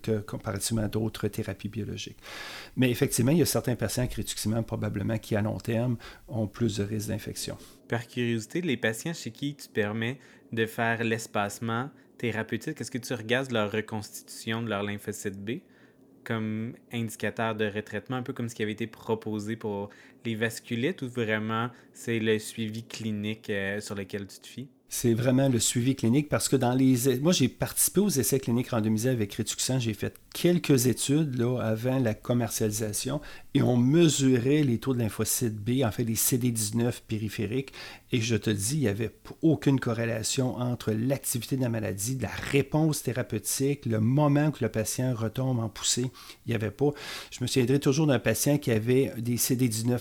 que 0.00 0.20
comparativement 0.20 0.84
à 0.84 0.88
d'autres 0.88 1.28
thérapies 1.28 1.68
biologiques. 1.68 2.16
Mais 2.78 2.90
effectivement, 2.90 3.32
il 3.32 3.38
y 3.38 3.42
a 3.42 3.46
certains 3.46 3.76
patients 3.76 4.04
avec 4.04 4.14
rituximab 4.14 4.64
probablement 4.64 5.18
qui, 5.18 5.36
à 5.36 5.42
long 5.42 5.58
terme, 5.58 5.98
ont 6.28 6.46
plus 6.46 6.78
de 6.78 6.84
risques 6.84 7.08
d'infection 7.08 7.58
par 7.92 8.06
curiosité, 8.06 8.62
les 8.62 8.78
patients 8.78 9.12
chez 9.12 9.30
qui 9.30 9.54
tu 9.54 9.68
permets 9.68 10.18
de 10.50 10.64
faire 10.64 11.04
l'espacement 11.04 11.90
thérapeutique, 12.16 12.80
est-ce 12.80 12.90
que 12.90 12.96
tu 12.96 13.12
regardes 13.12 13.52
leur 13.52 13.70
reconstitution 13.70 14.62
de 14.62 14.70
leur 14.70 14.82
lymphocyte 14.82 15.36
B 15.36 15.60
comme 16.24 16.74
indicateur 16.90 17.54
de 17.54 17.66
retraitement, 17.66 18.16
un 18.16 18.22
peu 18.22 18.32
comme 18.32 18.48
ce 18.48 18.54
qui 18.54 18.62
avait 18.62 18.72
été 18.72 18.86
proposé 18.86 19.56
pour 19.56 19.90
les 20.24 20.34
vasculites, 20.36 21.02
ou 21.02 21.08
vraiment 21.10 21.68
c'est 21.92 22.18
le 22.18 22.38
suivi 22.38 22.82
clinique 22.82 23.50
euh, 23.50 23.78
sur 23.80 23.94
lequel 23.94 24.26
tu 24.26 24.38
te 24.38 24.46
fies? 24.46 24.68
C'est 24.94 25.14
vraiment 25.14 25.48
le 25.48 25.58
suivi 25.58 25.96
clinique 25.96 26.28
parce 26.28 26.50
que 26.50 26.54
dans 26.54 26.74
les. 26.74 27.18
Moi, 27.22 27.32
j'ai 27.32 27.48
participé 27.48 28.00
aux 28.00 28.10
essais 28.10 28.38
cliniques 28.38 28.68
randomisés 28.68 29.08
avec 29.08 29.32
Rituxan. 29.32 29.78
J'ai 29.78 29.94
fait 29.94 30.14
quelques 30.34 30.86
études 30.86 31.38
là, 31.38 31.58
avant 31.62 31.98
la 31.98 32.12
commercialisation 32.12 33.22
et 33.54 33.62
on 33.62 33.78
mesurait 33.78 34.62
les 34.62 34.76
taux 34.76 34.92
de 34.92 34.98
lymphocytes 34.98 35.56
B, 35.56 35.82
en 35.82 35.90
fait 35.90 36.04
les 36.04 36.14
CD19 36.14 36.92
périphériques. 37.08 37.72
Et 38.12 38.20
je 38.20 38.36
te 38.36 38.50
dis, 38.50 38.74
il 38.74 38.80
n'y 38.80 38.88
avait 38.88 39.10
aucune 39.40 39.80
corrélation 39.80 40.56
entre 40.56 40.92
l'activité 40.92 41.56
de 41.56 41.62
la 41.62 41.70
maladie, 41.70 42.18
la 42.20 42.28
réponse 42.28 43.02
thérapeutique, 43.02 43.86
le 43.86 43.98
moment 43.98 44.50
que 44.50 44.62
le 44.62 44.68
patient 44.68 45.14
retombe 45.14 45.60
en 45.60 45.70
poussée. 45.70 46.10
Il 46.44 46.50
n'y 46.50 46.54
avait 46.54 46.70
pas. 46.70 46.90
Je 47.30 47.38
me 47.40 47.46
souviendrai 47.46 47.80
toujours 47.80 48.06
d'un 48.06 48.18
patient 48.18 48.58
qui 48.58 48.70
avait 48.70 49.10
des 49.16 49.36
CD19 49.36 50.00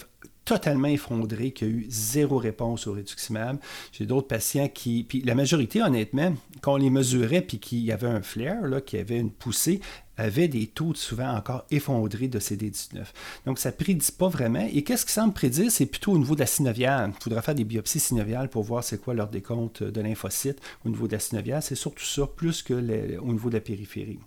totalement 0.52 0.90
effondré, 0.90 1.52
qui 1.52 1.64
a 1.64 1.68
eu 1.68 1.86
zéro 1.88 2.38
réponse 2.38 2.86
au 2.86 2.92
réduximab. 2.92 3.58
J'ai 3.94 4.06
d'autres 4.06 4.28
patients 4.28 4.68
qui, 4.68 5.06
puis 5.08 5.22
la 5.22 5.34
majorité, 5.34 5.82
honnêtement, 5.82 6.36
quand 6.60 6.74
on 6.74 6.78
les 6.78 6.90
mesurait, 6.90 7.40
puis 7.40 7.58
qu'il 7.58 7.80
y 7.80 7.94
avait 7.94 8.08
un 8.08 8.22
flare, 8.22 8.64
là, 8.68 8.82
qui 8.82 8.98
avait 8.98 9.18
une 9.18 9.32
poussée, 9.32 9.80
avait 10.18 10.50
des 10.50 10.68
taux 10.68 10.94
souvent 10.94 11.34
encore 11.34 11.64
effondrés 11.72 12.28
de 12.28 12.38
CD19. 12.38 13.06
Donc, 13.46 13.60
ça 13.60 13.70
ne 13.70 13.76
prédit 13.76 14.12
pas 14.12 14.28
vraiment. 14.28 14.68
Et 14.74 14.84
qu'est-ce 14.84 15.06
qui 15.06 15.14
semble 15.14 15.34
prédire? 15.34 15.72
C'est 15.72 15.86
plutôt 15.86 16.12
au 16.12 16.18
niveau 16.18 16.36
de 16.36 16.42
la 16.42 16.48
synoviale. 16.48 17.14
Il 17.18 17.24
faudra 17.24 17.42
faire 17.42 17.56
des 17.56 17.64
biopsies 17.64 18.02
synoviales 18.02 18.50
pour 18.50 18.64
voir 18.64 18.84
c'est 18.84 19.00
quoi 19.00 19.14
leur 19.14 19.30
décompte 19.30 19.84
de 19.84 20.02
lymphocytes 20.02 20.60
au 20.86 20.90
niveau 20.90 21.08
de 21.08 21.14
la 21.14 21.20
synoviale. 21.20 21.64
C'est 21.64 21.76
surtout 21.76 22.04
ça, 22.04 22.28
plus 22.28 22.62
que 22.62 22.74
au 22.74 23.32
niveau 23.32 23.48
de 23.48 23.56
la 23.56 23.62
périphérie. 23.62 24.20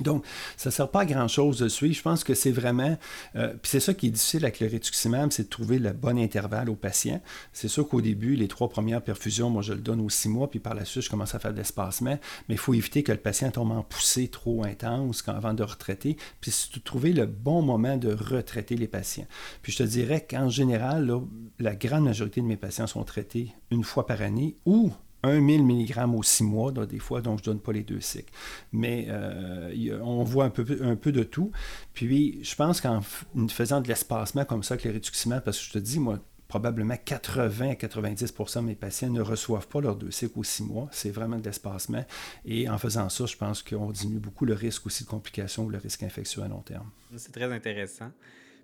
Donc, 0.00 0.24
ça 0.56 0.70
ne 0.70 0.72
sert 0.72 0.88
pas 0.88 1.00
à 1.00 1.04
grand-chose 1.04 1.58
de 1.58 1.68
suivre. 1.68 1.94
Je 1.94 2.02
pense 2.02 2.24
que 2.24 2.34
c'est 2.34 2.50
vraiment... 2.50 2.96
Euh, 3.36 3.54
puis 3.60 3.70
c'est 3.70 3.80
ça 3.80 3.94
qui 3.94 4.08
est 4.08 4.10
difficile 4.10 4.44
avec 4.44 4.60
le 4.60 4.66
rétuximab, 4.66 5.30
c'est 5.32 5.44
de 5.44 5.48
trouver 5.48 5.78
le 5.78 5.92
bon 5.92 6.18
intervalle 6.18 6.70
au 6.70 6.74
patient. 6.74 7.20
C'est 7.52 7.68
sûr 7.68 7.88
qu'au 7.88 8.00
début, 8.00 8.36
les 8.36 8.48
trois 8.48 8.68
premières 8.68 9.02
perfusions, 9.02 9.50
moi, 9.50 9.62
je 9.62 9.72
le 9.72 9.80
donne 9.80 10.00
aux 10.00 10.10
six 10.10 10.28
mois, 10.28 10.50
puis 10.50 10.60
par 10.60 10.74
la 10.74 10.84
suite, 10.84 11.04
je 11.04 11.10
commence 11.10 11.34
à 11.34 11.38
faire 11.38 11.52
de 11.52 11.58
l'espacement. 11.58 12.18
Mais 12.48 12.54
il 12.54 12.58
faut 12.58 12.74
éviter 12.74 13.02
que 13.02 13.12
le 13.12 13.18
patient 13.18 13.50
tombe 13.50 13.72
en 13.72 13.82
poussée 13.82 14.28
trop 14.28 14.64
intense 14.64 15.22
avant 15.26 15.54
de 15.54 15.62
retraiter. 15.62 16.16
Puis 16.40 16.50
c'est 16.50 16.74
de 16.74 16.80
trouver 16.80 17.12
le 17.12 17.26
bon 17.26 17.62
moment 17.62 17.96
de 17.96 18.12
retraiter 18.12 18.76
les 18.76 18.88
patients. 18.88 19.26
Puis 19.62 19.72
je 19.72 19.78
te 19.78 19.82
dirais 19.82 20.26
qu'en 20.28 20.48
général, 20.48 21.12
la 21.58 21.74
grande 21.74 22.04
majorité 22.04 22.40
de 22.40 22.46
mes 22.46 22.56
patients 22.56 22.86
sont 22.86 23.04
traités 23.04 23.52
une 23.70 23.84
fois 23.84 24.06
par 24.06 24.22
année 24.22 24.56
ou 24.66 24.92
1000 25.26 25.64
mg 25.64 26.14
au 26.14 26.22
6 26.22 26.44
mois, 26.44 26.72
des 26.72 26.98
fois, 26.98 27.20
donc 27.20 27.38
je 27.38 27.50
ne 27.50 27.54
donne 27.54 27.60
pas 27.60 27.72
les 27.72 27.82
deux 27.82 28.00
cycles. 28.00 28.32
Mais 28.72 29.06
euh, 29.08 29.98
on 30.02 30.24
voit 30.24 30.44
un 30.44 30.50
peu, 30.50 30.64
un 30.82 30.96
peu 30.96 31.12
de 31.12 31.22
tout. 31.22 31.50
Puis, 31.92 32.42
je 32.42 32.54
pense 32.54 32.80
qu'en 32.80 33.00
faisant 33.48 33.80
de 33.80 33.88
l'espacement 33.88 34.44
comme 34.44 34.62
ça 34.62 34.74
avec 34.74 34.84
les 34.84 34.90
réductions, 34.90 35.40
parce 35.44 35.58
que 35.58 35.64
je 35.64 35.72
te 35.72 35.78
dis, 35.78 35.98
moi, 35.98 36.18
probablement 36.48 36.96
80 36.96 37.70
à 37.70 37.74
90 37.74 38.32
de 38.32 38.60
mes 38.60 38.74
patients 38.74 39.10
ne 39.10 39.20
reçoivent 39.20 39.66
pas 39.66 39.80
leurs 39.80 39.96
deux 39.96 40.10
cycles 40.10 40.38
au 40.38 40.44
6 40.44 40.62
mois. 40.64 40.88
C'est 40.92 41.10
vraiment 41.10 41.38
de 41.38 41.44
l'espacement. 41.44 42.04
Et 42.44 42.68
en 42.68 42.78
faisant 42.78 43.08
ça, 43.08 43.26
je 43.26 43.36
pense 43.36 43.62
qu'on 43.62 43.90
diminue 43.90 44.20
beaucoup 44.20 44.44
le 44.44 44.54
risque 44.54 44.86
aussi 44.86 45.04
de 45.04 45.08
complications 45.08 45.64
ou 45.64 45.70
le 45.70 45.78
risque 45.78 46.02
infectieux 46.02 46.42
à 46.42 46.48
long 46.48 46.60
terme. 46.60 46.88
C'est 47.16 47.32
très 47.32 47.52
intéressant. 47.52 48.10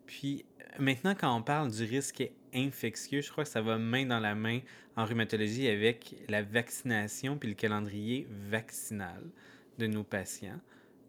Puis 0.06 0.44
maintenant, 0.78 1.14
quand 1.14 1.36
on 1.36 1.42
parle 1.42 1.70
du 1.70 1.84
risque 1.84 2.22
infectieux, 2.54 3.20
je 3.20 3.30
crois 3.30 3.44
que 3.44 3.50
ça 3.50 3.62
va 3.62 3.78
main 3.78 4.06
dans 4.06 4.20
la 4.20 4.34
main 4.34 4.60
en 4.96 5.04
rhumatologie 5.04 5.68
avec 5.68 6.14
la 6.28 6.42
vaccination 6.42 7.36
puis 7.36 7.48
le 7.48 7.54
calendrier 7.54 8.26
vaccinal 8.48 9.22
de 9.78 9.86
nos 9.86 10.04
patients. 10.04 10.60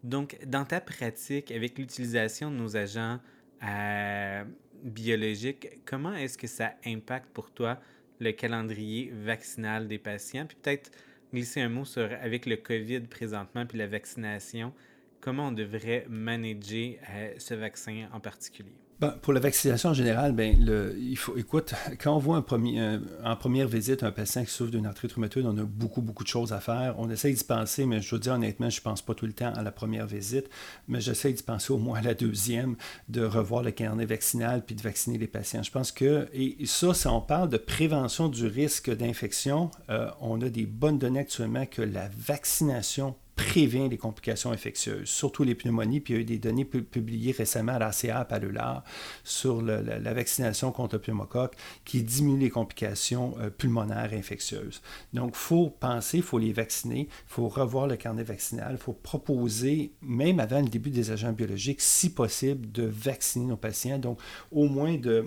Donc, 0.02 0.38
dans 0.46 0.64
ta 0.64 0.80
pratique, 0.80 1.50
avec 1.52 1.78
l'utilisation 1.78 2.50
de 2.50 2.56
nos 2.56 2.76
agents 2.76 3.20
euh, 3.62 4.44
biologiques, 4.82 5.68
comment 5.84 6.14
est-ce 6.14 6.36
que 6.36 6.48
ça 6.48 6.74
impacte 6.84 7.30
pour 7.32 7.50
toi 7.50 7.80
le 8.18 8.32
calendrier 8.32 9.12
vaccinal 9.14 9.86
des 9.86 9.98
patients? 9.98 10.46
Puis 10.46 10.56
peut-être 10.60 10.90
glisser 11.32 11.60
un 11.60 11.68
mot 11.68 11.84
sur, 11.84 12.08
avec 12.20 12.46
le 12.46 12.56
COVID 12.56 13.02
présentement, 13.02 13.64
puis 13.64 13.78
la 13.78 13.86
vaccination, 13.86 14.72
comment 15.20 15.48
on 15.48 15.52
devrait 15.52 16.04
manager 16.08 16.96
euh, 17.10 17.34
ce 17.38 17.54
vaccin 17.54 18.08
en 18.12 18.20
particulier? 18.20 18.81
Ben, 19.02 19.16
pour 19.20 19.32
la 19.32 19.40
vaccination 19.40 19.90
en 19.90 19.94
général, 19.94 20.30
ben, 20.30 20.56
le, 20.64 20.96
il 20.96 21.18
faut, 21.18 21.36
écoute, 21.36 21.74
quand 22.00 22.14
on 22.14 22.20
voit 22.20 22.36
un 22.36 22.42
premier, 22.42 23.00
en 23.24 23.34
première 23.34 23.66
visite 23.66 24.04
un 24.04 24.12
patient 24.12 24.44
qui 24.44 24.52
souffre 24.52 24.70
d'une 24.70 24.86
arthrite 24.86 25.14
rhumatoïde, 25.14 25.44
on 25.44 25.58
a 25.58 25.64
beaucoup, 25.64 26.02
beaucoup 26.02 26.22
de 26.22 26.28
choses 26.28 26.52
à 26.52 26.60
faire. 26.60 26.94
On 26.98 27.10
essaie 27.10 27.32
d'y 27.32 27.42
penser, 27.42 27.84
mais 27.84 28.00
je 28.00 28.14
veux 28.14 28.20
dire 28.20 28.34
honnêtement, 28.34 28.70
je 28.70 28.78
ne 28.78 28.84
pense 28.84 29.02
pas 29.02 29.14
tout 29.14 29.26
le 29.26 29.32
temps 29.32 29.52
à 29.54 29.64
la 29.64 29.72
première 29.72 30.06
visite, 30.06 30.48
mais 30.86 31.00
j'essaie 31.00 31.32
d'y 31.32 31.42
penser 31.42 31.72
au 31.72 31.78
moins 31.78 31.98
à 31.98 32.02
la 32.02 32.14
deuxième, 32.14 32.76
de 33.08 33.24
revoir 33.24 33.64
le 33.64 33.72
carnet 33.72 34.06
vaccinal 34.06 34.64
puis 34.64 34.76
de 34.76 34.82
vacciner 34.82 35.18
les 35.18 35.26
patients. 35.26 35.64
Je 35.64 35.72
pense 35.72 35.90
que, 35.90 36.28
et 36.32 36.64
ça, 36.66 36.94
si 36.94 37.08
on 37.08 37.20
parle 37.20 37.48
de 37.48 37.56
prévention 37.56 38.28
du 38.28 38.46
risque 38.46 38.88
d'infection, 38.88 39.72
euh, 39.90 40.10
on 40.20 40.40
a 40.42 40.48
des 40.48 40.66
bonnes 40.66 41.00
données 41.00 41.18
actuellement 41.18 41.66
que 41.66 41.82
la 41.82 42.08
vaccination 42.16 43.16
prévient 43.36 43.88
les 43.88 43.98
complications 43.98 44.52
infectieuses, 44.52 45.08
surtout 45.08 45.44
les 45.44 45.54
pneumonies. 45.54 46.00
Puis 46.00 46.14
il 46.14 46.16
y 46.16 46.18
a 46.18 46.22
eu 46.22 46.24
des 46.24 46.38
données 46.38 46.64
publiées 46.64 47.32
récemment 47.32 47.72
à 47.72 47.78
l'ACA 47.78 48.20
à 48.20 48.38
l'ULAR 48.38 48.84
sur 49.24 49.62
la, 49.62 50.12
vaccination 50.12 50.72
contre 50.72 50.96
le 50.96 51.00
pneumocoque 51.00 51.54
qui 51.84 52.02
diminue 52.02 52.40
les 52.40 52.50
complications 52.50 53.34
euh, 53.38 53.50
pulmonaires 53.50 54.10
infectieuses. 54.12 54.82
Donc, 55.12 55.30
il 55.34 55.38
faut 55.38 55.70
penser, 55.70 56.18
il 56.18 56.22
faut 56.22 56.38
les 56.38 56.52
vacciner, 56.52 57.08
il 57.08 57.08
faut 57.26 57.48
revoir 57.48 57.86
le 57.86 57.96
carnet 57.96 58.24
vaccinal, 58.24 58.72
il 58.72 58.78
faut 58.78 58.92
proposer, 58.92 59.92
même 60.02 60.40
avant 60.40 60.60
le 60.60 60.68
début 60.68 60.90
des 60.90 61.10
agents 61.10 61.32
biologiques, 61.32 61.80
si 61.80 62.10
possible, 62.10 62.70
de 62.70 62.84
vacciner 62.84 63.46
nos 63.46 63.56
patients. 63.56 63.98
Donc, 63.98 64.18
au 64.50 64.68
moins 64.68 64.96
de 64.96 65.26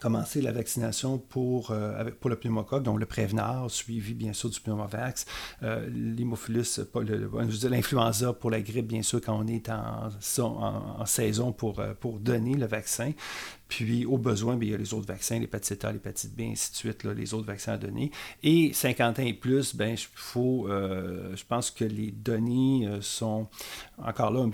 commencer 0.00 0.40
la 0.42 0.52
vaccination 0.52 1.18
pour, 1.18 1.70
euh, 1.70 2.10
pour 2.20 2.30
le 2.30 2.36
pneumocoque, 2.36 2.82
donc 2.82 3.00
le 3.00 3.06
Prévenard, 3.06 3.70
suivi 3.70 4.14
bien 4.14 4.32
sûr 4.32 4.50
du 4.50 4.60
pneumovax, 4.60 5.26
euh, 5.62 5.88
l'hémophilus, 5.90 6.80
l'influenza 7.68 8.32
pour 8.32 8.50
la 8.50 8.60
grippe, 8.60 8.86
bien 8.86 9.02
sûr, 9.02 9.20
quand 9.20 9.38
on 9.38 9.46
est 9.46 9.68
en, 9.70 10.10
en, 10.38 11.06
saison 11.06 11.52
pour, 11.52 11.80
euh, 11.80 11.94
pour 11.98 12.18
donner 12.18 12.54
le 12.54 12.66
vaccin. 12.66 13.12
Puis, 13.68 14.06
au 14.06 14.16
besoin, 14.16 14.56
bien, 14.56 14.68
il 14.68 14.72
y 14.72 14.74
a 14.74 14.78
les 14.78 14.94
autres 14.94 15.06
vaccins, 15.06 15.38
l'hépatite 15.38 15.84
A, 15.84 15.92
l'hépatite 15.92 16.34
B, 16.36 16.42
ainsi 16.42 16.70
de 16.70 16.76
suite, 16.76 17.04
les 17.04 17.34
autres 17.34 17.46
vaccins 17.46 17.72
à 17.72 17.78
donner. 17.78 18.10
Et 18.42 18.72
50 18.72 19.18
ans 19.18 19.22
et 19.22 19.32
plus, 19.32 19.74
ben, 19.74 19.96
faut, 20.14 20.68
euh, 20.68 21.34
je 21.34 21.44
pense 21.44 21.70
que 21.70 21.84
les 21.84 22.12
données 22.12 22.86
euh, 22.86 23.00
sont 23.00 23.48
encore 23.98 24.30
là, 24.30 24.46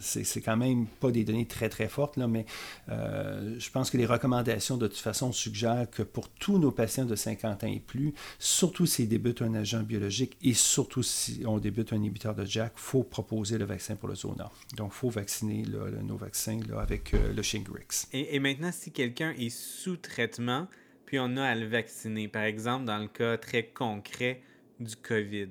c'est 0.00 0.40
quand 0.40 0.56
même 0.56 0.86
pas 0.86 1.10
des 1.10 1.24
données 1.24 1.46
très, 1.46 1.68
très 1.68 1.88
fortes, 1.88 2.16
là, 2.16 2.28
mais 2.28 2.46
euh, 2.90 3.56
je 3.58 3.70
pense 3.70 3.90
que 3.90 3.96
les 3.96 4.06
recommandations, 4.06 4.76
de 4.76 4.86
toute 4.86 4.98
façon, 4.98 5.32
suggèrent 5.32 5.90
que 5.90 6.02
pour 6.02 6.28
tous 6.28 6.58
nos 6.58 6.70
patients 6.70 7.04
de 7.06 7.16
50 7.16 7.64
ans 7.64 7.66
et 7.66 7.80
plus, 7.80 8.14
surtout 8.38 8.86
s'ils 8.86 9.08
débutent 9.08 9.42
un 9.42 9.54
agent 9.54 9.82
biologique 9.82 10.36
et 10.42 10.54
surtout 10.54 11.02
si 11.02 11.42
on 11.46 11.58
débute 11.58 11.92
un 11.92 11.96
inhibiteur 11.96 12.34
de 12.34 12.44
JAK, 12.44 12.72
il 12.76 12.80
faut 12.80 13.02
proposer 13.02 13.58
le 13.58 13.64
vaccin 13.64 13.96
pour 13.96 14.08
le 14.08 14.14
zona. 14.14 14.50
Donc, 14.76 14.92
il 14.94 14.96
faut 14.96 15.10
vacciner 15.10 15.64
nos 16.02 16.16
vaccins 16.16 16.60
avec 16.78 17.12
le 17.12 17.42
Shingrix. 17.42 18.06
Maintenant, 18.44 18.72
si 18.72 18.92
quelqu'un 18.92 19.32
est 19.38 19.48
sous 19.48 19.96
traitement, 19.96 20.68
puis 21.06 21.18
on 21.18 21.36
a 21.38 21.42
à 21.42 21.54
le 21.54 21.66
vacciner, 21.66 22.28
par 22.28 22.42
exemple 22.42 22.84
dans 22.84 22.98
le 22.98 23.08
cas 23.08 23.38
très 23.38 23.64
concret 23.64 24.42
du 24.78 24.96
COVID, 24.96 25.48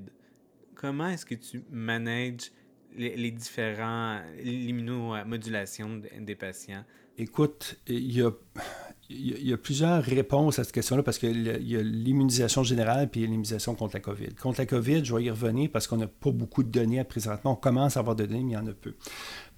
comment 0.75 1.09
est-ce 1.09 1.25
que 1.25 1.33
tu 1.33 1.63
manages 1.71 2.51
les, 2.95 3.31
différents 3.31 4.21
l'immunomodulation 4.43 6.01
des 6.19 6.35
patients? 6.35 6.83
Écoute, 7.17 7.79
il 7.87 8.11
y 8.11 9.53
a 9.53 9.57
plusieurs 9.57 10.03
réponses 10.03 10.59
à 10.59 10.63
cette 10.63 10.73
question-là 10.73 11.01
parce 11.01 11.17
qu'il 11.17 11.67
y 11.67 11.75
a 11.75 11.81
l'immunisation 11.81 12.63
générale 12.63 13.09
puis 13.09 13.21
l'immunisation 13.21 13.73
contre 13.73 13.95
la 13.95 14.01
COVID. 14.01 14.35
Contre 14.35 14.59
la 14.59 14.65
COVID, 14.67 15.03
je 15.03 15.15
vais 15.15 15.23
y 15.23 15.31
revenir 15.31 15.71
parce 15.71 15.87
qu'on 15.87 15.97
n'a 15.97 16.07
pas 16.07 16.31
beaucoup 16.31 16.61
de 16.61 16.69
données 16.69 17.03
présentement. 17.03 17.53
On 17.53 17.55
commence 17.55 17.97
à 17.97 18.01
avoir 18.01 18.15
de 18.15 18.25
données, 18.25 18.43
mais 18.43 18.51
il 18.51 18.55
y 18.55 18.57
en 18.57 18.67
a 18.67 18.73
peu. 18.73 18.93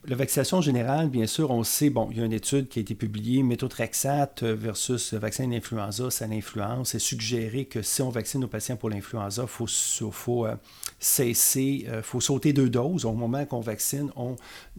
La 0.08 0.16
vaccination 0.16 0.62
générale, 0.62 1.10
bien 1.10 1.26
sûr, 1.26 1.49
on 1.49 1.64
sait, 1.64 1.89
bon, 1.89 2.10
il 2.12 2.18
y 2.18 2.22
a 2.22 2.26
une 2.26 2.34
étude 2.34 2.68
qui 2.68 2.78
a 2.78 2.82
été 2.84 2.93
publiée, 2.93 3.41
méthotrexate 3.41 4.43
versus 4.43 5.16
vaccin 5.16 5.47
d'influenza, 5.47 6.12
ça 6.12 6.28
l'influence. 6.28 6.89
C'est 6.89 6.99
suggéré 6.99 7.66
que 7.66 7.82
si 7.82 8.03
on 8.03 8.12
vaccine 8.12 8.41
nos 8.41 8.47
patients 8.47 8.76
pour 8.76 8.91
l'influenza, 8.91 9.43
il 9.43 9.47
faut, 9.47 9.66
faut 10.12 10.45
euh, 10.45 10.56
cesser, 10.99 11.86
il 11.86 11.89
euh, 11.89 12.03
faut 12.03 12.22
sauter 12.22 12.53
deux 12.53 12.70
doses. 12.70 13.03
Au 13.06 13.14
moment 13.14 13.45
qu'on 13.45 13.62
vaccine, 13.62 14.12
on, 14.16 14.36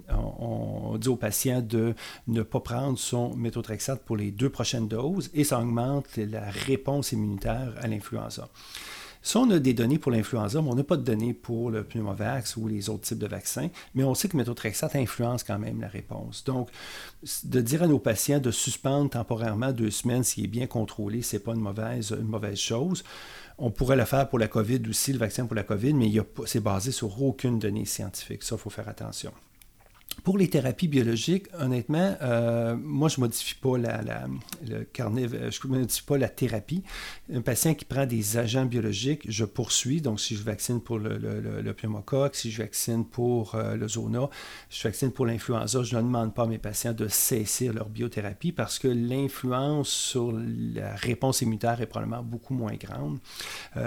on, 0.09 0.97
dit 0.97 1.09
aux 1.09 1.17
patients 1.17 1.61
de 1.61 1.95
ne 2.29 2.43
pas 2.43 2.61
prendre 2.61 2.97
son 2.97 3.35
méthotrexate 3.35 4.05
pour 4.05 4.17
les 4.17 4.31
deux 4.31 4.51
prochaines 4.51 4.87
doses 4.87 5.31
et 5.35 5.43
ça 5.43 5.59
augmente 5.59 6.07
la 6.17 6.49
réponse 6.51 7.11
immunitaire 7.11 7.75
à 7.81 7.89
l'influenza. 7.89 8.49
Si 9.27 9.37
on 9.37 9.51
a 9.51 9.59
des 9.59 9.75
données 9.75 9.99
pour 9.99 10.13
l'influenza, 10.13 10.63
mais 10.63 10.71
on 10.71 10.77
n'a 10.77 10.85
pas 10.85 10.97
de 10.97 11.03
données 11.03 11.35
pour 11.35 11.73
le 11.73 11.83
pneumovax 11.83 12.57
ou 12.57 12.69
les 12.69 12.89
autres 12.89 13.01
types 13.01 13.19
de 13.19 13.27
vaccins, 13.27 13.71
mais 13.97 14.05
on 14.05 14.15
sait 14.15 14.29
que 14.29 14.37
méthotrexate 14.37 14.95
influence 14.95 15.43
quand 15.43 15.59
même 15.59 15.81
la 15.81 15.89
réponse. 15.89 16.45
Donc, 16.45 16.71
de 17.43 17.61
dire 17.61 17.83
à 17.83 17.89
nos 17.89 17.99
patients 17.99 18.39
de 18.39 18.53
suspendre 18.53 19.11
temporairement 19.11 19.73
deux 19.73 19.91
semaines 19.91 20.23
s'il 20.23 20.45
est 20.45 20.47
bien 20.47 20.69
contrôlé, 20.69 21.23
ce 21.23 21.35
n'est 21.35 21.41
pas 21.41 21.55
une 21.55 21.61
mauvaise, 21.61 22.13
une 22.17 22.29
mauvaise 22.29 22.57
chose. 22.57 23.03
On 23.59 23.73
pourrait 23.73 23.97
le 23.97 24.05
faire 24.05 24.29
pour 24.29 24.39
la 24.39 24.47
COVID 24.47 24.83
aussi, 24.89 25.13
le 25.13 25.19
vaccin 25.19 25.45
pour 25.45 25.57
la 25.57 25.65
COVID, 25.65 25.95
mais 25.95 26.13
c'est 26.45 26.63
basé 26.63 26.93
sur 26.93 27.21
aucune 27.21 27.59
donnée 27.59 27.85
scientifique. 27.85 28.45
Ça, 28.45 28.55
il 28.55 28.61
faut 28.61 28.71
faire 28.71 28.89
attention. 28.89 29.33
Pour 30.25 30.39
les 30.39 30.49
thérapies 30.49 30.89
biologiques, 30.89 31.47
honnêtement, 31.59 32.17
euh, 32.23 32.77
moi, 32.77 33.09
je 33.09 33.21
ne 33.21 33.27
modifie 33.27 33.55
pas 33.55 33.79
la, 33.79 34.27
le 34.67 34.85
carnet, 34.85 35.27
euh, 35.33 35.51
je 35.51 35.67
modifie 35.69 36.03
pas 36.03 36.19
la 36.19 36.29
thérapie. 36.29 36.83
Un 37.33 37.43
patient 37.43 37.75
qui 37.75 37.85
prend 37.85 38.07
des 38.07 38.37
agents 38.37 38.65
biologiques, 38.65 39.23
je 39.29 39.45
poursuis. 39.45 40.01
Donc, 40.01 40.21
si 40.21 40.35
je 40.35 40.43
vaccine 40.43 40.81
pour 40.81 40.99
le, 40.99 41.73
pneumocoque, 41.75 42.35
si 42.35 42.51
je 42.51 42.63
vaccine 42.63 43.05
pour 43.05 43.55
euh, 43.55 43.77
le 43.77 43.89
zona, 43.89 44.29
je 44.71 44.83
vaccine 44.83 45.13
pour 45.13 45.27
l'influenza, 45.27 45.83
je 45.83 45.97
ne 45.97 46.03
demande 46.03 46.35
pas 46.35 46.45
à 46.45 46.47
mes 46.47 46.59
patients 46.59 46.93
de 46.93 47.09
cesser 47.09 47.69
leur 47.69 47.89
biothérapie 47.89 48.53
parce 48.53 48.79
que 48.79 48.89
l'influence 48.89 49.89
sur 49.89 50.33
la 50.33 50.95
réponse 50.97 51.43
immunitaire 51.43 51.81
est 51.81 51.87
probablement 51.87 52.23
beaucoup 52.23 52.55
moins 52.55 52.75
grande. 52.75 53.19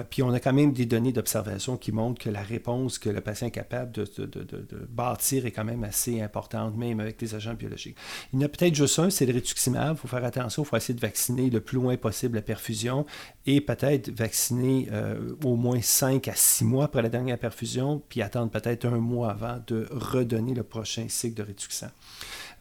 puis, 0.10 0.24
on 0.24 0.32
a 0.32 0.40
quand 0.40 0.54
même 0.54 0.74
des 0.74 0.86
données 0.86 1.12
d'observation 1.12 1.76
qui 1.78 1.92
montrent 1.92 2.22
que 2.22 2.30
la 2.30 2.42
réponse 2.42 3.00
que 3.00 3.10
le 3.10 3.22
patient 3.22 3.48
est 3.48 3.52
capable 3.52 3.92
de, 3.92 4.06
de 4.26 4.88
bâtir 4.90 5.46
est 5.46 5.52
quand 5.52 5.66
même 5.66 5.84
assez 5.84 6.19
importante, 6.22 6.76
même 6.76 7.00
avec 7.00 7.22
les 7.22 7.36
agents 7.36 7.54
biologiques. 7.54 7.98
Il 8.34 8.40
y 8.40 8.44
en 8.44 8.46
a 8.46 8.50
peut-être 8.50 8.76
juste 8.76 9.00
un, 9.00 9.10
c'est 9.10 9.26
le 9.26 9.34
rituximab. 9.34 9.96
Il 9.96 10.00
faut 10.00 10.08
faire 10.08 10.24
attention, 10.24 10.64
il 10.64 10.66
faut 10.66 10.78
essayer 10.78 10.94
de 10.94 11.02
vacciner 11.02 11.50
le 11.50 11.62
plus 11.62 11.76
loin 11.76 11.98
possible 11.98 12.36
la 12.36 12.42
perfusion 12.42 13.06
et 13.46 13.62
peut-être 13.62 14.10
vacciner 14.10 14.88
euh, 14.92 15.36
au 15.44 15.56
moins 15.56 15.82
5 15.82 16.28
à 16.28 16.36
6 16.36 16.66
mois 16.66 16.86
après 16.86 17.02
la 17.02 17.10
dernière 17.10 17.38
perfusion, 17.38 18.02
puis 18.10 18.22
attendre 18.22 18.52
peut-être 18.52 18.86
un 18.86 18.98
mois 18.98 19.32
avant 19.32 19.60
de 19.68 19.88
redonner 19.92 20.54
le 20.54 20.64
prochain 20.64 21.06
cycle 21.10 21.36
de 21.36 21.44
rituxan. 21.44 21.90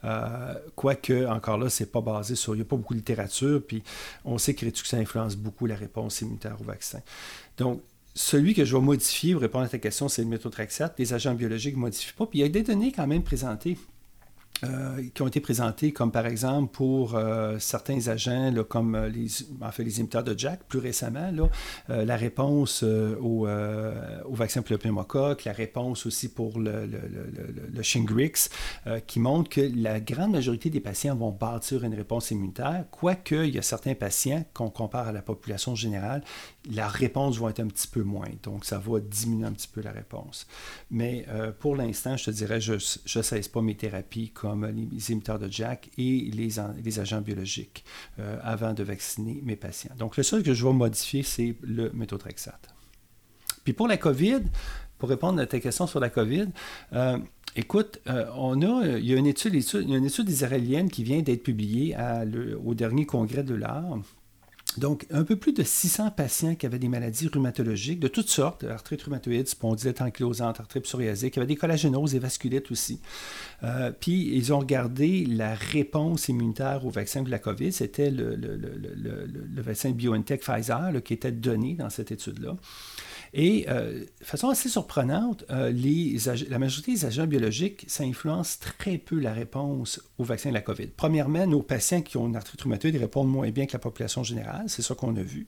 Euh, 0.03 0.53
quoique, 0.75 1.27
encore 1.27 1.57
là, 1.57 1.69
c'est 1.69 1.91
pas 1.91 2.01
basé 2.01 2.35
sur. 2.35 2.55
Il 2.55 2.59
n'y 2.59 2.61
a 2.61 2.65
pas 2.65 2.77
beaucoup 2.77 2.93
de 2.93 2.99
littérature, 2.99 3.61
puis 3.65 3.83
on 4.23 4.37
sait 4.37 4.53
que 4.53 4.65
Rituxan 4.65 4.97
influence 4.97 5.35
beaucoup 5.35 5.65
la 5.65 5.75
réponse 5.75 6.21
immunitaire 6.21 6.55
au 6.59 6.63
vaccin. 6.63 7.01
Donc, 7.57 7.81
celui 8.19 8.53
que 8.53 8.65
je 8.65 8.75
vais 8.75 8.81
modifier 8.81 9.31
pour 9.31 9.41
répondre 9.41 9.63
à 9.63 9.69
ta 9.69 9.77
question, 9.77 10.09
c'est 10.09 10.23
le 10.23 10.27
méthotrexate. 10.27 10.99
Les 10.99 11.13
agents 11.13 11.33
biologiques 11.33 11.75
ne 11.75 11.79
modifient 11.79 12.13
pas. 12.13 12.25
Puis 12.25 12.39
il 12.39 12.41
y 12.41 12.45
a 12.45 12.49
des 12.49 12.63
données 12.63 12.91
quand 12.91 13.07
même 13.07 13.23
présentées 13.23 13.77
euh, 14.65 15.01
qui 15.13 15.21
ont 15.21 15.27
été 15.27 15.39
présentés, 15.39 15.93
comme 15.93 16.11
par 16.11 16.25
exemple 16.25 16.73
pour 16.73 17.15
euh, 17.15 17.57
certains 17.59 18.09
agents, 18.09 18.53
comme 18.67 18.93
euh, 18.93 19.07
les, 19.07 19.27
les 19.77 19.99
imiteurs 19.99 20.23
de 20.25 20.37
Jack, 20.37 20.65
plus 20.67 20.79
récemment, 20.79 21.31
la 21.87 22.17
réponse 22.17 22.83
au, 22.83 23.47
vaccin 24.31 24.61
pour 24.61 24.73
le 24.73 24.77
pneumocoque, 24.79 25.45
la 25.45 25.53
réponse 25.53 26.05
aussi 26.05 26.27
pour 26.27 26.59
le, 26.59 26.89
Shingrix, 27.81 28.49
qui 29.07 29.19
montre 29.19 29.49
que 29.49 29.61
la 29.75 30.01
grande 30.01 30.31
majorité 30.31 30.69
des 30.69 30.81
patients 30.81 31.15
vont 31.15 31.31
bâtir 31.31 31.83
une 31.85 31.95
réponse 31.95 32.31
immunitaire, 32.31 32.83
quoique 32.91 33.45
il 33.45 33.55
y 33.55 33.59
a 33.59 33.61
certains 33.61 33.95
patients, 33.95 34.43
qu'on 34.53 34.69
compare 34.69 35.07
à 35.07 35.11
la 35.11 35.21
population 35.21 35.75
générale, 35.75 36.21
la 36.69 36.87
réponse 36.87 37.37
va 37.37 37.49
être 37.51 37.61
un 37.61 37.67
petit 37.67 37.87
peu 37.87 38.03
moins. 38.03 38.29
Donc, 38.43 38.65
ça 38.65 38.77
va 38.79 38.99
diminuer 38.99 39.47
un 39.47 39.53
petit 39.53 39.67
peu 39.67 39.81
la 39.81 39.91
réponse. 39.91 40.45
Mais 40.91 41.25
pour 41.59 41.75
l'instant, 41.75 42.17
je 42.17 42.25
te 42.25 42.31
dirais, 42.31 42.59
je 42.59 42.73
ne 42.73 43.23
cesse 43.23 43.47
pas 43.47 43.61
mes 43.61 43.75
thérapies 43.75 44.29
comme 44.29 44.65
les 44.65 45.11
imiteurs 45.11 45.39
de 45.39 45.49
Jack 45.51 45.89
et 45.97 46.29
les, 46.31 46.99
agents 46.99 47.21
biologiques 47.21 47.83
euh, 48.19 48.37
avant 48.43 48.73
de 48.73 48.83
vacciner 48.83 49.41
mes 49.43 49.55
patients. 49.55 49.93
Donc, 49.97 50.17
le 50.17 50.23
seul 50.23 50.43
que 50.43 50.53
je 50.53 50.65
vais 50.65 50.73
modifier, 50.73 51.23
c'est 51.23 51.55
le 51.61 51.91
méthotrexate. 51.93 52.69
Puis 53.63 53.73
pour 53.73 53.87
la 53.87 53.97
COVID, 53.97 54.41
pour 54.97 55.09
répondre 55.09 55.41
à 55.41 55.45
ta 55.45 55.59
question 55.59 55.87
sur 55.87 55.99
la 55.99 56.09
COVID, 56.09 56.47
euh, 56.93 57.17
écoute, 57.55 57.99
euh, 58.07 58.25
on 58.35 58.61
a, 58.61 58.97
il 58.97 59.05
y 59.05 59.13
a 59.13 59.17
une 59.17 59.27
étude, 59.27 59.53
il 59.53 59.89
y 59.89 59.93
a 59.93 59.97
une 59.97 60.05
étude 60.05 60.29
israélienne 60.29 60.89
qui 60.89 61.03
vient 61.03 61.21
d'être 61.21 61.43
publiée 61.43 61.95
au 62.63 62.73
dernier 62.73 63.05
congrès 63.05 63.43
de 63.43 63.55
l'art 63.55 63.99
donc, 64.77 65.05
un 65.09 65.23
peu 65.23 65.35
plus 65.35 65.51
de 65.51 65.63
600 65.63 66.11
patients 66.11 66.55
qui 66.55 66.65
avaient 66.65 66.79
des 66.79 66.87
maladies 66.87 67.27
rhumatologiques 67.27 67.99
de 67.99 68.07
toutes 68.07 68.29
sortes, 68.29 68.63
arthrite 68.63 69.01
rhumatoïde, 69.01 69.47
spondylite 69.47 70.01
ankylosante, 70.01 70.59
arthrite 70.59 70.83
psoriasique, 70.83 71.33
qui 71.33 71.39
avaient 71.39 71.47
des 71.47 71.55
collagénoses 71.55 72.15
et 72.15 72.19
vasculites 72.19 72.69
aussi. 72.71 72.99
Euh, 73.63 73.91
puis, 73.91 74.35
ils 74.35 74.53
ont 74.53 74.59
regardé 74.59 75.25
la 75.25 75.55
réponse 75.55 76.29
immunitaire 76.29 76.85
au 76.85 76.89
vaccin 76.89 77.23
de 77.23 77.31
la 77.31 77.39
COVID. 77.39 77.71
C'était 77.71 78.11
le, 78.11 78.35
le, 78.35 79.61
vaccin 79.61 79.91
BioNTech 79.91 80.41
Pfizer 80.41 80.91
qui 81.03 81.13
était 81.13 81.31
donné 81.31 81.73
dans 81.73 81.89
cette 81.89 82.11
étude-là. 82.11 82.55
Et 83.33 83.65
euh, 83.69 84.05
de 84.19 84.25
façon 84.25 84.49
assez 84.49 84.69
surprenante, 84.69 85.45
euh, 85.51 85.71
la 86.49 86.59
majorité 86.59 86.93
des 86.93 87.05
agents 87.05 87.27
biologiques, 87.27 87.85
ça 87.87 88.03
influence 88.03 88.59
très 88.59 88.97
peu 88.97 89.19
la 89.19 89.33
réponse 89.33 90.01
au 90.17 90.23
vaccin 90.23 90.49
de 90.49 90.55
la 90.55 90.61
COVID. 90.61 90.87
Premièrement, 90.87 91.45
nos 91.45 91.61
patients 91.61 92.01
qui 92.01 92.17
ont 92.17 92.27
une 92.27 92.35
arthrite 92.35 92.61
rhumatoïde 92.61 92.95
répondent 92.97 93.29
moins 93.29 93.49
bien 93.51 93.65
que 93.65 93.73
la 93.73 93.79
population 93.79 94.23
générale, 94.23 94.65
c'est 94.67 94.81
ça 94.81 94.95
qu'on 94.95 95.15
a 95.15 95.21
vu. 95.21 95.47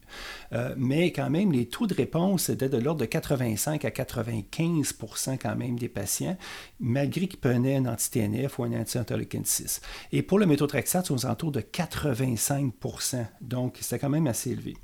Euh, 0.52 0.74
mais 0.76 1.12
quand 1.12 1.30
même, 1.30 1.52
les 1.52 1.66
taux 1.66 1.86
de 1.86 1.94
réponse 1.94 2.48
étaient 2.48 2.68
de 2.68 2.78
l'ordre 2.78 3.00
de 3.00 3.06
85 3.06 3.84
à 3.84 3.90
95% 3.90 5.38
quand 5.38 5.56
même 5.56 5.78
des 5.78 5.88
patients, 5.88 6.36
malgré 6.80 7.26
qu'ils 7.26 7.40
prenaient 7.40 7.76
un 7.76 7.86
anti-TNF 7.86 8.58
ou 8.58 8.64
un 8.64 8.80
anti-interleukin 8.80 9.42
6. 9.44 9.80
Et 10.12 10.22
pour 10.22 10.38
le 10.38 10.46
méthotrexate, 10.46 11.06
c'est 11.06 11.12
aux 11.12 11.26
alentours 11.26 11.52
de 11.52 11.60
85% 11.60 12.72
donc 13.40 13.78
c'était 13.80 13.98
quand 13.98 14.08
même 14.08 14.26
assez 14.26 14.50
élevé. 14.50 14.74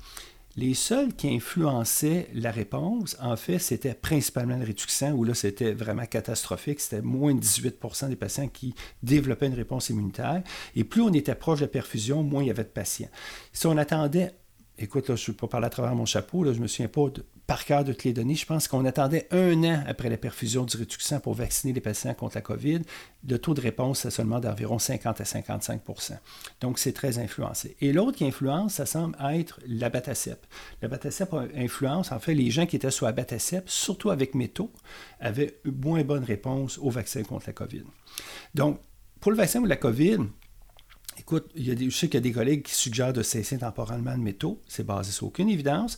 Les 0.55 0.73
seuls 0.73 1.13
qui 1.13 1.33
influençaient 1.33 2.27
la 2.33 2.51
réponse, 2.51 3.15
en 3.21 3.35
fait, 3.35 3.59
c'était 3.59 3.93
principalement 3.93 4.57
le 4.57 4.65
rétuxant, 4.65 5.11
où 5.11 5.23
là, 5.23 5.33
c'était 5.33 5.73
vraiment 5.73 6.05
catastrophique. 6.05 6.79
C'était 6.79 7.01
moins 7.01 7.35
de 7.35 7.39
18% 7.39 8.09
des 8.09 8.15
patients 8.15 8.47
qui 8.47 8.73
développaient 9.03 9.47
une 9.47 9.53
réponse 9.53 9.89
immunitaire. 9.89 10.41
Et 10.75 10.83
plus 10.83 11.01
on 11.01 11.13
était 11.13 11.35
proche 11.35 11.59
de 11.59 11.65
la 11.65 11.69
perfusion, 11.69 12.23
moins 12.23 12.43
il 12.43 12.47
y 12.47 12.51
avait 12.51 12.63
de 12.63 12.69
patients. 12.69 13.09
Si 13.53 13.67
on 13.67 13.77
attendait 13.77 14.33
écoute, 14.79 15.09
là, 15.09 15.15
je 15.15 15.23
ne 15.23 15.33
vais 15.33 15.37
pas 15.37 15.47
parler 15.47 15.67
à 15.67 15.69
travers 15.69 15.95
mon 15.95 16.05
chapeau, 16.05 16.43
là, 16.43 16.51
je 16.53 16.57
ne 16.57 16.63
me 16.63 16.67
souviens 16.67 16.87
pas 16.87 17.07
par 17.47 17.65
cœur 17.65 17.83
de 17.83 17.93
toutes 17.93 18.03
les 18.03 18.13
données. 18.13 18.35
Je 18.35 18.45
pense 18.45 18.67
qu'on 18.67 18.85
attendait 18.85 19.27
un 19.31 19.63
an 19.63 19.83
après 19.87 20.09
la 20.09 20.17
perfusion 20.17 20.65
du 20.65 20.77
rétuxant 20.77 21.19
pour 21.19 21.33
vacciner 21.33 21.73
les 21.73 21.81
patients 21.81 22.13
contre 22.13 22.35
la 22.35 22.41
COVID. 22.41 22.81
Le 23.27 23.37
taux 23.39 23.53
de 23.53 23.61
réponse, 23.61 24.01
c'est 24.01 24.11
seulement 24.11 24.39
d'environ 24.39 24.79
50 24.79 25.19
à 25.19 25.23
55% 25.23 26.13
Donc, 26.61 26.79
c'est 26.79 26.93
très 26.93 27.19
influencé. 27.19 27.75
Et 27.81 27.91
l'autre 27.91 28.17
qui 28.17 28.25
influence, 28.25 28.75
ça 28.75 28.85
semble 28.85 29.17
être 29.33 29.59
l'abatacep. 29.67 30.45
L'abatacep 30.81 31.33
influence, 31.55 32.11
en 32.11 32.19
fait, 32.19 32.33
les 32.33 32.51
gens 32.51 32.65
qui 32.65 32.75
étaient 32.75 32.91
sous 32.91 33.05
abatacep, 33.05 33.69
surtout 33.69 34.11
avec 34.11 34.35
métaux, 34.35 34.71
avaient 35.19 35.59
moins 35.65 36.03
bonne 36.03 36.23
réponse 36.23 36.77
au 36.77 36.89
vaccin 36.89 37.23
contre 37.23 37.45
la 37.47 37.53
COVID. 37.53 37.83
Donc, 38.53 38.79
pour 39.19 39.31
le 39.31 39.37
vaccin 39.37 39.59
contre 39.59 39.69
la 39.69 39.75
COVID, 39.75 40.19
Écoute, 41.19 41.51
je 41.55 41.89
sais 41.89 42.07
qu'il 42.07 42.15
y 42.15 42.17
a 42.17 42.21
des 42.21 42.31
collègues 42.31 42.63
qui 42.63 42.73
suggèrent 42.73 43.13
de 43.13 43.23
cesser 43.23 43.57
temporairement 43.57 44.13
le 44.15 44.21
métaux. 44.21 44.61
C'est 44.67 44.85
basé 44.85 45.11
sur 45.11 45.27
aucune 45.27 45.49
évidence. 45.49 45.97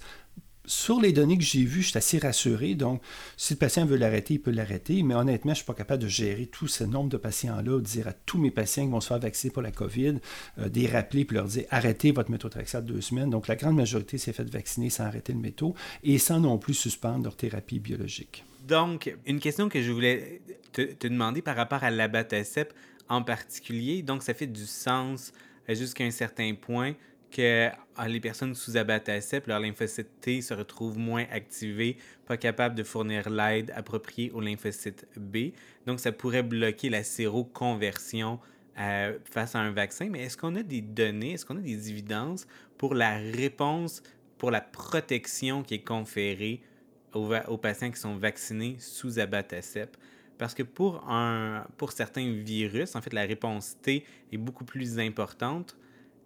Sur 0.65 1.01
les 1.01 1.11
données 1.11 1.38
que 1.38 1.43
j'ai 1.43 1.63
vues, 1.63 1.82
je 1.82 1.89
suis 1.89 1.97
assez 1.97 2.17
rassuré. 2.17 2.76
Donc, 2.76 3.01
si 3.38 3.53
le 3.53 3.57
patient 3.57 3.86
veut 3.86 3.97
l'arrêter, 3.97 4.36
il 4.36 4.41
peut 4.41 4.51
l'arrêter. 4.51 5.03
Mais 5.03 5.15
honnêtement, 5.15 5.51
je 5.51 5.53
ne 5.53 5.63
suis 5.63 5.65
pas 5.65 5.74
capable 5.74 6.03
de 6.03 6.07
gérer 6.07 6.45
tout 6.47 6.67
ce 6.67 6.84
nombre 6.84 7.09
de 7.09 7.17
patients-là, 7.17 7.80
dire 7.82 8.07
à 8.07 8.13
tous 8.13 8.39
mes 8.39 8.51
patients 8.51 8.86
qui 8.86 8.91
vont 8.91 9.01
se 9.01 9.07
faire 9.07 9.19
vacciner 9.19 9.51
pour 9.51 9.61
la 9.61 9.72
COVID, 9.72 10.15
euh, 10.59 10.69
des 10.69 10.88
rappeler 10.88 11.26
puis 11.26 11.36
leur 11.36 11.45
dire 11.45 11.65
arrêtez 11.69 12.11
votre 12.11 12.32
méthotrexate 12.32 12.86
deux 12.86 13.01
semaines. 13.01 13.30
Donc, 13.30 13.47
la 13.47 13.55
grande 13.55 13.76
majorité 13.76 14.17
s'est 14.17 14.34
fait 14.34 14.49
vacciner 14.49 14.89
sans 14.89 15.05
arrêter 15.05 15.34
le 15.34 15.39
métaux 15.39 15.76
et 16.03 16.17
sans 16.17 16.39
non 16.39 16.57
plus 16.57 16.74
suspendre 16.74 17.24
leur 17.24 17.36
thérapie 17.36 17.80
biologique. 17.80 18.43
Donc, 18.67 19.15
une 19.26 19.39
question 19.39 19.69
que 19.69 19.82
je 19.82 19.91
voulais 19.91 20.41
te, 20.72 21.07
demander 21.07 21.41
par 21.41 21.55
rapport 21.55 21.84
à 21.84 21.91
l'abatacep 21.91 22.74
en 23.12 23.22
particulier. 23.22 24.01
Donc, 24.01 24.24
ça 24.24 24.34
fait 24.34 24.47
du 24.47 24.66
sens 24.66 25.34
euh, 25.70 25.76
jusqu'à 25.76 26.05
un 26.05 26.12
certain 26.12 26.55
point 26.55 26.93
que 27.30 27.70
ah, 27.97 28.07
les 28.07 28.22
personnes 28.22 28.55
sous 28.55 28.78
abatacep, 28.78 29.47
leur 29.47 29.59
lymphocyte 29.59 30.22
T 30.22 30.41
se 30.41 30.53
retrouvent 30.53 30.97
moins 30.97 31.26
activés, 31.30 31.97
pas 32.26 32.38
capables 32.38 32.76
de 32.76 32.84
fournir 32.84 33.30
l'aide 33.30 33.72
appropriée 33.76 34.32
aux 34.32 34.39
lymphocytes 34.41 35.05
B. 35.18 35.51
Donc, 35.86 35.99
ça 35.99 36.14
pourrait 36.14 36.43
bloquer 36.43 36.89
la 36.89 37.03
séroconversion 37.03 38.39
face 39.26 39.53
à 39.53 39.59
un 39.59 39.72
vaccin, 39.72 40.07
mais 40.09 40.24
est-ce 40.24 40.38
qu'on 40.38 40.55
a 40.55 40.64
des 40.64 40.82
données, 40.82 41.34
est-ce 41.34 41.45
qu'on 41.45 41.57
a 41.57 41.62
des 41.62 41.91
évidences 41.91 42.47
pour 42.78 42.95
la 42.95 43.18
réponse, 43.18 44.01
pour 44.38 44.49
la 44.49 44.62
protection 44.62 45.62
qui 45.62 45.76
est 45.76 45.84
conférée 45.84 46.62
aux, 47.14 47.57
patients 47.57 47.91
qui 47.91 47.99
sont 47.99 48.16
vaccinés 48.16 48.78
sous 48.80 49.20
abatacept? 49.20 49.99
Parce 50.41 50.55
que 50.55 50.63
pour, 50.63 51.07
un, 51.07 51.67
pour 51.77 51.91
certains 51.91 52.27
virus, 52.31 52.95
en 52.95 53.01
fait, 53.03 53.13
la 53.13 53.21
réponse 53.21 53.75
T 53.79 54.03
est 54.33 54.37
beaucoup 54.37 54.65
plus 54.65 54.97
importante. 54.97 55.77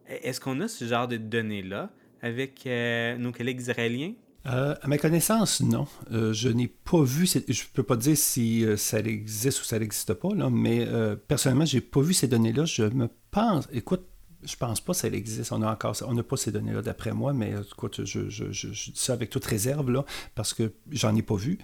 Est-ce 0.07 0.39
qu'on 0.39 0.61
a 0.61 0.70
ce 0.70 0.86
genre 0.86 1.09
de 1.09 1.18
données-là 1.18 1.89
avec 2.22 2.66
euh, 2.66 3.18
nos 3.18 3.34
collègues 3.34 3.59
israéliens? 3.59 4.13
Euh, 4.45 4.74
à 4.82 4.88
ma 4.88 4.97
connaissance, 4.97 5.59
non. 5.59 5.86
Euh, 6.13 6.32
je 6.32 6.47
n'ai 6.47 6.70
pas 6.70 7.03
vu, 7.03 7.28
je 7.28 7.39
ne 7.39 7.74
peux 7.74 7.84
pas 7.84 7.97
dire 7.97 8.16
si 8.16 8.63
ça 8.78 8.99
existe 8.99 9.59
ou 9.59 9.66
ça 9.66 9.80
n'existe 9.80 10.13
pas, 10.13 10.34
là, 10.34 10.49
mais 10.49 10.88
personnellement, 11.28 11.66
je 11.66 11.76
n'ai 11.76 11.82
pas 11.82 11.99
vu 11.99 12.13
ces 12.13 12.30
données-là. 12.30 12.63
Je 12.63 12.84
me 12.84 13.09
pense, 13.32 13.68
écoute, 13.74 14.07
je 14.43 14.55
pense 14.55 14.80
pas 14.80 14.93
que 14.93 14.99
ça 14.99 15.07
existe. 15.09 15.51
On 15.51 15.61
a 15.61 15.72
encore 15.72 15.95
on 16.07 16.13
n'a 16.13 16.24
pas 16.24 16.38
ces 16.38 16.53
données-là 16.53 16.82
d'après 16.82 17.11
moi, 17.11 17.34
mais 17.34 17.53
écoute, 17.70 18.05
je, 18.05 18.30
je, 18.30 18.51
je, 18.51 18.68
dis 18.70 18.93
ça 18.95 19.11
avec 19.11 19.30
toute 19.30 19.43
réserve, 19.43 19.91
là, 19.91 20.05
parce 20.36 20.53
que 20.53 20.72
j'en 20.89 21.13
ai 21.16 21.22
pas 21.22 21.36
vu. 21.36 21.57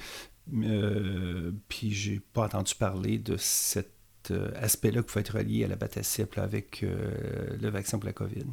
Euh, 0.54 1.52
puis 1.68 1.92
j'ai 1.92 2.20
pas 2.34 2.46
entendu 2.46 2.76
parler 2.76 3.18
de 3.18 3.38
cet 3.38 3.90
aspect-là 4.62 5.02
qu'il 5.02 5.12
faut 5.12 5.20
être 5.20 5.38
relié 5.38 5.64
à 5.64 5.68
la 5.68 5.76
bataciple 5.76 6.40
avec 6.40 6.82
le 6.84 7.70
vaccin 7.70 7.98
pour 7.98 8.06
la 8.06 8.14
COVID. 8.14 8.46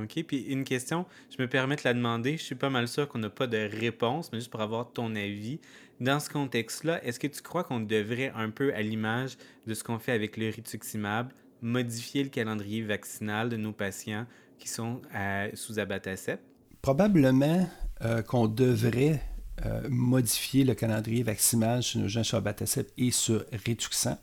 OK. 0.00 0.22
Puis 0.26 0.42
une 0.42 0.64
question, 0.64 1.06
je 1.36 1.42
me 1.42 1.48
permets 1.48 1.76
de 1.76 1.82
la 1.84 1.94
demander. 1.94 2.36
Je 2.36 2.42
suis 2.42 2.54
pas 2.54 2.70
mal 2.70 2.88
sûr 2.88 3.08
qu'on 3.08 3.18
n'a 3.18 3.30
pas 3.30 3.46
de 3.46 3.58
réponse, 3.58 4.30
mais 4.32 4.38
juste 4.38 4.50
pour 4.50 4.60
avoir 4.60 4.92
ton 4.92 5.14
avis. 5.14 5.60
Dans 6.00 6.18
ce 6.18 6.30
contexte-là, 6.30 7.04
est-ce 7.04 7.20
que 7.20 7.26
tu 7.26 7.42
crois 7.42 7.62
qu'on 7.64 7.80
devrait, 7.80 8.32
un 8.34 8.50
peu 8.50 8.74
à 8.74 8.82
l'image 8.82 9.36
de 9.66 9.74
ce 9.74 9.84
qu'on 9.84 9.98
fait 9.98 10.12
avec 10.12 10.36
le 10.36 10.48
rituximab, 10.48 11.32
modifier 11.60 12.24
le 12.24 12.30
calendrier 12.30 12.82
vaccinal 12.82 13.48
de 13.48 13.56
nos 13.56 13.72
patients 13.72 14.26
qui 14.58 14.68
sont 14.68 15.02
euh, 15.14 15.50
sous 15.54 15.78
abatacept? 15.78 16.42
Probablement 16.80 17.68
euh, 18.00 18.22
qu'on 18.22 18.48
devrait 18.48 19.22
euh, 19.66 19.82
modifier 19.90 20.64
le 20.64 20.74
calendrier 20.74 21.22
vaccinal 21.22 21.82
chez 21.82 21.98
nos 21.98 22.08
gens 22.08 22.24
sur 22.24 22.38
abatacept 22.38 22.92
et 22.96 23.10
sur 23.10 23.44
Rituxan. 23.52 24.18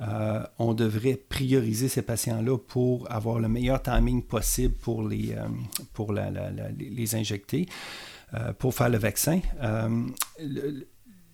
Euh, 0.00 0.44
on 0.58 0.74
devrait 0.74 1.16
prioriser 1.16 1.88
ces 1.88 2.02
patients-là 2.02 2.56
pour 2.58 3.10
avoir 3.10 3.40
le 3.40 3.48
meilleur 3.48 3.82
timing 3.82 4.22
possible 4.22 4.74
pour 4.74 5.08
les, 5.08 5.32
euh, 5.32 5.48
pour 5.94 6.12
les 6.12 7.14
injecter, 7.14 7.66
pour 8.58 8.74
faire 8.74 8.90
le 8.90 8.98
vaccin. 8.98 9.40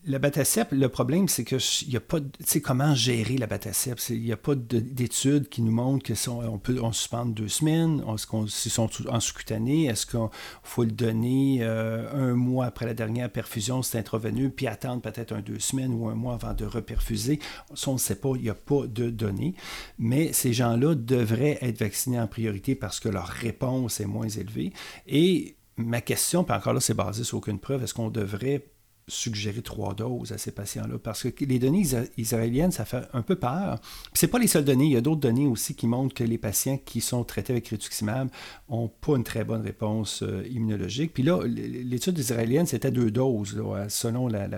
La 0.07 0.19
batacep, 0.19 0.69
le 0.73 0.89
problème, 0.91 1.29
c'est 1.29 1.45
qu'il 1.45 1.89
n'y 1.89 1.97
a 1.97 2.01
pas. 2.01 2.21
Tu 2.21 2.27
sais, 2.45 2.61
comment 2.61 2.95
gérer 2.95 3.39
la 3.39 3.47
batacep? 3.47 3.99
Il 4.11 4.21
n'y 4.21 4.33
a 4.33 4.37
pas 4.37 4.55
d'études 4.55 5.49
qui 5.49 5.63
nous 5.63 5.73
montrent 5.73 6.05
qu'on 6.13 6.59
peut 6.59 6.79
on 6.83 6.93
suspendre 6.93 7.33
deux 7.33 7.49
semaines. 7.49 8.03
Qu'on 8.29 8.47
sont 8.47 8.91
en 9.09 9.21
sous-cutané? 9.21 9.87
Est-ce 9.87 10.05
qu'il 10.05 10.29
faut 10.63 10.85
le 10.85 10.91
donner 10.91 11.61
euh, 11.63 12.13
un 12.13 12.35
mois 12.35 12.67
après 12.67 12.85
la 12.85 12.93
dernière 12.93 13.31
perfusion, 13.31 13.83
c'est 13.83 13.99
intraveineux, 13.99 14.51
puis 14.51 14.67
attendre 14.67 15.01
peut-être 15.01 15.33
un 15.33 15.41
deux 15.41 15.59
semaines 15.59 15.95
ou 15.95 16.07
un 16.09 16.15
mois 16.15 16.35
avant 16.35 16.53
de 16.53 16.67
reperfuser? 16.67 17.39
Ça, 17.75 17.91
on 17.91 17.95
ne 17.95 17.99
sait 17.99 18.17
pas. 18.17 18.33
Il 18.37 18.43
n'y 18.43 18.51
a 18.51 18.55
pas 18.55 18.87
de 18.87 19.09
données. 19.09 19.55
Mais 19.99 20.35
ces 20.35 20.53
gens-là 20.53 20.97
devraient 20.97 21.59
être 21.63 21.79
vaccinés 21.79 22.21
en 22.21 22.27
priorité 22.27 22.75
parce 22.75 23.01
que 23.01 23.09
leur 23.09 23.29
réponse 23.29 24.01
est 24.01 24.07
moins 24.07 24.29
élevée. 24.29 24.75
Et 25.07 25.57
ma 25.77 26.03
question, 26.03 26.45
puis 26.45 26.55
encore 26.55 26.75
là, 26.75 26.81
c'est 26.81 26.95
basé 26.95 27.25
sur 27.25 27.39
aucune 27.39 27.59
preuve, 27.59 27.83
est-ce 27.83 27.95
qu'on 27.95 28.11
devrait 28.11 28.67
suggérer 29.07 29.63
trois 29.63 29.95
doses 29.95 30.33
à 30.33 30.39
ces 30.39 30.51
patients-là. 30.51 30.99
Parce 30.99 31.31
que 31.31 31.45
les 31.45 31.59
données 31.59 31.85
israéliennes, 32.17 32.73
ça 32.73 32.85
fait 32.85 33.03
un 33.13 33.23
peu 33.23 33.37
peur. 33.37 33.81
Ce 34.13 34.25
n'est 34.25 34.31
pas 34.31 34.39
les 34.39 34.47
seules 34.47 34.65
données. 34.65 34.87
Il 34.87 34.93
y 34.93 34.97
a 34.97 35.01
d'autres 35.01 35.21
données 35.21 35.47
aussi 35.47 35.75
qui 35.75 35.87
montrent 35.87 36.15
que 36.15 36.25
les 36.25 36.39
patients 36.39 36.79
qui 36.85 37.01
sont 37.01 37.25
traités 37.25 37.53
avec 37.53 37.69
rituximab 37.69 38.29
n'ont 38.71 38.89
pas 38.89 39.17
une 39.17 39.25
très 39.25 39.45
bonne 39.45 39.63
réponse 39.63 40.23
euh, 40.23 40.47
immunologique. 40.51 41.13
Puis 41.13 41.23
là, 41.23 41.41
l'étude 41.47 42.19
israélienne, 42.19 42.67
c'était 42.67 42.91
deux 42.91 43.11
doses, 43.11 43.61
selon 43.89 44.29
la, 44.29 44.49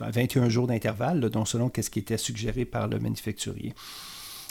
21 0.00 0.48
jours 0.48 0.66
d'intervalle, 0.66 1.20
donc 1.20 1.48
selon 1.48 1.70
ce 1.74 1.90
qui 1.90 2.00
était 2.00 2.18
suggéré 2.18 2.64
par 2.64 2.88
le 2.88 2.98
manufacturier. 2.98 3.74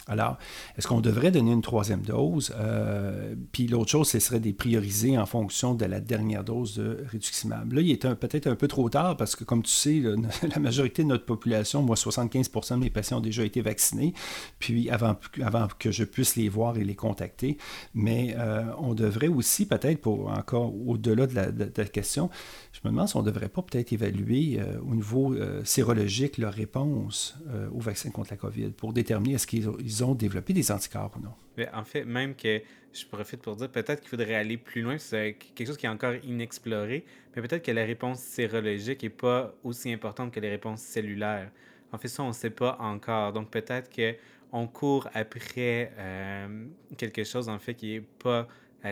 Alors, 0.08 0.36
est-ce 0.76 0.88
qu'on 0.88 1.00
devrait 1.00 1.30
donner 1.30 1.52
une 1.52 1.62
troisième 1.62 2.02
dose? 2.02 2.52
Euh, 2.58 3.34
puis 3.52 3.68
l'autre 3.68 3.90
chose, 3.90 4.08
ce 4.08 4.18
serait 4.18 4.40
des 4.40 4.52
prioriser 4.52 5.16
en 5.16 5.26
fonction 5.26 5.74
de 5.74 5.84
la 5.84 6.00
dernière 6.00 6.42
dose 6.42 6.76
de 6.76 7.04
rituximab. 7.08 7.72
Là, 7.72 7.80
il 7.80 7.90
est 7.90 8.14
peut-être 8.14 8.48
un 8.48 8.56
peu 8.56 8.66
trop 8.66 8.88
tard 8.88 9.16
parce 9.16 9.36
que, 9.36 9.44
comme 9.44 9.62
tu 9.62 9.70
sais, 9.70 10.02
la 10.54 10.58
majorité 10.58 11.04
de 11.04 11.08
notre 11.08 11.24
population, 11.24 11.82
moi, 11.82 11.94
75% 11.94 12.74
de 12.74 12.76
mes 12.78 12.90
patients 12.90 13.18
ont 13.18 13.20
déjà 13.20 13.44
été 13.44 13.60
vaccinés, 13.60 14.12
puis 14.58 14.90
avant, 14.90 15.16
avant 15.42 15.68
que 15.78 15.92
je 15.92 16.04
puisse 16.04 16.36
les 16.36 16.48
voir 16.48 16.76
et 16.78 16.84
les 16.84 16.96
contacter. 16.96 17.56
Mais 17.94 18.34
euh, 18.38 18.64
on 18.78 18.94
devrait 18.94 19.28
aussi, 19.28 19.66
peut-être, 19.66 20.00
pour 20.00 20.30
encore 20.30 20.74
au-delà 20.86 21.26
de, 21.26 21.70
la, 21.76 21.84
question, 21.84 22.30
je 22.72 22.80
me 22.84 22.90
demande 22.90 23.08
si 23.08 23.16
on 23.16 23.22
ne 23.22 23.26
devrait 23.26 23.48
pas 23.48 23.62
peut-être 23.62 23.92
évaluer 23.92 24.58
euh, 24.58 24.78
au 24.80 24.94
niveau 24.94 25.34
sérologique 25.64 26.38
leur 26.38 26.52
réponse 26.52 27.36
au 27.74 27.80
vaccin 27.80 28.10
contre 28.10 28.30
la 28.30 28.36
COVID 28.36 28.70
pour 28.70 28.92
déterminer 28.92 29.34
est-ce 29.34 29.46
qu'ils 29.46 29.68
ils 30.02 30.04
ont 30.04 30.14
développé 30.14 30.52
des 30.52 30.70
anticorps 30.70 31.12
ou 31.16 31.20
non. 31.20 31.34
En 31.72 31.84
fait, 31.84 32.04
même 32.04 32.34
que 32.34 32.60
je 32.92 33.06
profite 33.06 33.40
pour 33.40 33.56
dire 33.56 33.70
peut-être 33.70 34.00
qu'il 34.00 34.08
faudrait 34.08 34.34
aller 34.34 34.56
plus 34.56 34.82
loin, 34.82 34.98
c'est 34.98 35.34
quelque 35.54 35.66
chose 35.66 35.76
qui 35.76 35.86
est 35.86 35.90
encore 35.90 36.14
inexploré, 36.24 37.04
mais 37.34 37.42
peut-être 37.42 37.64
que 37.64 37.72
la 37.72 37.84
réponse 37.84 38.20
sérologique 38.20 39.02
n'est 39.02 39.10
pas 39.10 39.54
aussi 39.62 39.92
importante 39.92 40.32
que 40.32 40.40
les 40.40 40.50
réponses 40.50 40.80
cellulaires. 40.80 41.50
En 41.92 41.98
fait, 41.98 42.08
ça, 42.08 42.22
on 42.22 42.28
ne 42.28 42.32
sait 42.32 42.50
pas 42.50 42.76
encore. 42.80 43.32
Donc 43.32 43.50
peut-être 43.50 43.90
qu'on 43.94 44.66
court 44.66 45.08
après 45.14 45.92
euh, 45.98 46.66
quelque 46.96 47.24
chose, 47.24 47.48
en 47.48 47.58
fait, 47.58 47.74
qui 47.74 47.92
n'est 47.92 48.00
pas 48.00 48.48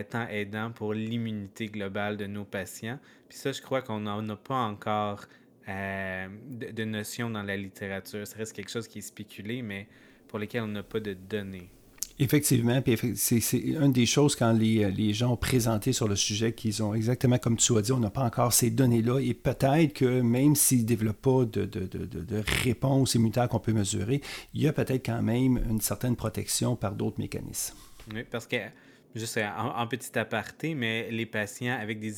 tant 0.09 0.29
aidant 0.29 0.71
pour 0.71 0.95
l'immunité 0.95 1.67
globale 1.67 2.17
de 2.17 2.27
nos 2.27 2.45
patients. 2.45 3.01
Puis 3.29 3.39
ça, 3.39 3.53
je 3.53 3.61
crois 3.61 3.83
qu'on 3.83 4.01
n'en 4.01 4.29
a 4.29 4.37
pas 4.37 4.55
encore 4.55 5.25
euh, 5.69 6.29
de, 6.49 6.71
de 6.71 6.85
notion 6.85 7.29
dans 7.31 7.43
la 7.43 7.57
littérature. 7.57 8.27
Ça 8.27 8.37
reste 8.37 8.55
quelque 8.55 8.71
chose 8.71 8.87
qui 8.87 8.99
est 8.99 9.03
spéculé, 9.03 9.63
mais 9.63 9.89
pour 10.31 10.39
lesquels 10.39 10.63
on 10.63 10.69
n'a 10.69 10.85
pas 10.85 11.01
de 11.01 11.13
données. 11.13 11.69
Effectivement, 12.21 12.81
puis 12.83 12.99
c'est 13.17 13.59
une 13.59 13.93
des 13.93 14.05
choses 14.05 14.37
quand 14.37 14.53
les, 14.53 14.91
les, 14.93 15.15
gens 15.15 15.33
ont 15.33 15.37
présenté 15.39 15.95
sur 15.95 16.07
le 16.07 16.17
sujet 16.17 16.53
qu'ils 16.53 16.83
ont 16.83 16.93
exactement 16.93 17.39
comme 17.39 17.57
tu 17.57 17.77
as 17.79 17.81
dit, 17.81 17.93
on 17.93 17.99
n'a 17.99 18.11
pas 18.11 18.23
encore 18.23 18.53
ces 18.53 18.71
données-là 18.71 19.21
et 19.21 19.33
peut-être 19.33 19.95
que 19.95 20.21
même 20.21 20.55
s'ils 20.55 20.83
ne 20.83 20.87
développent 20.87 21.23
pas 21.23 21.45
de, 21.47 21.65
de, 21.65 21.87
de, 21.87 22.05
de 22.05 22.43
réponse 22.63 23.15
immunitaire 23.15 23.49
qu'on 23.49 23.59
peut 23.59 23.73
mesurer, 23.73 24.21
il 24.53 24.61
y 24.61 24.69
a 24.69 24.75
peut-être 24.75 25.07
quand 25.07 25.23
même 25.23 25.59
une 25.69 25.81
certaine 25.81 26.15
protection 26.15 26.77
par 26.77 26.95
d'autres 26.95 27.19
mécanismes. 27.19 27.75
Oui, 28.15 28.25
parce 28.31 28.47
que, 28.47 28.59
juste 29.17 29.41
en, 29.57 29.87
petit 29.87 30.17
aparté, 30.19 30.75
mais 30.75 31.11
les 31.11 31.25
patients 31.27 31.79
avec 31.81 32.01
des 32.01 32.13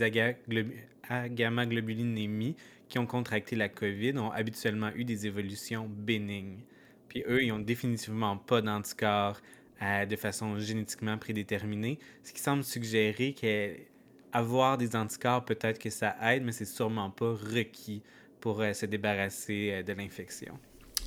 gamma-globulinémies 1.31 2.57
qui 2.89 2.99
ont 2.99 3.07
contracté 3.07 3.55
la 3.55 3.69
COVID 3.69 4.19
ont 4.19 4.33
habituellement 4.33 4.91
eu 4.97 5.05
des 5.05 5.29
évolutions 5.29 5.89
bénignes. 5.89 6.65
Puis 7.13 7.25
eux, 7.29 7.43
ils 7.43 7.49
n'ont 7.49 7.59
définitivement 7.59 8.39
pas 8.39 8.63
d'anticorps 8.63 9.39
euh, 9.83 10.07
de 10.07 10.17
façon 10.17 10.59
génétiquement 10.59 11.19
prédéterminée, 11.19 11.99
ce 12.25 12.33
qui 12.33 12.41
semble 12.41 12.65
suggérer 12.65 13.35
qu'avoir 13.35 14.79
des 14.79 14.97
anticorps, 14.97 15.45
peut-être 15.45 15.79
que 15.79 15.91
ça 15.91 16.17
aide, 16.23 16.43
mais 16.43 16.53
c'est 16.53 16.65
sûrement 16.65 17.11
pas 17.11 17.35
requis 17.35 18.03
pour 18.41 18.63
euh, 18.63 18.73
se 18.73 18.87
débarrasser 18.87 19.73
euh, 19.73 19.83
de 19.83 19.93
l'infection. 19.93 20.59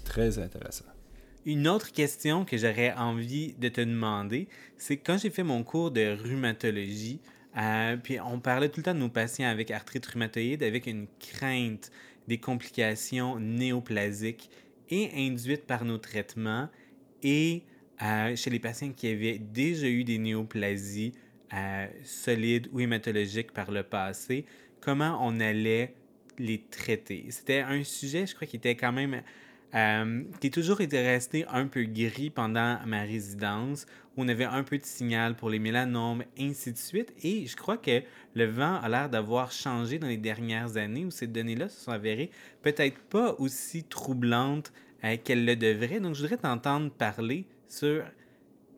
Très 0.04 0.38
intéressant. 0.38 0.86
Une 1.44 1.68
autre 1.68 1.92
question 1.92 2.46
que 2.46 2.56
j'aurais 2.56 2.94
envie 2.94 3.54
de 3.54 3.70
te 3.70 3.82
demander, 3.82 4.48
c'est 4.78 4.98
quand 4.98 5.18
j'ai 5.18 5.32
fait 5.32 5.44
mon 5.44 5.64
cours 5.64 5.90
de 5.90 6.16
rhumatologie, 6.24 7.20
puis 8.04 8.20
on 8.20 8.40
parlait 8.40 8.70
tout 8.70 8.82
le 8.82 8.84
temps 8.84 8.94
de 8.94 9.00
nos 9.00 9.10
patients 9.10 9.48
avec 9.48 9.72
arthrite 9.72 10.06
rhumatoïde 10.06 10.62
avec 10.62 10.86
une 10.86 11.08
crainte 11.20 11.92
des 12.28 12.40
complications 12.40 13.40
néoplasiques 13.40 14.50
et 14.90 15.10
induite 15.16 15.66
par 15.66 15.86
nos 15.86 15.98
traitements 15.98 16.70
et 17.24 17.64
euh, 18.02 18.36
chez 18.36 18.50
les 18.50 18.60
patients 18.60 18.92
qui 18.92 19.08
avaient 19.08 19.40
déjà 19.40 19.88
eu 19.88 20.04
des 20.04 20.18
néoplasies 20.18 21.14
euh, 21.54 21.88
solides 22.04 22.68
ou 22.72 22.80
hématologiques 22.80 23.52
par 23.52 23.72
le 23.72 23.84
passé, 23.84 24.46
comment 24.82 25.18
on 25.22 25.40
allait 25.40 25.94
les 26.38 26.62
traiter? 26.70 27.26
C'était 27.30 27.62
un 27.62 27.84
sujet, 27.84 28.28
je 28.28 28.36
crois, 28.36 28.48
qui 28.48 28.58
était 28.58 28.76
quand 28.76 28.92
même 28.92 29.22
euh, 29.76 30.24
qui 30.40 30.48
est 30.48 30.52
toujours 30.52 30.78
resté 30.78 31.46
un 31.50 31.68
peu 31.68 31.84
gris 31.84 32.30
pendant 32.30 32.80
ma 32.86 33.02
résidence, 33.02 33.86
on 34.18 34.28
avait 34.28 34.46
un 34.46 34.64
peu 34.64 34.78
de 34.78 34.86
signal 34.86 35.36
pour 35.36 35.50
les 35.50 35.60
mélanomes, 35.60 36.24
ainsi 36.40 36.72
de 36.72 36.78
suite. 36.78 37.14
Et 37.24 37.46
je 37.48 37.56
crois 37.56 37.78
que 37.78 38.02
le 38.34 38.46
vent 38.46 38.76
a 38.82 38.90
l'air 38.90 39.10
d'avoir 39.10 39.52
changé 39.52 40.00
dans 40.00 40.08
les 40.08 40.18
dernières 40.18 40.78
années, 40.78 41.06
où 41.06 41.12
ces 41.12 41.28
données-là 41.28 41.70
se 41.70 41.84
sont 41.84 41.92
avérées 41.92 42.32
peut-être 42.62 43.00
pas 43.10 43.36
aussi 43.40 43.84
troublantes 43.84 44.72
euh, 45.04 45.18
qu'elles 45.24 45.46
le 45.46 45.56
devraient. 45.56 46.00
Donc, 46.00 46.16
je 46.16 46.22
voudrais 46.22 46.38
t'entendre 46.38 46.92
parler 46.92 47.46
sur 47.68 48.04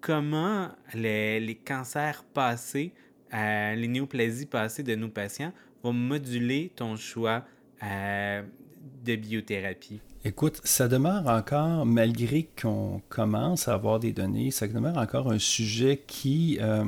comment 0.02 0.70
les, 0.94 1.60
cancers 1.66 2.24
passés, 2.24 2.94
euh, 3.34 3.76
les 3.76 3.88
néoplasies 3.88 4.46
passées 4.46 4.84
de 4.84 4.96
nos 4.96 5.10
patients 5.10 5.54
vont 5.84 5.94
moduler 5.94 6.72
ton 6.76 6.96
choix 6.96 7.46
de 7.80 9.16
biothérapie. 9.16 10.02
Écoute, 10.26 10.60
ça 10.64 10.88
demeure 10.88 11.28
encore, 11.28 11.86
malgré 11.86 12.50
qu'on 12.60 13.02
commence 13.08 13.68
à 13.68 13.76
avoir 13.76 14.00
des 14.00 14.12
données, 14.12 14.52
ça 14.52 14.68
demeure 14.68 14.98
encore 14.98 15.32
un 15.32 15.40
sujet 15.40 16.04
qui, 16.08 16.58
euh, 16.60 16.84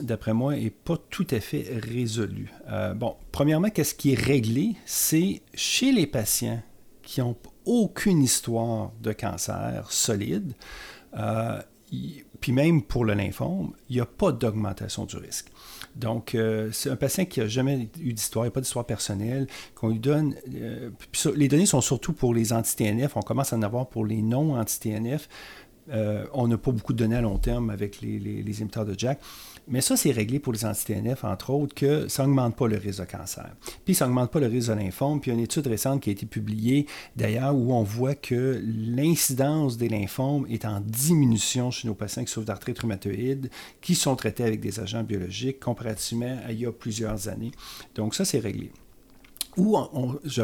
d'après 0.00 0.32
moi, 0.32 0.54
n'est 0.54 0.70
pas 0.70 0.96
tout 1.10 1.26
à 1.30 1.40
fait 1.40 1.66
résolu. 1.82 2.50
Euh, 2.70 2.94
bon, 2.94 3.16
premièrement, 3.32 3.68
qu'est-ce 3.68 3.94
qui 3.94 4.12
est 4.12 4.20
réglé? 4.20 4.76
C'est 4.86 5.42
chez 5.54 5.92
les 5.92 6.06
patients 6.06 6.62
qui 7.02 7.20
n'ont 7.20 7.36
aucune 7.64 8.22
histoire 8.22 8.92
de 9.02 9.12
cancer 9.12 9.90
solide, 9.90 10.52
euh, 11.18 11.60
puis 12.40 12.52
même 12.52 12.82
pour 12.82 13.04
le 13.04 13.14
lymphome, 13.14 13.72
il 13.88 13.96
n'y 13.96 14.00
a 14.00 14.06
pas 14.06 14.32
d'augmentation 14.32 15.04
du 15.04 15.16
risque. 15.16 15.50
Donc, 15.96 16.34
euh, 16.34 16.70
c'est 16.72 16.90
un 16.90 16.96
patient 16.96 17.24
qui 17.24 17.40
n'a 17.40 17.48
jamais 17.48 17.88
eu 18.00 18.12
d'histoire, 18.12 18.44
il 18.44 18.48
n'y 18.48 18.52
a 18.52 18.52
pas 18.52 18.60
d'histoire 18.60 18.86
personnelle, 18.86 19.48
qu'on 19.74 19.88
lui 19.88 19.98
donne. 19.98 20.36
Euh, 20.54 20.90
les 21.34 21.48
données 21.48 21.66
sont 21.66 21.80
surtout 21.80 22.12
pour 22.12 22.34
les 22.34 22.52
anti-TNF, 22.52 23.16
on 23.16 23.22
commence 23.22 23.52
à 23.52 23.56
en 23.56 23.62
avoir 23.62 23.88
pour 23.88 24.06
les 24.06 24.22
non-anti-TNF. 24.22 25.28
Euh, 25.90 26.26
on 26.34 26.48
n'a 26.48 26.58
pas 26.58 26.70
beaucoup 26.70 26.92
de 26.92 26.98
données 26.98 27.16
à 27.16 27.22
long 27.22 27.38
terme 27.38 27.70
avec 27.70 28.00
les, 28.02 28.18
les, 28.18 28.42
de 28.42 28.94
Jack. 28.96 29.20
Mais 29.70 29.80
ça, 29.80 29.96
c'est 29.96 30.10
réglé 30.10 30.38
pour 30.38 30.52
les 30.52 30.64
anti-TNF, 30.64 31.24
entre 31.24 31.50
autres, 31.50 31.74
que 31.74 32.08
ça 32.08 32.26
n'augmente 32.26 32.56
pas 32.56 32.68
le 32.68 32.78
risque 32.78 33.00
de 33.00 33.04
cancer. 33.04 33.50
Puis 33.84 33.94
ça 33.94 34.06
n'augmente 34.06 34.30
pas 34.30 34.40
le 34.40 34.46
risque 34.46 34.68
de 34.68 34.74
lymphome. 34.74 35.20
Puis 35.20 35.30
il 35.30 35.34
y 35.34 35.36
a 35.36 35.38
une 35.38 35.44
étude 35.44 35.66
récente 35.66 36.02
qui 36.02 36.10
a 36.10 36.12
été 36.12 36.26
publiée, 36.26 36.86
d'ailleurs, 37.16 37.54
où 37.54 37.72
on 37.72 37.82
voit 37.82 38.14
que 38.14 38.62
l'incidence 38.64 39.76
des 39.76 39.88
lymphomes 39.88 40.46
est 40.48 40.64
en 40.64 40.80
diminution 40.80 41.70
chez 41.70 41.86
nos 41.86 41.94
patients 41.94 42.24
qui 42.24 42.32
souffrent 42.32 42.46
d'arthrite 42.46 42.78
rhumatoïde, 42.78 43.50
qui 43.80 43.94
sont 43.94 44.16
traités 44.16 44.44
avec 44.44 44.60
des 44.60 44.80
agents 44.80 45.02
biologiques, 45.02 45.60
comparativement 45.60 46.38
à 46.46 46.52
il 46.52 46.60
y 46.60 46.66
a 46.66 46.72
plusieurs 46.72 47.28
années. 47.28 47.52
Donc 47.94 48.14
ça, 48.14 48.24
c'est 48.24 48.38
réglé. 48.38 48.72
Où 49.56 49.76
on, 49.76 50.18
je 50.24 50.42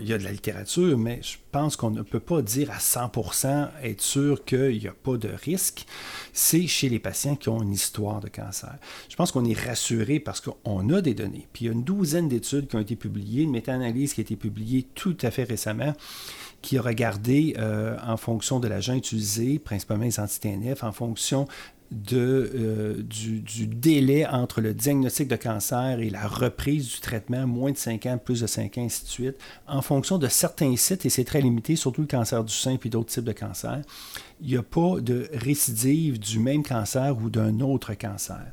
il 0.00 0.08
y 0.08 0.12
a 0.12 0.18
de 0.18 0.24
la 0.24 0.32
littérature, 0.32 0.98
mais 0.98 1.20
je 1.22 1.36
pense 1.50 1.76
qu'on 1.76 1.90
ne 1.90 2.02
peut 2.02 2.20
pas 2.20 2.42
dire 2.42 2.70
à 2.70 2.78
100% 2.78 3.68
être 3.82 4.00
sûr 4.00 4.44
qu'il 4.44 4.78
n'y 4.78 4.86
a 4.86 4.92
pas 4.92 5.16
de 5.16 5.28
risque. 5.28 5.86
C'est 6.32 6.66
chez 6.66 6.88
les 6.88 6.98
patients 6.98 7.36
qui 7.36 7.48
ont 7.48 7.62
une 7.62 7.72
histoire 7.72 8.20
de 8.20 8.28
cancer. 8.28 8.76
Je 9.08 9.16
pense 9.16 9.32
qu'on 9.32 9.44
est 9.44 9.58
rassuré 9.58 10.20
parce 10.20 10.40
qu'on 10.40 10.90
a 10.90 11.00
des 11.00 11.14
données. 11.14 11.48
Puis 11.52 11.64
il 11.64 11.68
y 11.68 11.70
a 11.70 11.72
une 11.72 11.84
douzaine 11.84 12.28
d'études 12.28 12.68
qui 12.68 12.76
ont 12.76 12.80
été 12.80 12.96
publiées, 12.96 13.42
une 13.44 13.52
méta-analyse 13.52 14.14
qui 14.14 14.20
a 14.20 14.22
été 14.22 14.36
publiée 14.36 14.86
tout 14.94 15.16
à 15.22 15.30
fait 15.30 15.44
récemment 15.44 15.94
qui 16.62 16.76
a 16.76 16.82
regardé 16.82 17.54
euh, 17.58 17.96
en 18.06 18.18
fonction 18.18 18.60
de 18.60 18.68
l'agent 18.68 18.94
utilisé, 18.94 19.58
principalement 19.58 20.04
les 20.04 20.20
anti-TNF, 20.20 20.84
en 20.84 20.92
fonction 20.92 21.48
de, 21.90 22.50
euh, 22.54 23.02
du, 23.02 23.66
délai 23.66 24.26
entre 24.26 24.60
le 24.60 24.74
diagnostic 24.74 25.26
de 25.26 25.36
cancer 25.36 25.98
et 25.98 26.08
la 26.08 26.26
reprise 26.26 26.88
du 26.88 27.00
traitement, 27.00 27.46
moins 27.46 27.72
de 27.72 27.76
5 27.76 28.06
ans, 28.06 28.18
plus 28.18 28.40
de 28.42 28.46
5 28.46 28.78
ans, 28.78 28.84
ainsi 28.84 29.04
de 29.04 29.08
suite, 29.08 29.36
en 29.66 29.82
fonction 29.82 30.16
de 30.16 30.28
certains 30.28 30.76
sites, 30.76 31.04
et 31.04 31.10
c'est 31.10 31.24
très 31.24 31.40
limité, 31.40 31.74
surtout 31.74 32.02
le 32.02 32.06
cancer 32.06 32.44
du 32.44 32.54
sein 32.54 32.78
et 32.82 32.88
d'autres 32.88 33.12
types 33.12 33.24
de 33.24 33.32
cancers, 33.32 33.82
il 34.40 34.48
n'y 34.48 34.56
a 34.56 34.62
pas 34.62 35.00
de 35.00 35.28
récidive 35.32 36.18
du 36.18 36.38
même 36.38 36.62
cancer 36.62 37.16
ou 37.18 37.28
d'un 37.28 37.58
autre 37.60 37.94
cancer. 37.94 38.46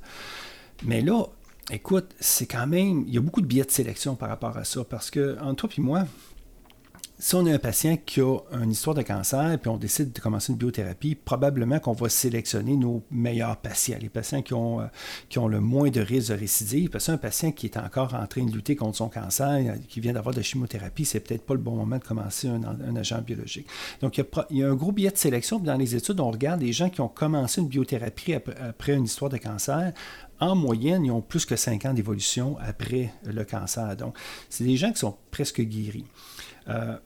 Mais 0.84 1.02
là, 1.02 1.26
écoute, 1.72 2.16
c'est 2.20 2.48
quand 2.48 2.68
même, 2.68 3.04
il 3.08 3.14
y 3.14 3.18
a 3.18 3.22
beaucoup 3.22 3.42
de 3.42 3.48
biais 3.48 3.66
de 3.66 3.72
sélection 3.72 4.16
par 4.16 4.30
rapport 4.30 4.58
à 4.58 4.64
ça, 4.64 4.84
parce 4.84 5.12
que, 5.12 5.38
entre 5.42 5.68
toi 5.68 5.76
et 5.78 5.82
moi, 5.82 6.08
si 7.20 7.34
on 7.34 7.46
a 7.48 7.52
un 7.52 7.58
patient 7.58 7.98
qui 8.06 8.22
a 8.22 8.38
une 8.62 8.72
histoire 8.72 8.96
de 8.96 9.02
cancer, 9.02 9.58
puis 9.60 9.70
on 9.70 9.78
décide 9.78 10.12
de 10.12 10.20
commencer 10.20 10.52
une 10.52 10.58
biothérapie, 10.58 11.16
probablement 11.16 11.80
qu'on 11.80 11.94
va 11.94 12.10
sélectionner 12.10 12.78
nos 12.78 13.04
meilleurs 13.10 13.58
patients, 13.58 13.98
les 14.00 14.10
patients 14.10 14.44
qui 14.44 14.54
ont, 14.54 14.82
euh, 14.82 14.86
qui 15.28 15.40
ont 15.40 15.48
le 15.48 15.60
moins 15.60 15.90
de 15.90 16.00
risque 16.00 16.30
de 16.30 16.36
récidive. 16.36 16.90
Parce 16.90 17.08
qu'un 17.08 17.18
patient 17.18 17.52
qui 17.52 17.66
est 17.66 17.78
encore 17.78 18.14
en 18.14 18.28
train 18.28 18.46
de 18.46 18.52
lutter 18.52 18.76
contre 18.76 18.98
son 18.98 19.10
cancer, 19.10 19.76
qui 19.88 20.00
vient 20.00 20.14
d'avoir 20.14 20.34
de 20.34 20.40
la 20.40 20.44
chimiothérapie, 20.44 21.06
c'est 21.06 21.20
peut-être 21.20 21.44
pas 21.44 21.56
le 21.56 21.60
bon 21.60 21.76
moment 21.76 21.98
de 21.98 22.04
commencer 22.04 22.50
un, 22.50 22.96
agent 22.96 23.22
biologique. 23.22 23.68
Donc, 24.02 24.20
il 24.20 24.58
y, 24.58 24.64
a, 24.64 24.70
un 24.70 24.76
gros 24.76 24.92
biais 24.92 25.10
de 25.10 25.18
sélection. 25.18 25.58
Dans 25.58 25.76
les 25.76 25.96
études, 25.96 26.20
on 26.20 26.30
regarde 26.30 26.62
les 26.62 26.72
gens 26.72 26.90
qui 26.90 27.02
ont 27.02 27.08
commencé 27.08 27.62
une 27.62 27.68
biothérapie 27.68 28.34
après, 28.34 28.94
une 28.94 29.06
histoire 29.06 29.32
de 29.32 29.38
cancer 29.38 29.92
en 30.40 30.56
moyenne, 30.56 31.04
ils 31.04 31.10
ont 31.10 31.22
plus 31.22 31.46
que 31.46 31.56
5 31.56 31.86
ans 31.86 31.94
d'évolution 31.96 32.58
après 32.60 33.12
le 33.26 33.44
cancer. 33.44 33.96
Donc, 33.98 34.16
c'est 34.50 34.64
des 34.64 34.78
gens 34.78 34.92
qui 34.92 35.00
sont 35.00 35.18
presque 35.32 35.62
guéris. 35.62 36.06
Euh, 36.70 36.98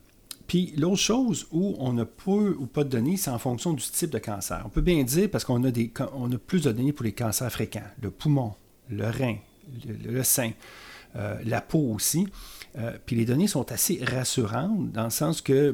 puis 0.51 0.73
l'autre 0.75 0.97
chose 0.97 1.47
où 1.53 1.77
on 1.79 1.97
a 1.97 2.03
peu 2.03 2.57
ou 2.59 2.65
pas 2.65 2.83
de 2.83 2.89
données, 2.89 3.15
c'est 3.15 3.29
en 3.29 3.39
fonction 3.39 3.71
du 3.71 3.85
type 3.85 4.09
de 4.09 4.17
cancer. 4.17 4.61
On 4.65 4.69
peut 4.69 4.81
bien 4.81 5.01
dire 5.01 5.29
parce 5.31 5.45
qu'on 5.45 5.63
a, 5.63 5.71
des, 5.71 5.93
on 6.13 6.29
a 6.29 6.37
plus 6.37 6.63
de 6.63 6.73
données 6.73 6.91
pour 6.91 7.05
les 7.05 7.13
cancers 7.13 7.49
fréquents, 7.49 7.87
le 8.01 8.11
poumon, 8.11 8.55
le 8.89 9.09
rein, 9.09 9.37
le, 9.87 10.23
sein, 10.23 10.51
euh, 11.15 11.39
la 11.45 11.61
peau 11.61 11.93
aussi. 11.93 12.27
Euh, 12.77 12.97
puis 13.05 13.15
les 13.15 13.23
données 13.23 13.47
sont 13.47 13.71
assez 13.71 14.03
rassurantes 14.03 14.91
dans 14.91 15.05
le 15.05 15.09
sens 15.09 15.39
que 15.39 15.73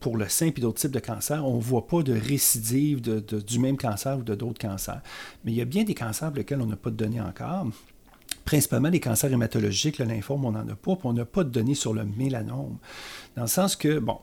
pour 0.00 0.16
le 0.16 0.28
sein 0.28 0.46
et 0.46 0.60
d'autres 0.60 0.80
types 0.80 0.90
de 0.90 0.98
cancers, 0.98 1.46
on 1.46 1.58
ne 1.58 1.62
voit 1.62 1.86
pas 1.86 2.02
de 2.02 2.14
récidive 2.14 3.00
du 3.00 3.58
même 3.60 3.76
cancer 3.76 4.18
ou 4.18 4.24
de 4.24 4.34
d'autres 4.34 4.60
cancers. 4.60 5.02
Mais 5.44 5.52
il 5.52 5.54
y 5.54 5.62
a 5.62 5.66
bien 5.66 5.84
des 5.84 5.94
cancers 5.94 6.30
pour 6.30 6.38
lesquels 6.38 6.60
on 6.60 6.66
n'a 6.66 6.74
pas 6.74 6.90
de 6.90 6.96
données 6.96 7.20
encore 7.20 7.68
principalement 8.44 8.88
les 8.88 9.00
cancers 9.00 9.32
hématologiques, 9.32 9.98
le 9.98 10.04
lymphome, 10.04 10.44
on 10.44 10.52
n'en 10.52 10.68
a 10.68 10.74
pas, 10.74 10.96
puis 10.96 11.06
on 11.06 11.12
n'a 11.12 11.24
pas 11.24 11.44
de 11.44 11.50
données 11.50 11.74
sur 11.74 11.94
le 11.94 12.04
mélanome. 12.04 12.78
Dans 13.36 13.42
le 13.42 13.48
sens 13.48 13.76
que, 13.76 13.98
bon, 13.98 14.18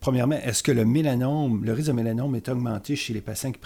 premièrement, 0.00 0.36
est-ce 0.36 0.62
que 0.62 0.72
le 0.72 0.84
mélanome, 0.84 1.64
le 1.64 1.72
risque 1.72 1.88
de 1.88 1.92
mélanome 1.92 2.34
est 2.34 2.48
augmenté 2.48 2.96
chez 2.96 3.12
les 3.12 3.20
patients 3.20 3.52
qui 3.52 3.58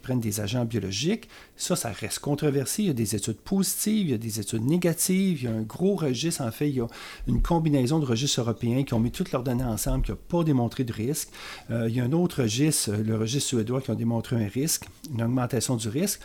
prennent, 0.00 0.20
des 0.20 0.40
agents 0.40 0.64
biologiques? 0.64 1.28
Ça, 1.56 1.76
ça 1.76 1.90
reste 1.90 2.18
controversé. 2.20 2.82
Il 2.82 2.86
y 2.86 2.90
a 2.90 2.94
des 2.94 3.14
études 3.14 3.38
positives, 3.38 4.06
il 4.06 4.10
y 4.10 4.14
a 4.14 4.18
des 4.18 4.40
études 4.40 4.64
négatives, 4.64 5.42
il 5.42 5.44
y 5.44 5.48
a 5.48 5.54
un 5.54 5.62
gros 5.62 5.94
registre. 5.94 6.42
En 6.42 6.50
fait, 6.50 6.68
il 6.68 6.76
y 6.76 6.80
a 6.80 6.86
une 7.26 7.42
combinaison 7.42 7.98
de 7.98 8.06
registres 8.06 8.40
européens 8.40 8.82
qui 8.84 8.94
ont 8.94 9.00
mis 9.00 9.12
toutes 9.12 9.32
leurs 9.32 9.42
données 9.42 9.64
ensemble, 9.64 10.04
qui 10.04 10.10
n'ont 10.10 10.18
pas 10.28 10.44
démontré 10.44 10.84
de 10.84 10.92
risque. 10.92 11.28
Euh, 11.70 11.88
il 11.88 11.96
y 11.96 12.00
a 12.00 12.04
un 12.04 12.12
autre 12.12 12.42
registre, 12.42 12.92
le 12.92 13.16
registre 13.16 13.50
suédois, 13.50 13.80
qui 13.80 13.90
a 13.90 13.94
démontré 13.94 14.36
un 14.36 14.48
risque, 14.48 14.86
une 15.12 15.22
augmentation 15.22 15.76
du 15.76 15.88
risque. 15.88 16.20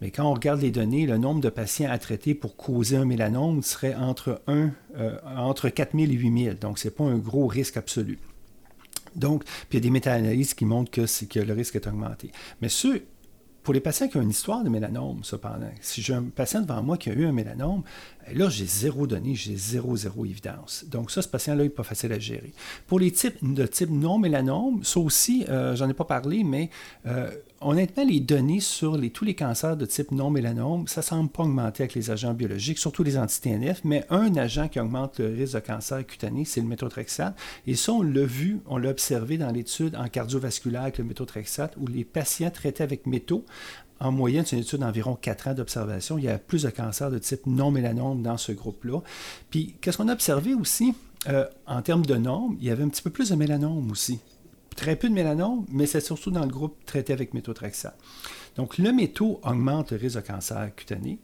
Mais 0.00 0.10
quand 0.10 0.24
on 0.24 0.34
regarde 0.34 0.60
les 0.60 0.70
données, 0.70 1.06
le 1.06 1.18
nombre 1.18 1.40
de 1.40 1.48
patients 1.48 1.90
à 1.90 1.98
traiter 1.98 2.34
pour 2.34 2.56
causer 2.56 2.96
un 2.96 3.04
mélanome 3.04 3.62
serait 3.62 3.94
entre, 3.94 4.40
1, 4.46 4.70
euh, 4.96 5.18
entre 5.36 5.68
4 5.68 5.96
000 5.96 6.12
et 6.12 6.14
8 6.14 6.44
000. 6.44 6.56
Donc, 6.60 6.78
ce 6.78 6.88
n'est 6.88 6.94
pas 6.94 7.04
un 7.04 7.18
gros 7.18 7.46
risque 7.46 7.76
absolu. 7.76 8.18
Donc, 9.16 9.44
puis 9.44 9.66
il 9.72 9.74
y 9.74 9.78
a 9.78 9.80
des 9.80 9.90
méta-analyses 9.90 10.54
qui 10.54 10.64
montrent 10.64 10.90
que, 10.90 11.24
que 11.26 11.40
le 11.40 11.52
risque 11.52 11.76
est 11.76 11.86
augmenté. 11.86 12.30
Mais 12.60 12.68
ceux 12.68 13.02
pour 13.68 13.74
les 13.74 13.80
patients 13.80 14.08
qui 14.08 14.16
ont 14.16 14.22
une 14.22 14.30
histoire 14.30 14.64
de 14.64 14.70
mélanome, 14.70 15.20
cependant, 15.24 15.70
si 15.82 16.00
j'ai 16.00 16.14
un 16.14 16.22
patient 16.22 16.62
devant 16.62 16.82
moi 16.82 16.96
qui 16.96 17.10
a 17.10 17.12
eu 17.12 17.26
un 17.26 17.32
mélanome, 17.32 17.82
là, 18.34 18.48
j'ai 18.48 18.66
zéro 18.66 19.06
données, 19.06 19.34
j'ai 19.34 19.56
zéro, 19.56 19.96
zéro 19.96 20.24
évidence. 20.24 20.84
Donc, 20.88 21.10
ça, 21.10 21.22
ce 21.22 21.28
patient-là 21.28 21.64
n'est 21.64 21.68
pas 21.68 21.82
facile 21.82 22.12
à 22.12 22.18
gérer. 22.18 22.52
Pour 22.86 23.00
les 23.00 23.10
types 23.10 23.36
de 23.42 23.66
type 23.66 23.90
non 23.90 24.18
mélanome, 24.18 24.82
ça 24.84 25.00
aussi, 25.00 25.44
euh, 25.48 25.76
j'en 25.76 25.88
ai 25.88 25.94
pas 25.94 26.04
parlé, 26.04 26.44
mais 26.44 26.70
euh, 27.06 27.30
honnêtement, 27.60 28.04
les 28.04 28.20
données 28.20 28.60
sur 28.60 28.98
tous 29.12 29.24
les 29.24 29.34
cancers 29.34 29.76
de 29.76 29.86
type 29.86 30.10
non 30.10 30.30
mélanome, 30.30 30.88
ça 30.88 31.00
ne 31.00 31.04
semble 31.04 31.30
pas 31.30 31.42
augmenter 31.42 31.84
avec 31.84 31.94
les 31.94 32.10
agents 32.10 32.34
biologiques, 32.34 32.78
surtout 32.78 33.02
les 33.02 33.16
anti-TNF, 33.16 33.82
mais 33.84 34.04
un 34.10 34.34
agent 34.36 34.68
qui 34.68 34.80
augmente 34.80 35.18
le 35.18 35.28
risque 35.28 35.54
de 35.54 35.60
cancer 35.60 36.06
cutané, 36.06 36.44
c'est 36.44 36.60
le 36.60 36.66
méthotrexate. 36.66 37.36
Et 37.66 37.74
ça, 37.74 37.92
on 37.92 38.02
l'a 38.02 38.24
vu, 38.24 38.60
on 38.66 38.78
l'a 38.78 38.90
observé 38.90 39.38
dans 39.38 39.50
l'étude 39.50 39.96
en 39.96 40.08
cardiovasculaire 40.08 40.82
avec 40.82 40.98
le 40.98 41.04
méthotrexate, 41.04 41.74
où 41.76 41.86
les 41.86 42.04
patients 42.04 42.50
traités 42.50 42.82
avec 42.82 43.06
métaux, 43.06 43.44
en 44.00 44.12
moyenne, 44.12 44.44
c'est 44.46 44.56
une 44.56 44.62
étude 44.62 44.80
d'environ 44.80 45.16
4 45.16 45.48
ans 45.48 45.54
d'observation. 45.54 46.18
Il 46.18 46.24
y 46.24 46.28
a 46.28 46.38
plus 46.38 46.62
de 46.62 46.70
cancers 46.70 47.10
de 47.10 47.18
type 47.18 47.46
non 47.46 47.70
mélanome 47.70 48.22
dans 48.22 48.36
ce 48.36 48.52
groupe-là. 48.52 49.00
Puis, 49.50 49.74
qu'est-ce 49.80 49.98
qu'on 49.98 50.08
a 50.08 50.12
observé 50.12 50.54
aussi? 50.54 50.94
Euh, 51.28 51.46
en 51.66 51.82
termes 51.82 52.06
de 52.06 52.14
nombre, 52.14 52.56
il 52.60 52.66
y 52.66 52.70
avait 52.70 52.84
un 52.84 52.88
petit 52.88 53.02
peu 53.02 53.10
plus 53.10 53.30
de 53.30 53.34
mélanome 53.34 53.90
aussi 53.90 54.20
très 54.78 54.94
peu 54.94 55.08
de 55.08 55.14
mélanome, 55.14 55.66
mais 55.68 55.86
c'est 55.86 56.00
surtout 56.00 56.30
dans 56.30 56.44
le 56.44 56.52
groupe 56.52 56.76
traité 56.86 57.12
avec 57.12 57.34
méthotrexate. 57.34 57.98
Donc, 58.54 58.78
le 58.78 58.92
métaux 58.92 59.40
augmente 59.42 59.90
le 59.90 59.98
risque 59.98 60.16
de 60.16 60.20
cancer 60.20 60.72
cutané. 60.76 61.18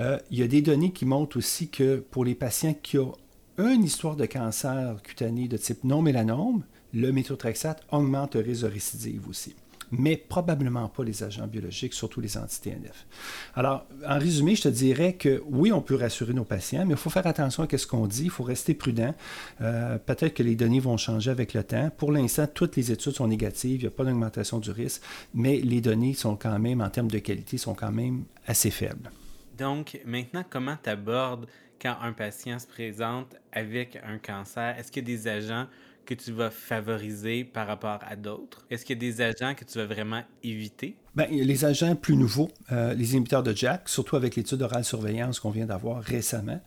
Euh, 0.00 0.18
il 0.30 0.38
y 0.38 0.42
a 0.42 0.46
des 0.46 0.62
données 0.62 0.92
qui 0.92 1.04
montrent 1.04 1.36
aussi 1.36 1.68
que 1.68 1.96
pour 1.96 2.24
les 2.24 2.34
patients 2.34 2.74
qui 2.82 2.98
ont 2.98 3.14
une 3.58 3.84
histoire 3.84 4.16
de 4.16 4.24
cancer 4.24 4.96
cutané 5.02 5.46
de 5.46 5.58
type 5.58 5.84
non 5.84 6.00
mélanome, 6.00 6.64
le 6.94 7.12
méthotrexate 7.12 7.82
augmente 7.92 8.34
le 8.34 8.40
risque 8.40 8.62
de 8.62 8.68
récidive 8.68 9.28
aussi 9.28 9.54
mais 9.90 10.16
probablement 10.16 10.88
pas 10.88 11.04
les 11.04 11.22
agents 11.22 11.46
biologiques, 11.46 11.94
surtout 11.94 12.20
les 12.20 12.36
anti-TNF. 12.36 13.06
Alors, 13.54 13.86
en 14.06 14.18
résumé, 14.18 14.56
je 14.56 14.62
te 14.62 14.68
dirais 14.68 15.14
que 15.14 15.42
oui, 15.46 15.72
on 15.72 15.80
peut 15.80 15.94
rassurer 15.94 16.32
nos 16.32 16.44
patients, 16.44 16.84
mais 16.86 16.94
il 16.94 16.96
faut 16.96 17.10
faire 17.10 17.26
attention 17.26 17.64
à 17.64 17.78
ce 17.78 17.86
qu'on 17.86 18.06
dit, 18.06 18.24
il 18.24 18.30
faut 18.30 18.44
rester 18.44 18.74
prudent. 18.74 19.14
Euh, 19.60 19.98
peut-être 19.98 20.34
que 20.34 20.42
les 20.42 20.56
données 20.56 20.80
vont 20.80 20.96
changer 20.96 21.30
avec 21.30 21.54
le 21.54 21.62
temps. 21.62 21.90
Pour 21.96 22.12
l'instant, 22.12 22.46
toutes 22.46 22.76
les 22.76 22.92
études 22.92 23.12
sont 23.12 23.28
négatives, 23.28 23.80
il 23.80 23.84
n'y 23.84 23.88
a 23.88 23.90
pas 23.90 24.04
d'augmentation 24.04 24.58
du 24.58 24.70
risque, 24.70 25.02
mais 25.34 25.58
les 25.58 25.80
données 25.80 26.14
sont 26.14 26.36
quand 26.36 26.58
même, 26.58 26.80
en 26.80 26.90
termes 26.90 27.10
de 27.10 27.18
qualité, 27.18 27.58
sont 27.58 27.74
quand 27.74 27.92
même 27.92 28.24
assez 28.46 28.70
faibles. 28.70 29.10
Donc, 29.58 30.00
maintenant, 30.04 30.44
comment 30.48 30.76
tu 30.82 30.90
abordes 30.90 31.46
quand 31.80 31.96
un 32.02 32.12
patient 32.12 32.58
se 32.58 32.66
présente 32.66 33.36
avec 33.52 33.98
un 34.04 34.18
cancer? 34.18 34.76
Est-ce 34.78 34.92
qu'il 34.92 35.08
y 35.08 35.12
a 35.12 35.16
des 35.16 35.28
agents 35.28 35.66
que 36.06 36.14
tu 36.14 36.32
vas 36.32 36.50
favoriser 36.50 37.44
par 37.44 37.66
rapport 37.66 37.98
à 38.08 38.16
d'autres? 38.16 38.64
Est-ce 38.70 38.84
qu'il 38.84 38.96
y 38.96 39.06
a 39.06 39.12
des 39.12 39.20
agents 39.20 39.54
que 39.54 39.64
tu 39.64 39.76
vas 39.78 39.86
vraiment 39.86 40.22
éviter? 40.42 40.96
Bien, 41.14 41.26
les 41.30 41.64
agents 41.64 41.96
plus 41.96 42.16
nouveaux, 42.16 42.50
euh, 42.72 42.94
les 42.94 43.12
inhibiteurs 43.12 43.42
de 43.42 43.54
Jack, 43.54 43.88
surtout 43.88 44.16
avec 44.16 44.36
l'étude 44.36 44.60
orale 44.62 44.84
surveillance 44.84 45.40
qu'on 45.40 45.50
vient 45.50 45.66
d'avoir 45.66 46.02
récemment. 46.02 46.60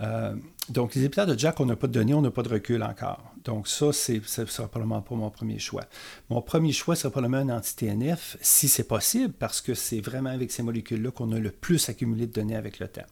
Euh, 0.00 0.34
donc, 0.68 0.94
les 0.94 1.00
inhibiteurs 1.00 1.26
de 1.26 1.38
Jack, 1.38 1.60
on 1.60 1.66
n'a 1.66 1.76
pas 1.76 1.88
de 1.88 1.92
données, 1.92 2.14
on 2.14 2.22
n'a 2.22 2.30
pas 2.30 2.42
de 2.42 2.48
recul 2.48 2.82
encore. 2.82 3.32
Donc, 3.44 3.68
ça, 3.68 3.92
ça 3.92 4.46
sera 4.46 4.68
probablement 4.68 5.02
pas 5.02 5.14
mon 5.14 5.30
premier 5.30 5.58
choix. 5.58 5.84
Mon 6.30 6.40
premier 6.40 6.72
choix 6.72 6.96
sera 6.96 7.10
probablement 7.10 7.52
un 7.52 7.56
anti-TNF, 7.56 8.36
si 8.40 8.68
c'est 8.68 8.86
possible, 8.86 9.32
parce 9.32 9.60
que 9.60 9.74
c'est 9.74 10.00
vraiment 10.00 10.30
avec 10.30 10.50
ces 10.50 10.62
molécules-là 10.62 11.10
qu'on 11.10 11.32
a 11.32 11.38
le 11.38 11.50
plus 11.50 11.88
accumulé 11.88 12.26
de 12.26 12.32
données 12.32 12.56
avec 12.56 12.78
le 12.78 12.88
temps. 12.88 13.06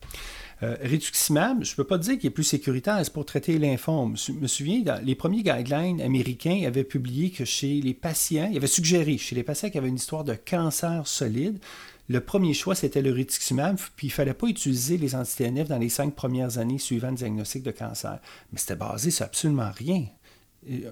Euh, 0.65 0.77
rituximab, 0.81 1.63
je 1.63 1.73
ne 1.73 1.77
peux 1.77 1.85
pas 1.85 1.99
dire 1.99 2.19
qu'il 2.19 2.29
est 2.29 2.31
plus 2.31 2.45
sécuritaire, 2.45 2.99
c'est 3.03 3.13
pour 3.13 3.27
traiter 3.27 3.59
lymphome. 3.59 4.17
Je 4.17 4.33
me 4.33 4.47
souviens, 4.47 4.83
les 5.03 5.15
premiers 5.15 5.43
guidelines 5.43 6.01
américains 6.01 6.63
avaient 6.67 6.85
publié 6.85 7.31
que 7.31 7.45
chez 7.45 7.83
les 7.83 7.93
patients, 7.93 8.49
il 8.51 8.57
avait 8.57 8.67
suggéré, 8.67 9.19
chez 9.19 9.35
les 9.35 9.43
patients 9.43 9.69
qui 9.69 9.77
avaient 9.77 9.89
une 9.89 9.97
histoire 9.97 10.25
de 10.25 10.35
cancer 10.35 11.07
solide, 11.07 11.59
le 12.09 12.21
premier 12.21 12.55
choix, 12.55 12.75
c'était 12.75 13.03
le 13.03 13.13
rituximab, 13.13 13.77
puis 13.97 14.07
il 14.07 14.11
ne 14.11 14.15
fallait 14.15 14.35
pas 14.35 14.47
utiliser 14.47 14.97
les 14.97 15.15
anti-TNF 15.15 15.69
dans 15.69 15.79
les 15.79 15.89
cinq 15.89 16.15
premières 16.15 16.59
années 16.59 16.79
suivant 16.79 17.11
le 17.11 17.17
diagnostic 17.17 17.63
de 17.63 17.71
cancer. 17.71 18.19
Mais 18.53 18.59
c'était 18.59 18.77
basé 18.77 19.11
sur 19.11 19.27
absolument 19.27 19.71
rien. 19.77 20.07
Il 20.67 20.91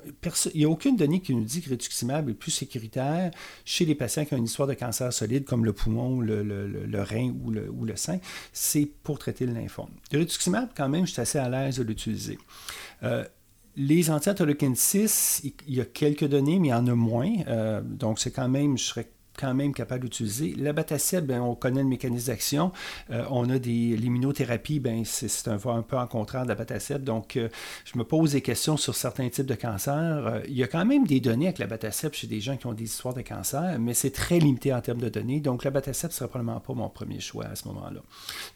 n'y 0.54 0.64
a 0.64 0.68
aucune 0.68 0.96
donnée 0.96 1.20
qui 1.20 1.34
nous 1.34 1.44
dit 1.44 1.62
que 1.62 1.70
rituximab 1.70 2.28
est 2.28 2.34
plus 2.34 2.50
sécuritaire 2.50 3.30
chez 3.64 3.84
les 3.84 3.94
patients 3.94 4.24
qui 4.24 4.34
ont 4.34 4.38
une 4.38 4.44
histoire 4.44 4.68
de 4.68 4.74
cancer 4.74 5.12
solide 5.12 5.44
comme 5.44 5.64
le 5.64 5.72
poumon, 5.72 6.20
le, 6.20 7.02
rein 7.02 7.34
ou 7.44 7.50
le, 7.50 7.70
ou 7.70 7.84
le 7.84 7.96
sein. 7.96 8.18
C'est 8.52 8.88
pour 9.02 9.18
traiter 9.18 9.46
le 9.46 9.54
lymphome. 9.54 9.90
Le 10.12 10.18
rituximab, 10.20 10.70
quand 10.76 10.88
même, 10.88 11.06
je 11.06 11.12
suis 11.12 11.20
assez 11.20 11.38
à 11.38 11.48
l'aise 11.48 11.78
de 11.78 11.84
l'utiliser. 11.84 12.38
Euh, 13.02 13.24
les 13.76 14.10
anti 14.10 14.30
6, 14.74 15.42
il 15.66 15.74
y 15.74 15.80
a 15.80 15.84
quelques 15.84 16.26
données, 16.26 16.58
mais 16.58 16.68
il 16.68 16.70
y 16.72 16.74
en 16.74 16.86
a 16.86 16.94
moins. 16.94 17.32
Euh, 17.48 17.80
donc, 17.82 18.18
c'est 18.18 18.30
quand 18.30 18.48
même, 18.48 18.76
je 18.76 18.84
serais 18.84 19.08
quand 19.38 19.54
même 19.54 19.72
capable 19.72 20.04
d'utiliser. 20.04 20.54
L'abatacept, 20.56 21.26
ben, 21.26 21.40
on 21.40 21.54
connaît 21.54 21.82
le 21.82 21.88
mécanisme 21.88 22.28
d'action. 22.28 22.72
Euh, 23.10 23.24
on 23.30 23.48
a 23.50 23.58
des 23.58 23.96
l'immunothérapie, 23.96 24.80
ben, 24.80 25.04
c'est 25.04 25.48
un, 25.48 25.54
un 25.54 25.82
peu 25.82 25.96
en 25.96 26.06
contraire 26.06 26.44
de 26.44 26.48
l'abatacept. 26.48 27.04
Donc, 27.04 27.36
euh, 27.36 27.48
je 27.84 27.98
me 27.98 28.04
pose 28.04 28.32
des 28.32 28.42
questions 28.42 28.76
sur 28.76 28.94
certains 28.94 29.28
types 29.28 29.46
de 29.46 29.54
cancers. 29.54 29.94
Euh, 30.26 30.40
il 30.48 30.54
y 30.54 30.62
a 30.62 30.66
quand 30.66 30.84
même 30.84 31.06
des 31.06 31.20
données 31.20 31.46
avec 31.46 31.58
l'abatacept 31.58 32.14
chez 32.14 32.26
des 32.26 32.40
gens 32.40 32.56
qui 32.56 32.66
ont 32.66 32.72
des 32.72 32.84
histoires 32.84 33.14
de 33.14 33.22
cancer, 33.22 33.78
mais 33.78 33.94
c'est 33.94 34.10
très 34.10 34.38
limité 34.38 34.72
en 34.72 34.80
termes 34.80 35.00
de 35.00 35.08
données. 35.08 35.40
Donc, 35.40 35.64
l'abatacept 35.64 36.12
ne 36.12 36.16
serait 36.16 36.28
probablement 36.28 36.60
pas 36.60 36.74
mon 36.74 36.88
premier 36.88 37.20
choix 37.20 37.46
à 37.46 37.56
ce 37.56 37.68
moment-là. 37.68 38.00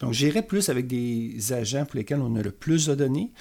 Donc, 0.01 0.12
j'irai 0.12 0.43
plus 0.43 0.68
avec 0.68 0.87
des 0.87 1.53
agents 1.53 1.85
pour 1.85 1.97
lesquels 1.97 2.20
on 2.20 2.37
a 2.37 2.43
le 2.43 2.51
plus 2.51 2.87
de 2.87 2.95
données, 2.95 3.33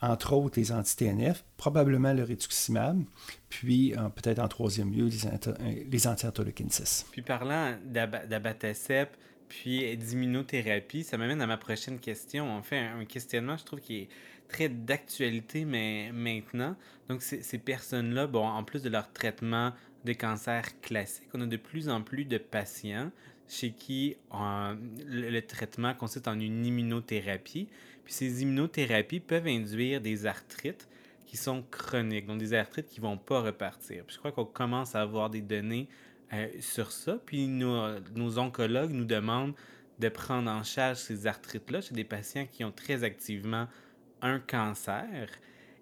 entre 0.00 0.32
autres 0.32 0.58
les 0.58 0.72
anti-TNF, 0.72 1.44
probablement 1.58 2.14
le 2.14 2.22
rituximab, 2.22 3.04
puis 3.50 3.92
euh, 3.92 4.08
peut-être 4.08 4.38
en 4.38 4.48
troisième 4.48 4.90
lieu 4.92 5.08
les, 5.08 5.84
les 5.84 6.06
anti 6.06 6.26
6. 6.70 7.06
Puis 7.10 7.20
parlant 7.20 7.76
d'abatacept, 7.84 9.18
puis 9.48 9.96
d'immunothérapie, 9.96 11.04
ça 11.04 11.18
m'amène 11.18 11.42
à 11.42 11.46
ma 11.46 11.56
prochaine 11.56 11.98
question. 11.98 12.50
En 12.50 12.62
fait, 12.62 12.78
un 12.78 13.04
questionnement, 13.04 13.56
je 13.56 13.64
trouve, 13.64 13.80
qui 13.80 13.96
est 13.96 14.08
très 14.48 14.68
d'actualité, 14.68 15.64
mais 15.64 16.10
maintenant. 16.12 16.76
Donc, 17.08 17.22
ces 17.22 17.58
personnes-là, 17.58 18.26
bon, 18.26 18.46
en 18.46 18.62
plus 18.62 18.82
de 18.82 18.88
leur 18.88 19.12
traitement 19.12 19.72
de 20.04 20.12
cancer 20.12 20.80
classique, 20.80 21.28
on 21.34 21.40
a 21.40 21.46
de 21.46 21.56
plus 21.56 21.88
en 21.88 22.02
plus 22.02 22.24
de 22.24 22.38
patients 22.38 23.10
chez 23.48 23.72
qui 23.72 24.16
le, 24.30 25.30
le, 25.30 25.42
traitement 25.42 25.94
consiste 25.94 26.28
en 26.28 26.38
une 26.38 26.64
immunothérapie. 26.64 27.68
Puis 28.04 28.12
ces 28.12 28.42
immunothérapies 28.42 29.20
peuvent 29.20 29.46
induire 29.46 30.00
des 30.00 30.26
arthrites 30.26 30.86
qui 31.28 31.36
sont 31.36 31.62
chroniques, 31.70 32.26
donc 32.26 32.38
des 32.38 32.54
arthrites 32.54 32.88
qui 32.88 33.02
ne 33.02 33.06
vont 33.06 33.18
pas 33.18 33.42
repartir. 33.42 34.02
je 34.08 34.16
crois 34.16 34.32
qu'on 34.32 34.46
commence 34.46 34.94
à 34.94 35.02
avoir 35.02 35.28
des 35.28 35.42
données 35.42 35.86
euh, 36.32 36.48
sur 36.60 36.90
ça. 36.90 37.18
Puis 37.26 37.46
nos, 37.48 38.38
oncologues 38.38 38.92
nous 38.92 39.04
demandent 39.04 39.54
de 39.98 40.08
prendre 40.08 40.50
en 40.50 40.62
charge 40.62 40.96
ces 40.96 41.26
arthrites-là 41.26 41.82
chez 41.82 41.94
des 41.94 42.04
patients 42.04 42.46
qui 42.50 42.64
ont 42.64 42.72
très 42.72 43.04
activement 43.04 43.68
un 44.22 44.40
cancer. 44.40 45.28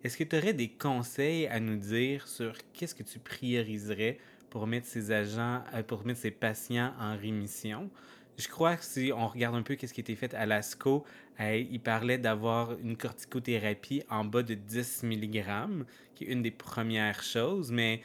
Est-ce 0.03 0.17
que 0.17 0.25
tu 0.25 0.37
aurais 0.37 0.53
des 0.53 0.69
conseils 0.69 1.47
à 1.47 1.61
nous 1.61 1.77
dire 1.77 2.27
sur 2.27 2.53
qu'est-ce 2.73 2.95
que 2.97 3.05
tu 3.05 3.21
prioriserais 3.21 4.19
pour 4.51 4.67
mettre 4.67 4.89
ces 4.89 5.13
agents, 5.13 5.63
euh, 5.75 5.85
pour 5.85 6.05
mettre 6.05 6.21
ces 6.21 6.33
patients 6.33 6.93
en 6.99 7.17
rémission? 7.17 7.89
Je 8.37 8.49
crois 8.49 8.77
que 8.77 8.85
si 8.85 9.13
on 9.15 9.29
regarde 9.29 9.55
un 9.55 9.63
peu 9.63 9.77
ce 9.81 9.93
qui 9.93 10.01
a 10.01 10.03
été 10.03 10.17
fait 10.17 10.35
à 10.35 10.45
l'ASCO, 10.45 11.05
euh, 11.41 11.65
il 11.71 11.81
parlait 11.81 12.19
d'avoir 12.19 12.73
une 12.79 12.97
corticothérapie 12.97 14.03
en 14.09 14.25
bas 14.25 14.43
de 14.43 14.55
10 14.55 15.03
mg, 15.05 15.45
qui 16.15 16.25
est 16.25 16.29
une 16.29 16.43
des 16.43 16.51
premières 16.51 17.23
choses, 17.23 17.71
mais 17.71 18.01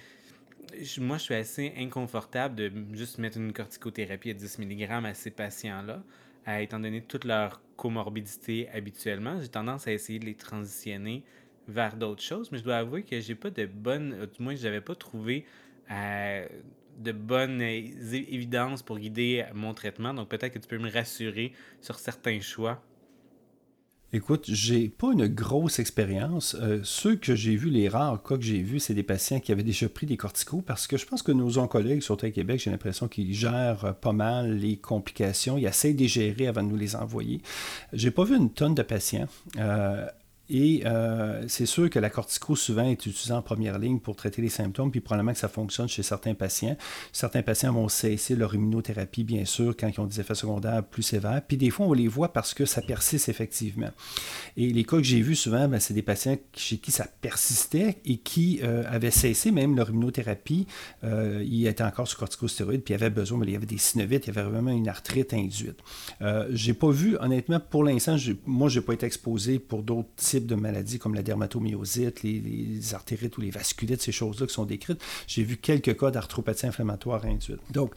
moi, 1.00 1.18
je 1.18 1.24
suis 1.24 1.36
assez 1.36 1.74
inconfortable 1.78 2.56
de 2.56 2.72
juste 2.94 3.18
mettre 3.18 3.38
une 3.38 3.54
corticothérapie 3.54 4.32
à 4.32 4.34
10 4.34 4.60
mg 4.60 5.06
à 5.06 5.14
ces 5.14 5.32
patients-là, 5.32 6.04
euh, 6.48 6.58
étant 6.58 6.80
donné 6.80 7.02
toute 7.02 7.26
leur 7.26 7.62
comorbidité 7.78 8.70
habituellement. 8.70 9.40
J'ai 9.42 9.48
tendance 9.48 9.88
à 9.88 9.94
essayer 9.94 10.20
de 10.20 10.26
les 10.26 10.36
transitionner 10.36 11.24
vers 11.68 11.96
d'autres 11.96 12.22
choses, 12.22 12.52
mais 12.52 12.58
je 12.58 12.64
dois 12.64 12.78
avouer 12.78 13.04
que 13.04 13.20
j'ai 13.20 13.36
pas 13.36 13.50
de 13.50 13.66
bonne, 13.66 14.28
du 14.36 14.44
moins, 14.44 14.56
je 14.56 14.64
n'avais 14.64 14.82
pas 14.82 14.96
trouvé 14.96 15.46
euh, 15.90 16.48
de 16.98 17.12
bonnes 17.12 17.62
évidences 17.62 18.84
pour 18.84 19.00
guider 19.00 19.46
mon 19.54 19.74
traitement. 19.74 20.14
Donc 20.14 20.30
peut-être 20.30 20.54
que 20.54 20.60
tu 20.60 20.68
peux 20.68 20.78
me 20.78 20.92
rassurer 20.92 21.54
sur 21.80 21.98
certains 21.98 22.42
choix 22.42 22.84
Écoute, 24.14 24.44
j'ai 24.50 24.90
pas 24.90 25.14
une 25.14 25.28
grosse 25.28 25.80
expérience. 25.80 26.58
Euh, 26.60 26.82
ceux 26.84 27.16
que 27.16 27.34
j'ai 27.34 27.56
vus, 27.56 27.70
les 27.70 27.88
rares 27.88 28.22
cas 28.22 28.36
que 28.36 28.44
j'ai 28.44 28.62
vus, 28.62 28.82
c'est 28.82 28.94
des 28.94 29.04
patients 29.04 29.40
qui 29.40 29.54
avaient 29.54 29.64
déjà 29.64 29.88
pris 29.88 30.06
des 30.06 30.18
corticos 30.18 30.62
parce 30.62 30.86
que 30.86 30.98
je 30.98 31.06
pense 31.06 31.22
que 31.22 31.32
nos 31.32 31.58
oncologues, 31.58 32.02
surtout 32.02 32.26
à 32.26 32.30
Québec, 32.30 32.60
j'ai 32.62 32.72
l'impression 32.72 33.08
qu'ils 33.08 33.34
gèrent 33.34 33.96
pas 34.02 34.12
mal 34.12 34.58
les 34.58 34.76
complications. 34.76 35.58
Ils 35.58 35.66
essayent 35.66 35.96
de 35.96 36.02
les 36.02 36.10
gérer 36.10 36.48
avant 36.48 36.62
de 36.62 36.68
nous 36.68 36.76
les 36.76 36.98
envoyer. 36.98 37.42
J'ai 37.94 38.12
pas 38.12 38.26
vu 38.26 38.36
une 38.36 38.50
tonne 38.50 38.76
de 38.76 38.84
patients. 38.84 39.30
Euh, 39.58 40.06
et 40.54 40.84
euh, 40.86 41.46
c'est 41.48 41.66
sûr 41.66 41.90
que 41.90 41.98
la 41.98 42.10
cortico 42.10 42.58
souvent 42.58 42.84
est 42.84 43.06
utilisée 43.06 43.32
en 43.32 43.42
première 43.42 43.80
ligne 43.80 44.00
pour 44.00 44.18
traiter 44.18 44.42
les 44.42 44.50
symptômes, 44.50 44.92
puis 44.92 45.00
probablement 45.00 45.32
que 45.32 45.40
ça 45.40 45.48
fonctionne 45.48 45.88
chez 45.88 46.04
certains 46.04 46.34
patients. 46.34 46.76
Certains 47.14 47.42
patients 47.42 47.72
vont 47.72 47.88
cesser 47.88 48.36
leur 48.36 48.54
immunothérapie, 48.54 49.24
bien 49.24 49.46
sûr, 49.46 49.78
quand 49.78 49.88
ils 49.88 50.02
ont 50.02 50.06
des 50.06 50.20
effets 50.20 50.36
secondaires 50.36 50.84
plus 50.84 51.04
sévères. 51.04 51.42
Puis 51.48 51.56
des 51.56 51.70
fois, 51.70 51.86
on 51.86 51.94
les 51.94 52.10
voit 52.10 52.34
parce 52.34 52.54
que 52.54 52.66
ça 52.66 52.82
persiste 52.82 53.30
effectivement. 53.30 53.92
Et 54.58 54.68
les 54.74 54.84
cas 54.84 54.98
que 54.98 55.04
j'ai 55.04 55.22
vus 55.22 55.38
souvent, 55.38 55.70
ben, 55.70 55.80
c'est 55.80 55.94
des 55.94 56.02
patients 56.02 56.36
chez 56.54 56.80
qui 56.80 56.92
ça 56.92 57.08
persistait 57.22 58.00
et 58.04 58.18
qui 58.18 58.60
euh, 58.62 58.84
avaient 58.90 59.10
cessé 59.10 59.52
même 59.52 59.78
leur 59.78 59.90
immunothérapie. 59.90 60.68
Euh, 61.06 61.46
ils 61.48 61.66
étaient 61.66 61.82
encore 61.82 62.10
sous 62.10 62.18
corticostéroïdes, 62.18 62.84
puis 62.84 62.94
ils 62.94 62.96
avaient 62.96 63.10
besoin, 63.10 63.38
mais 63.38 63.46
il 63.46 63.54
y 63.54 63.56
avait 63.56 63.66
des 63.66 63.78
synovites, 63.78 64.28
il 64.28 64.36
y 64.36 64.38
avait 64.38 64.50
vraiment 64.50 64.72
une 64.72 64.90
arthrite 64.90 65.34
induite. 65.34 65.80
J'ai 66.50 66.74
pas 66.74 66.92
vu, 66.92 67.16
honnêtement, 67.22 67.62
pour 67.62 67.86
l'instant, 67.86 68.18
moi, 68.46 68.68
j'ai 68.68 68.82
pas 68.82 68.94
été 68.94 69.06
exposé 69.06 69.58
pour 69.58 69.82
d'autres 69.82 70.10
types 70.18 70.41
de 70.46 70.56
maladies 70.56 71.00
comme 71.00 71.14
la 71.14 71.24
dermatomyosite, 71.24 72.24
les, 72.24 72.94
artérites 72.94 73.38
ou 73.38 73.42
les 73.42 73.52
vasculites, 73.52 74.02
ces 74.02 74.12
choses-là 74.12 74.48
qui 74.48 74.54
sont 74.54 74.66
décrites. 74.66 75.02
J'ai 75.28 75.44
vu 75.44 75.58
quelques 75.58 75.98
cas 75.98 76.12
d'arthropathie 76.12 76.66
inflammatoire 76.66 77.26
induite. 77.26 77.60
Donc, 77.72 77.94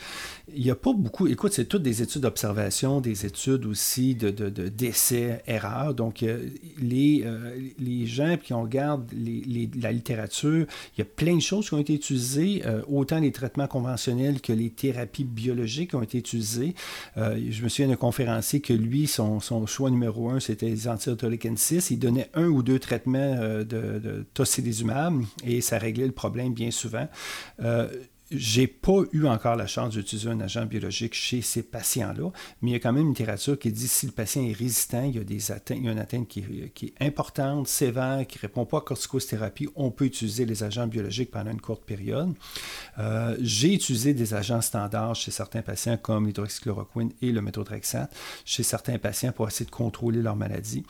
il 0.55 0.63
n'y 0.63 0.71
a 0.71 0.75
pas 0.75 0.93
beaucoup. 0.93 1.27
Écoute, 1.27 1.53
c'est 1.53 1.65
toutes 1.67 1.83
des 1.83 2.03
études 2.03 2.23
d'observation, 2.23 3.01
des 3.01 3.27
études 3.27 3.67
aussi 3.67 4.15
de, 4.15 4.31
d'essais, 4.31 5.43
erreurs. 5.47 5.95
Donc, 5.95 6.23
euh, 6.23 6.49
les, 6.79 7.23
euh, 7.25 7.57
les 7.79 8.07
gens 8.07 8.37
qui 8.37 8.53
on 8.53 8.63
regarde 8.63 9.11
les, 9.13 9.71
la 9.81 9.93
littérature, 9.93 10.67
il 10.97 10.99
y 10.99 11.03
a 11.03 11.05
plein 11.05 11.37
de 11.37 11.41
choses 11.41 11.69
qui 11.69 11.75
ont 11.75 11.79
été 11.79 11.95
utilisées, 11.95 12.63
euh, 12.67 12.83
autant 12.89 13.19
les 13.19 13.33
traitements 13.33 13.67
conventionnels 13.67 14.41
que 14.41 14.53
les 14.53 14.71
thérapies 14.71 15.25
biologiques 15.25 15.95
ont 15.95 16.03
été 16.03 16.19
utilisées. 16.19 16.75
je 17.17 17.63
me 17.63 17.69
souviens 17.69 17.89
d'un 17.89 17.97
conférencier 17.97 18.61
que 18.61 18.73
lui, 18.73 19.07
son, 19.07 19.41
son 19.41 19.67
choix 19.67 19.91
numéro 19.91 20.31
un, 20.31 20.41
c'était 20.41 20.67
les 20.67 20.89
anti 20.89 21.11
6. 21.57 21.91
Il 21.91 21.99
donnait 21.99 22.31
un 22.35 22.47
ou 22.47 22.63
deux 22.63 22.79
traitements 22.79 23.37
euh, 23.41 23.65
de, 23.65 23.99
de 23.99 24.27
tocilizumab 24.35 25.23
et 25.45 25.61
ça 25.61 25.79
réglait 25.79 26.07
le 26.07 26.13
problème 26.13 26.55
bien 26.55 26.71
souvent. 26.71 27.09
J'ai 28.37 28.67
pas 28.67 29.03
eu 29.13 29.27
encore 29.27 29.57
la 29.57 29.67
chance 29.67 29.91
d'utiliser 29.91 30.29
un 30.29 30.41
agent 30.41 30.67
biologique 30.67 31.15
chez 31.15 31.43
ces 31.43 31.63
patients-là, 31.63 32.31
mais 32.61 32.71
il 32.71 32.73
y 32.73 32.77
a 32.77 32.81
quand 32.81 32.93
même 32.93 33.03
une 33.03 33.09
littérature 33.11 33.59
qui 33.59 33.71
dit 33.73 33.89
si 33.89 34.07
le 34.07 34.13
patient 34.13 34.43
est 34.43 34.53
résistant, 34.53 35.05
il 35.05 35.17
y 35.17 35.19
a, 35.19 35.25
des 35.25 35.53
atteintes, 35.53 35.79
il 35.79 35.85
y 35.85 35.89
a 35.89 35.93
une 35.93 35.99
atteinte 35.99 36.29
qui, 36.29 36.41
est 36.41 37.03
importante, 37.05 37.69
sévère, 37.69 38.27
qui 38.27 38.39
ne 38.39 38.43
répond 38.43 38.67
pas 38.67 38.79
à 38.79 38.81
corticosthérapie, 38.81 39.69
on 39.77 39.91
peut 39.91 40.07
utiliser 40.07 40.45
les 40.45 40.63
agents 40.63 40.87
biologiques 40.87 41.31
pendant 41.31 41.51
une 41.51 41.61
courte 41.61 41.85
période. 41.85 42.35
Euh, 42.99 43.37
j'ai 43.41 43.75
utilisé 43.75 44.15
des 44.15 44.35
agents 44.35 44.61
standards 44.61 45.15
chez 45.15 45.31
certains 45.31 45.63
patients 45.63 45.97
comme 45.97 46.27
l'hydroxychloroquine 46.27 47.13
et 47.23 47.33
le 47.33 47.41
méthotrexate, 47.41 48.15
chez 48.45 48.63
certains 48.63 48.99
patients 48.99 49.33
pour 49.33 49.49
essayer 49.49 49.67
de 49.67 49.71
contrôler 49.71 50.23
leur 50.23 50.37
maladie, 50.37 50.85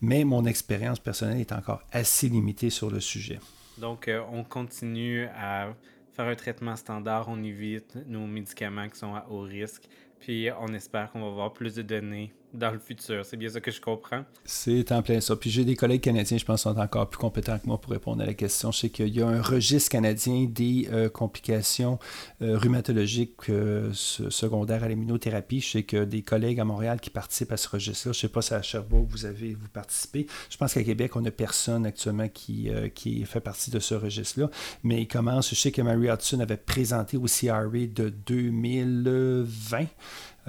mais 0.00 0.24
mon 0.24 0.44
expérience 0.44 0.98
personnelle 0.98 1.40
est 1.40 1.52
encore 1.52 1.82
assez 1.92 2.28
limitée 2.28 2.70
sur 2.70 2.90
le 2.90 3.00
sujet. 3.00 3.38
Donc, 3.78 4.08
euh, 4.08 4.20
on 4.32 4.44
continue 4.44 5.26
à 5.36 5.68
faire 6.12 6.26
un 6.26 6.34
traitement 6.34 6.76
standard, 6.76 7.28
on 7.28 7.42
évite 7.42 7.96
nos 8.06 8.26
médicaments 8.26 8.88
qui 8.88 8.98
sont 8.98 9.14
à 9.14 9.26
haut 9.28 9.40
risque, 9.40 9.88
puis 10.18 10.48
on 10.60 10.68
espère 10.74 11.10
qu'on 11.10 11.20
va 11.20 11.26
avoir 11.26 11.52
plus 11.52 11.74
de 11.74 11.82
données 11.82 12.32
dans 12.52 12.70
le 12.70 12.78
futur. 12.78 13.24
C'est 13.24 13.36
bien 13.36 13.48
ça 13.48 13.60
que 13.60 13.70
je 13.70 13.80
comprends. 13.80 14.24
C'est 14.44 14.92
en 14.92 15.02
plein 15.02 15.20
ça. 15.20 15.36
Puis 15.36 15.50
j'ai 15.50 15.64
des 15.64 15.76
collègues 15.76 16.00
canadiens, 16.00 16.38
je 16.38 16.44
pense, 16.44 16.62
sont 16.62 16.78
encore 16.78 17.08
plus 17.08 17.18
compétents 17.18 17.58
que 17.58 17.66
moi 17.66 17.80
pour 17.80 17.92
répondre 17.92 18.22
à 18.22 18.26
la 18.26 18.34
question. 18.34 18.72
Je 18.72 18.78
sais 18.78 18.88
qu'il 18.90 19.08
y 19.08 19.22
a 19.22 19.28
un 19.28 19.40
registre 19.40 19.90
canadien 19.90 20.46
des 20.48 20.88
euh, 20.92 21.08
complications 21.08 21.98
euh, 22.42 22.58
rhumatologiques 22.58 23.48
euh, 23.48 23.92
secondaires 23.92 24.82
à 24.82 24.88
l'immunothérapie. 24.88 25.60
Je 25.60 25.70
sais 25.70 25.82
que 25.82 26.04
des 26.04 26.22
collègues 26.22 26.60
à 26.60 26.64
Montréal 26.64 27.00
qui 27.00 27.10
participent 27.10 27.52
à 27.52 27.56
ce 27.56 27.68
registre-là. 27.68 28.12
Je 28.12 28.18
ne 28.18 28.20
sais 28.20 28.28
pas 28.28 28.42
si 28.42 28.54
à 28.54 28.62
Sherbrooke 28.62 29.08
vous 29.08 29.24
avez 29.24 29.54
vous 29.54 29.68
participé. 29.68 30.26
Je 30.50 30.56
pense 30.56 30.74
qu'à 30.74 30.82
Québec, 30.82 31.16
on 31.16 31.20
n'a 31.20 31.30
personne 31.30 31.86
actuellement 31.86 32.28
qui, 32.28 32.70
qui 32.94 33.24
fait 33.24 33.40
partie 33.40 33.70
de 33.70 33.78
ce 33.78 33.94
registre-là. 33.94 34.50
Mais 34.82 35.02
il 35.02 35.08
commence. 35.08 35.50
Je 35.50 35.54
sais 35.54 35.72
que 35.72 35.82
Mary 35.82 36.08
Hudson 36.08 36.40
avait 36.40 36.56
présenté 36.56 37.16
au 37.16 37.26
CRA 37.26 37.68
de 37.70 38.08
2020. 38.26 39.86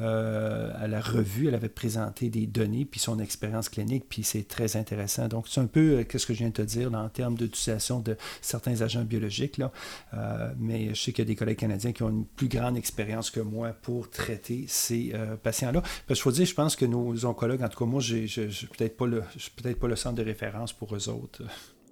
Euh, 0.02 0.72
à 0.80 0.88
la 0.88 1.00
revue, 1.00 1.48
elle 1.48 1.56
avait 1.56 1.70
présenté 1.70 2.30
des 2.30 2.48
données, 2.48 2.86
puis 2.86 3.00
son 3.00 3.20
expérience 3.20 3.70
clinique, 3.70 4.06
puis 4.10 4.24
c'est 4.24 4.48
très 4.48 4.76
intéressant. 4.76 5.28
Donc, 5.28 5.48
c'est 5.48 5.62
un 5.62 5.68
peu 5.68 6.00
euh, 6.00 6.18
ce 6.18 6.26
que 6.26 6.34
je 6.34 6.40
viens 6.40 6.50
de 6.50 6.54
te 6.54 6.62
dire 6.62 6.92
en 6.94 7.08
termes 7.10 7.36
d'utilisation 7.36 8.00
de 8.00 8.18
certains 8.42 8.82
agents 8.82 9.04
biologiques. 9.04 9.58
Là. 9.58 9.72
Euh, 10.14 10.52
mais 10.58 10.90
je 10.96 11.02
sais 11.02 11.12
qu'il 11.12 11.24
y 11.24 11.28
a 11.28 11.30
des 11.30 11.36
collègues 11.36 11.60
canadiens 11.60 11.92
qui 11.92 12.04
ont 12.04 12.10
une 12.10 12.26
plus 12.26 12.48
grande 12.48 12.78
expérience 12.78 13.30
que 13.30 13.40
moi 13.40 13.76
pour 13.82 14.10
traiter 14.10 14.66
ces 14.68 15.14
patients-là. 15.44 15.84
Parce 16.08 16.28
dire, 16.32 16.46
je 16.46 16.54
pense 16.54 16.76
que 16.76 16.86
nos 16.86 17.26
oncologues, 17.26 17.62
en 17.62 17.70
tout 17.70 17.80
cas, 17.80 17.86
moi, 17.86 18.02
je 18.02 18.16
ne 18.18 18.68
peut-être 18.68 18.98
pas, 18.98 19.06
le, 19.06 19.24
peut 19.62 19.76
pas 19.76 19.88
le 19.88 19.96
centre 19.96 20.16
de 20.16 20.24
référence 20.24 20.74
pour 20.74 20.96
eux 20.96 21.10
autres. 21.10 21.44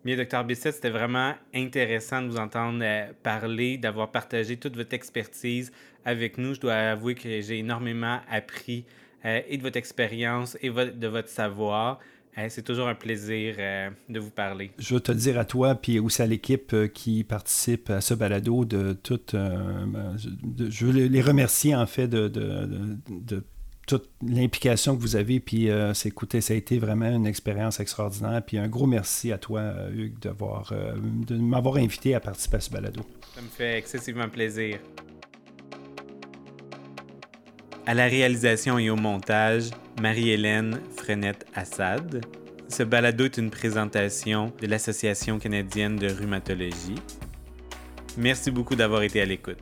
Bien, 0.06 0.16
docteur 0.16 0.45
Bissett, 0.45 0.74
c'était 0.74 0.89
vraiment 0.89 1.34
intéressant 1.54 2.22
de 2.22 2.30
vous 2.30 2.38
entendre 2.38 2.86
parler, 3.22 3.78
d'avoir 3.78 4.12
partagé 4.12 4.56
toute 4.56 4.78
votre 4.78 4.93
expertise 4.93 5.74
avec 6.06 6.38
nous. 6.38 6.54
Je 6.54 6.62
dois 6.62 6.74
avouer 6.74 7.16
que 7.16 7.41
j'ai 7.41 7.60
énormément 7.60 8.20
appris 8.30 8.86
euh, 9.26 9.41
et 9.50 9.58
de 9.58 9.62
votre 9.62 9.76
expérience 9.76 10.58
et 10.62 10.70
de 10.70 11.08
votre 11.08 11.28
savoir. 11.28 12.00
Euh, 12.38 12.45
c'est 12.47 12.62
toujours 12.62 12.88
un 12.88 12.95
plaisir 12.95 13.56
euh, 13.60 13.89
de 14.08 14.20
vous 14.22 14.30
parler. 14.30 14.72
Je 14.78 14.93
veux 14.93 15.02
te 15.02 15.12
dire 15.12 15.38
à 15.38 15.43
toi, 15.43 15.76
puis 15.76 16.00
aussi 16.00 16.22
à 16.22 16.28
l'équipe 16.28 16.74
qui 16.93 17.26
participe 17.26 17.89
à 17.89 18.00
ce 18.00 18.14
balado, 18.14 18.64
de 18.64 18.93
toute. 18.93 19.36
je 19.36 20.86
veux 20.86 21.08
les 21.08 21.22
remercier 21.22 21.76
en 21.76 21.86
fait 21.86 22.08
de, 22.08 22.30
de, 22.30 23.43
toute 23.90 24.08
l'implication 24.22 24.96
que 24.96 25.02
vous 25.02 25.16
avez. 25.16 25.40
Puis, 25.40 25.68
c'est, 25.96 26.10
écoutez, 26.10 26.42
ça 26.42 26.54
a 26.54 26.58
été 26.58 26.78
vraiment 26.78 27.10
une 27.10 27.26
expérience 27.26 27.80
extraordinaire. 27.80 28.44
Puis, 28.46 28.60
un 28.60 28.68
gros 28.68 28.86
merci 28.86 29.32
à 29.32 29.40
toi, 29.40 29.74
Hugues, 29.92 30.20
d'avoir, 30.22 30.72
de 31.02 31.36
m'avoir 31.36 31.78
invité 31.78 32.14
à 32.14 32.20
participer 32.20 32.58
à 32.58 32.60
ce 32.60 32.70
balado. 32.70 33.02
Ça 33.34 33.42
me 33.42 33.48
fait 33.48 33.78
excessivement 33.80 34.30
plaisir. 34.30 34.78
À 37.88 37.96
la 37.96 38.06
réalisation 38.06 38.78
et 38.78 38.92
au 38.92 38.96
montage, 38.96 39.72
Marie-Hélène 40.00 40.80
Frenette-Assad. 40.96 42.24
Ce 42.68 42.84
balado 42.84 43.26
est 43.26 43.38
une 43.38 43.50
présentation 43.50 44.54
de 44.62 44.68
l'Association 44.68 45.40
canadienne 45.40 45.96
de 45.96 46.08
rhumatologie. 46.08 46.96
Merci 48.16 48.52
beaucoup 48.52 48.76
d'avoir 48.76 49.02
été 49.02 49.22
à 49.22 49.26
l'écoute. 49.26 49.58